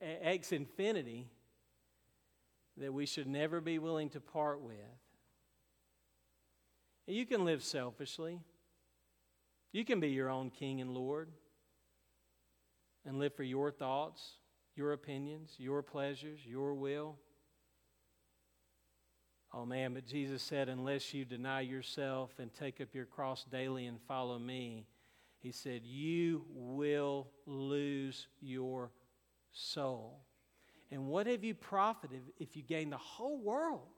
X 0.00 0.52
infinity 0.52 1.28
that 2.76 2.92
we 2.92 3.06
should 3.06 3.26
never 3.26 3.60
be 3.60 3.78
willing 3.78 4.10
to 4.10 4.20
part 4.20 4.60
with. 4.60 4.74
You 7.06 7.26
can 7.26 7.44
live 7.44 7.62
selfishly. 7.62 8.40
You 9.72 9.84
can 9.84 10.00
be 10.00 10.08
your 10.08 10.30
own 10.30 10.50
king 10.50 10.80
and 10.80 10.90
Lord 10.90 11.28
and 13.06 13.18
live 13.18 13.34
for 13.34 13.42
your 13.42 13.70
thoughts, 13.70 14.38
your 14.74 14.92
opinions, 14.92 15.54
your 15.58 15.82
pleasures, 15.82 16.40
your 16.44 16.74
will. 16.74 17.16
Oh 19.52 19.64
man, 19.64 19.94
but 19.94 20.04
Jesus 20.04 20.42
said, 20.42 20.68
unless 20.68 21.14
you 21.14 21.24
deny 21.24 21.60
yourself 21.60 22.32
and 22.38 22.52
take 22.52 22.80
up 22.80 22.88
your 22.92 23.04
cross 23.04 23.44
daily 23.44 23.86
and 23.86 24.00
follow 24.08 24.38
me, 24.38 24.86
he 25.38 25.52
said, 25.52 25.82
you 25.84 26.44
will 26.48 27.28
lose 27.46 28.26
your 28.40 28.90
soul. 29.52 30.24
And 30.90 31.06
what 31.06 31.26
have 31.26 31.44
you 31.44 31.54
profited 31.54 32.22
if 32.38 32.56
you 32.56 32.62
gain 32.62 32.90
the 32.90 32.96
whole 32.96 33.38
world 33.38 33.88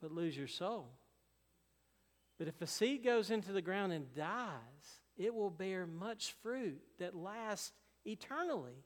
but 0.00 0.10
lose 0.10 0.36
your 0.36 0.48
soul? 0.48 0.88
But 2.38 2.48
if 2.48 2.60
a 2.62 2.66
seed 2.66 3.04
goes 3.04 3.30
into 3.30 3.52
the 3.52 3.62
ground 3.62 3.92
and 3.92 4.12
dies, 4.14 4.99
it 5.20 5.34
will 5.34 5.50
bear 5.50 5.86
much 5.86 6.34
fruit 6.42 6.80
that 6.98 7.14
lasts 7.14 7.72
eternally. 8.06 8.84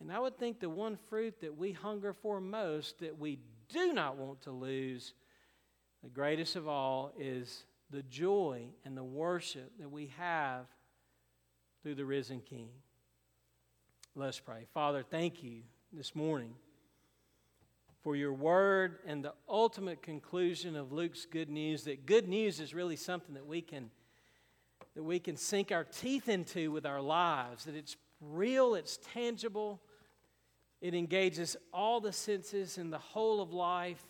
And 0.00 0.10
I 0.10 0.18
would 0.18 0.36
think 0.36 0.58
the 0.58 0.68
one 0.68 0.98
fruit 1.08 1.40
that 1.40 1.56
we 1.56 1.70
hunger 1.70 2.12
for 2.12 2.40
most, 2.40 2.98
that 2.98 3.16
we 3.16 3.38
do 3.68 3.92
not 3.92 4.16
want 4.16 4.42
to 4.42 4.50
lose, 4.50 5.14
the 6.02 6.08
greatest 6.08 6.56
of 6.56 6.66
all, 6.66 7.12
is 7.16 7.62
the 7.90 8.02
joy 8.02 8.64
and 8.84 8.96
the 8.96 9.04
worship 9.04 9.70
that 9.78 9.90
we 9.90 10.10
have 10.18 10.66
through 11.82 11.94
the 11.94 12.04
risen 12.04 12.40
King. 12.40 12.70
Let's 14.16 14.40
pray. 14.40 14.66
Father, 14.74 15.04
thank 15.08 15.44
you 15.44 15.62
this 15.92 16.16
morning 16.16 16.54
for 18.02 18.16
your 18.16 18.32
word 18.32 18.98
and 19.06 19.24
the 19.24 19.34
ultimate 19.48 20.02
conclusion 20.02 20.74
of 20.74 20.90
Luke's 20.90 21.24
good 21.24 21.50
news 21.50 21.84
that 21.84 22.04
good 22.04 22.26
news 22.26 22.58
is 22.58 22.74
really 22.74 22.96
something 22.96 23.34
that 23.34 23.46
we 23.46 23.62
can 23.62 23.90
that 25.00 25.04
we 25.04 25.18
can 25.18 25.34
sink 25.34 25.72
our 25.72 25.84
teeth 25.84 26.28
into 26.28 26.70
with 26.70 26.84
our 26.84 27.00
lives, 27.00 27.64
that 27.64 27.74
it's 27.74 27.96
real, 28.20 28.74
it's 28.74 28.98
tangible, 29.14 29.80
it 30.82 30.94
engages 30.94 31.56
all 31.72 32.02
the 32.02 32.12
senses 32.12 32.76
and 32.76 32.92
the 32.92 32.98
whole 32.98 33.40
of 33.40 33.50
life. 33.50 34.02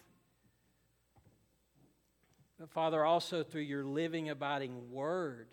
But 2.59 2.71
Father, 2.71 3.05
also 3.05 3.45
through 3.45 3.61
your 3.61 3.85
living, 3.85 4.31
abiding 4.31 4.91
word, 4.91 5.47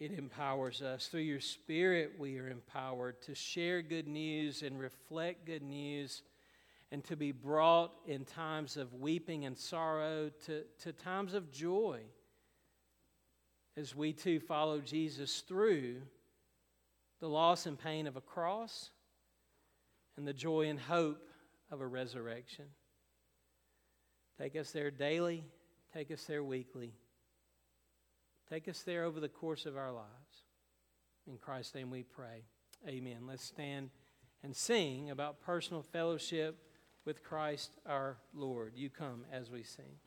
it 0.00 0.12
empowers 0.12 0.80
us. 0.80 1.08
Through 1.08 1.20
your 1.20 1.40
Spirit, 1.40 2.12
we 2.18 2.38
are 2.38 2.48
empowered 2.48 3.20
to 3.20 3.34
share 3.34 3.82
good 3.82 4.08
news 4.08 4.62
and 4.62 4.80
reflect 4.80 5.44
good 5.44 5.62
news 5.62 6.22
and 6.90 7.04
to 7.04 7.16
be 7.16 7.32
brought 7.32 7.92
in 8.06 8.24
times 8.24 8.78
of 8.78 8.94
weeping 8.94 9.44
and 9.44 9.58
sorrow 9.58 10.30
to, 10.46 10.62
to 10.84 10.92
times 10.94 11.34
of 11.34 11.52
joy 11.52 12.00
as 13.78 13.94
we 13.94 14.12
too 14.12 14.40
follow 14.40 14.80
Jesus 14.80 15.40
through 15.46 15.96
the 17.20 17.28
loss 17.28 17.66
and 17.66 17.78
pain 17.78 18.06
of 18.06 18.16
a 18.16 18.20
cross 18.20 18.90
and 20.16 20.26
the 20.26 20.32
joy 20.32 20.68
and 20.68 20.80
hope 20.80 21.22
of 21.70 21.80
a 21.80 21.86
resurrection. 21.86 22.64
Take 24.40 24.56
us 24.56 24.72
there 24.72 24.90
daily, 24.90 25.44
take 25.94 26.10
us 26.10 26.24
there 26.24 26.42
weekly, 26.42 26.92
take 28.50 28.68
us 28.68 28.82
there 28.82 29.04
over 29.04 29.20
the 29.20 29.28
course 29.28 29.64
of 29.64 29.76
our 29.76 29.92
lives. 29.92 30.08
In 31.28 31.36
Christ's 31.36 31.74
name 31.74 31.90
we 31.90 32.02
pray. 32.02 32.42
Amen. 32.86 33.18
Let's 33.28 33.44
stand 33.44 33.90
and 34.42 34.54
sing 34.54 35.10
about 35.10 35.40
personal 35.40 35.82
fellowship 35.82 36.56
with 37.04 37.22
Christ 37.22 37.72
our 37.86 38.16
Lord. 38.34 38.72
You 38.74 38.90
come 38.90 39.24
as 39.32 39.50
we 39.50 39.62
sing. 39.62 39.98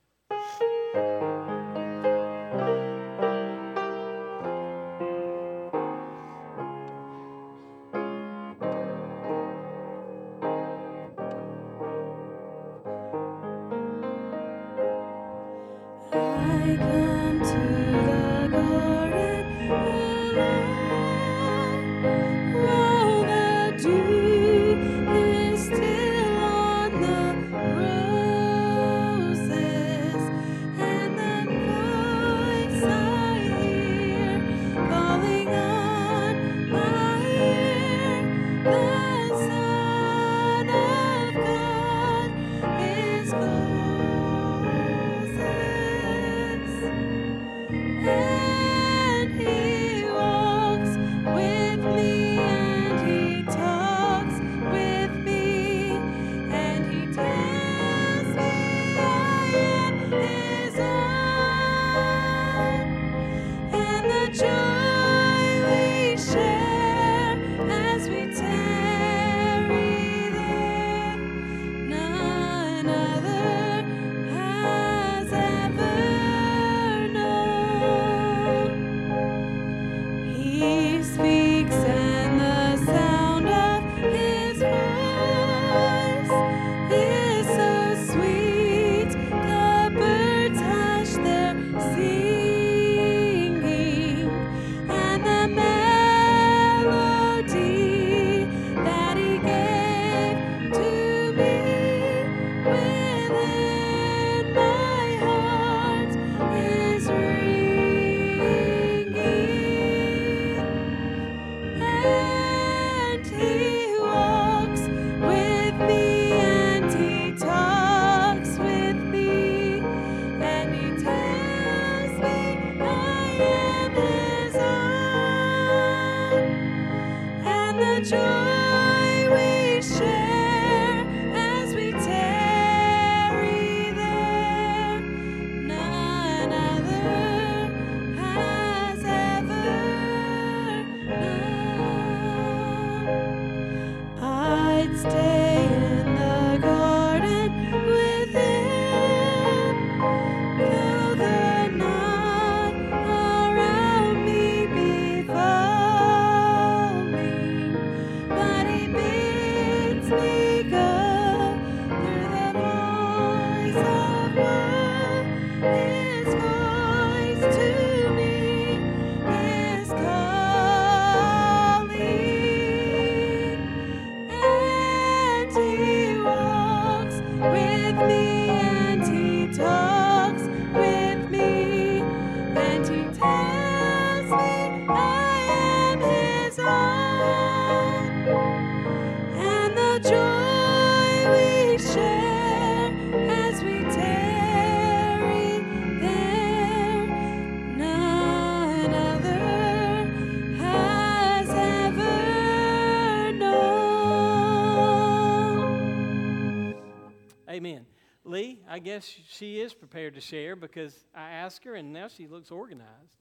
guess 208.81 209.05
she 209.29 209.61
is 209.61 209.73
prepared 209.73 210.15
to 210.15 210.21
share 210.21 210.55
because 210.55 211.05
I 211.15 211.29
asked 211.31 211.63
her 211.63 211.75
and 211.75 211.93
now 211.93 212.07
she 212.07 212.27
looks 212.27 212.51
organized. 212.51 213.17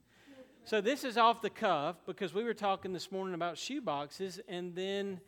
So 0.65 0.81
this 0.81 1.05
is 1.05 1.17
off 1.17 1.41
the 1.41 1.51
cuff 1.51 1.97
because 2.07 2.35
we 2.35 2.45
were 2.45 2.55
talking 2.55 2.93
this 2.93 3.11
morning 3.11 3.35
about 3.35 3.57
shoe 3.57 3.81
boxes 3.81 4.41
and 4.49 4.75
then 4.75 5.21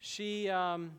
she 0.00 0.48
um, 0.48 0.92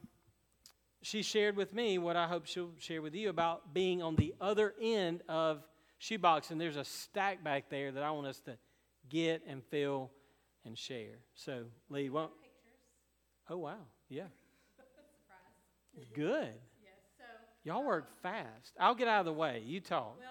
she 1.01 1.21
shared 1.21 1.55
with 1.55 1.73
me 1.73 1.97
what 1.97 2.15
I 2.15 2.27
hope 2.27 2.45
she'll 2.45 2.71
share 2.79 3.01
with 3.01 3.15
you 3.15 3.29
about 3.29 3.73
being 3.73 4.01
on 4.01 4.15
the 4.15 4.33
other 4.41 4.73
end 4.81 5.21
of 5.29 5.63
shoebox 5.97 6.51
and 6.51 6.59
there's 6.59 6.77
a 6.77 6.85
stack 6.85 7.43
back 7.43 7.69
there 7.69 7.91
that 7.91 8.03
I 8.03 8.11
want 8.11 8.27
us 8.27 8.39
to 8.41 8.57
get 9.09 9.43
and 9.47 9.63
fill 9.65 10.11
and 10.65 10.77
share. 10.77 11.19
So 11.35 11.65
Lee, 11.89 12.09
won't 12.09 12.31
Oh 13.49 13.57
wow, 13.57 13.77
yeah. 14.09 14.27
Good. 16.13 16.53
Y'all 17.69 17.83
work 17.85 18.07
fast. 18.23 18.73
I'll 18.79 18.95
get 18.95 19.07
out 19.07 19.19
of 19.19 19.25
the 19.27 19.33
way. 19.33 19.61
You 19.63 19.79
talk. 19.79 20.17
Well, 20.17 20.27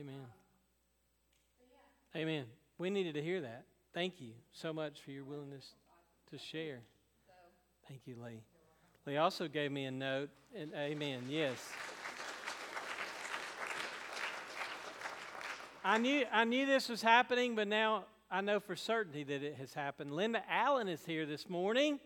Amen. 0.00 0.14
Amen. 2.16 2.44
We 2.78 2.88
needed 2.88 3.14
to 3.14 3.22
hear 3.22 3.42
that. 3.42 3.66
Thank 3.92 4.14
you 4.18 4.32
so 4.50 4.72
much 4.72 5.02
for 5.02 5.10
your 5.10 5.24
willingness 5.24 5.74
to 6.30 6.38
share. 6.38 6.80
Thank 7.86 8.06
you, 8.06 8.16
Lee. 8.24 8.40
Lee 9.04 9.18
also 9.18 9.46
gave 9.46 9.70
me 9.70 9.84
a 9.84 9.90
note, 9.90 10.30
and 10.56 10.72
amen. 10.74 11.24
Yes. 11.28 11.58
I 15.84 15.98
knew 15.98 16.24
I 16.32 16.44
knew 16.44 16.64
this 16.64 16.88
was 16.88 17.02
happening, 17.02 17.54
but 17.54 17.68
now 17.68 18.04
I 18.30 18.40
know 18.40 18.58
for 18.58 18.76
certainty 18.76 19.22
that 19.24 19.42
it 19.42 19.56
has 19.56 19.74
happened. 19.74 20.12
Linda 20.12 20.42
Allen 20.48 20.88
is 20.88 21.04
here 21.04 21.26
this 21.26 21.46
morning. 21.46 22.00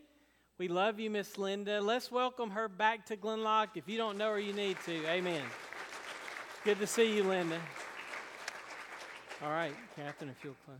We 0.58 0.66
love 0.66 0.98
you, 0.98 1.10
Miss 1.10 1.38
Linda. 1.38 1.80
Let's 1.80 2.10
welcome 2.10 2.50
her 2.50 2.68
back 2.68 3.06
to 3.06 3.16
Glenlock. 3.16 3.68
If 3.76 3.88
you 3.88 3.98
don't 3.98 4.18
know 4.18 4.32
her, 4.32 4.40
you 4.40 4.52
need 4.52 4.78
to. 4.86 5.06
Amen. 5.06 5.42
Good 6.64 6.80
to 6.80 6.86
see 6.86 7.16
you, 7.16 7.24
Linda. 7.24 7.60
All 9.42 9.50
right, 9.50 9.74
Catherine, 9.96 10.30
if 10.30 10.42
you'll 10.42 10.56
close. 10.64 10.78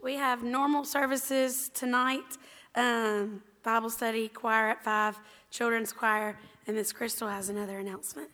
We 0.00 0.14
have 0.14 0.44
normal 0.44 0.84
services 0.84 1.70
tonight 1.74 2.38
um, 2.76 3.42
Bible 3.64 3.90
study, 3.90 4.28
choir 4.28 4.68
at 4.68 4.84
5, 4.84 5.18
children's 5.50 5.92
choir, 5.92 6.38
and 6.68 6.76
Miss 6.76 6.92
Crystal 6.92 7.26
has 7.26 7.48
another 7.48 7.78
announcement. 7.78 8.30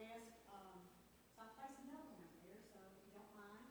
desk, 0.00 0.32
um, 0.48 0.80
someplace 1.36 1.76
another 1.84 2.08
one 2.08 2.24
out 2.24 2.40
there, 2.40 2.56
so 2.72 2.80
if 2.88 3.04
you 3.04 3.12
don't 3.12 3.36
mind, 3.36 3.68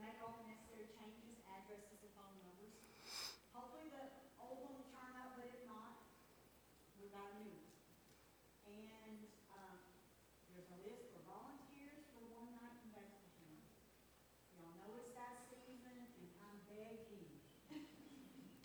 make 0.00 0.16
all 0.24 0.32
the 0.40 0.48
necessary 0.48 0.88
changes, 0.96 1.36
addresses, 1.44 2.00
and 2.00 2.12
phone 2.16 2.32
numbers. 2.40 2.80
Hopefully 3.52 3.92
the 3.92 4.08
old 4.40 4.64
one 4.64 4.80
will 4.80 4.88
turn 4.88 5.12
up, 5.20 5.36
but 5.36 5.44
if 5.52 5.60
not, 5.68 6.00
we've 6.96 7.12
got 7.12 7.28
a 7.28 7.44
new 7.44 7.52
one. 7.60 7.76
And, 8.72 9.28
um, 9.52 9.76
there's 10.48 10.72
a 10.72 10.80
list 10.80 11.12
for 11.12 11.20
volunteers 11.28 12.08
for 12.16 12.24
one 12.32 12.56
night 12.56 12.80
in 12.80 12.96
Bethlehem. 12.96 13.60
Y'all 14.56 14.72
know 14.80 14.96
it's 14.96 15.12
that 15.12 15.44
season, 15.52 16.08
and 16.08 16.28
I'm 16.40 16.56
begging, 16.72 17.36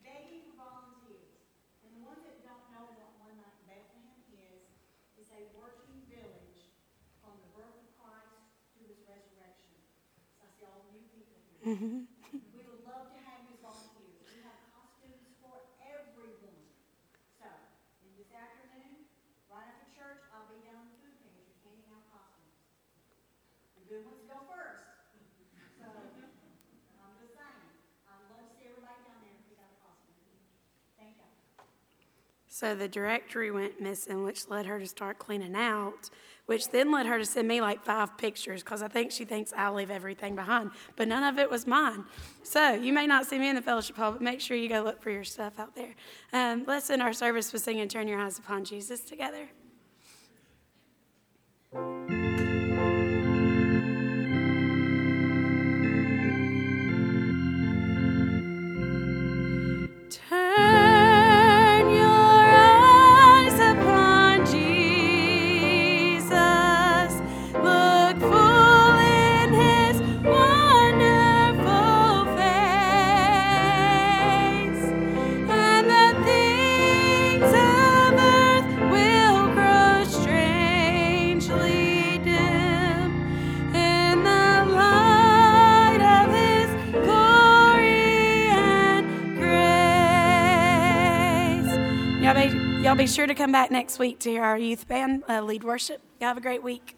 begging 0.08 0.48
for 0.48 0.56
volunteers. 0.64 1.44
And 1.84 1.92
the 1.92 2.08
ones 2.08 2.24
that 2.24 2.40
don't 2.48 2.72
know 2.72 2.88
what 2.96 3.20
one 3.20 3.36
night 3.36 3.60
in 3.60 3.68
Bethlehem 3.68 4.16
is, 4.32 4.64
is 5.20 5.28
a 5.36 5.52
workshop 5.60 5.81
We 11.62 11.78
would 11.78 12.82
love 12.90 13.14
to 13.14 13.20
have 13.22 13.46
you 13.46 13.54
volunteers. 13.62 14.18
We 14.26 14.42
have 14.42 14.58
costumes 14.74 15.30
for 15.46 15.62
everyone. 15.78 16.58
So, 17.38 17.46
in 18.02 18.10
this 18.18 18.34
afternoon, 18.34 19.06
right 19.46 19.70
after 19.70 19.86
church, 19.94 20.26
I'll 20.34 20.50
be 20.50 20.58
down 20.66 20.90
the 20.90 20.98
food 21.06 21.22
pantry 21.22 21.54
handing 21.62 21.86
out 21.94 22.10
costumes. 22.10 22.58
The 23.78 23.86
good 23.94 24.10
ones 24.10 24.26
go 24.26 24.42
first. 24.50 24.90
So, 25.78 25.86
I'm 25.86 27.14
just 27.22 27.38
saying, 27.38 27.70
I'd 28.10 28.26
love 28.34 28.42
to 28.42 28.50
see 28.58 28.66
everybody 28.66 28.98
down 29.06 29.22
there 29.22 29.38
pick 29.46 29.62
out 29.62 29.70
a 29.70 29.78
costume. 29.86 30.18
Thank 30.98 31.14
you. 31.22 31.30
So 32.50 32.74
the 32.74 32.90
directory 32.90 33.54
went 33.54 33.78
missing, 33.78 34.26
which 34.26 34.50
led 34.50 34.66
her 34.66 34.82
to 34.82 34.90
start 34.90 35.22
cleaning 35.22 35.54
out 35.54 36.10
which 36.52 36.68
then 36.68 36.92
led 36.92 37.06
her 37.06 37.18
to 37.18 37.26
send 37.26 37.48
me 37.48 37.62
like 37.62 37.82
five 37.82 38.18
pictures 38.18 38.62
because 38.62 38.82
I 38.82 38.90
think 38.90 39.14
she 39.14 39.24
thinks 39.24 39.54
I 39.56 39.70
leave 39.70 39.90
everything 39.90 40.36
behind. 40.36 40.72
But 40.98 41.08
none 41.08 41.24
of 41.24 41.40
it 41.40 41.50
was 41.50 41.66
mine. 41.66 42.04
So 42.44 42.74
you 42.74 42.92
may 42.92 43.08
not 43.08 43.26
see 43.26 43.40
me 43.40 43.48
in 43.48 43.56
the 43.56 43.62
fellowship 43.62 43.96
hall, 43.96 44.12
but 44.12 44.22
make 44.22 44.42
sure 44.42 44.58
you 44.58 44.68
go 44.68 44.82
look 44.82 45.02
for 45.02 45.12
your 45.12 45.24
stuff 45.24 45.58
out 45.60 45.74
there. 45.78 45.96
Um, 46.34 46.66
let's 46.68 46.90
end 46.90 47.02
our 47.02 47.14
service 47.14 47.54
with 47.54 47.62
singing 47.62 47.88
Turn 47.88 48.06
Your 48.06 48.20
Eyes 48.20 48.38
Upon 48.38 48.66
Jesus 48.66 49.00
together. 49.00 49.48
Y'all 92.92 92.98
be 92.98 93.08
sure 93.08 93.26
to 93.26 93.34
come 93.34 93.54
back 93.54 93.72
next 93.72 94.00
week 94.00 94.20
to 94.20 94.30
hear 94.30 94.44
our 94.44 94.58
youth 94.58 94.86
band 94.86 95.24
uh, 95.30 95.40
lead 95.40 95.64
worship. 95.64 96.02
Y'all 96.20 96.28
have 96.28 96.36
a 96.36 96.42
great 96.42 96.62
week. 96.62 96.98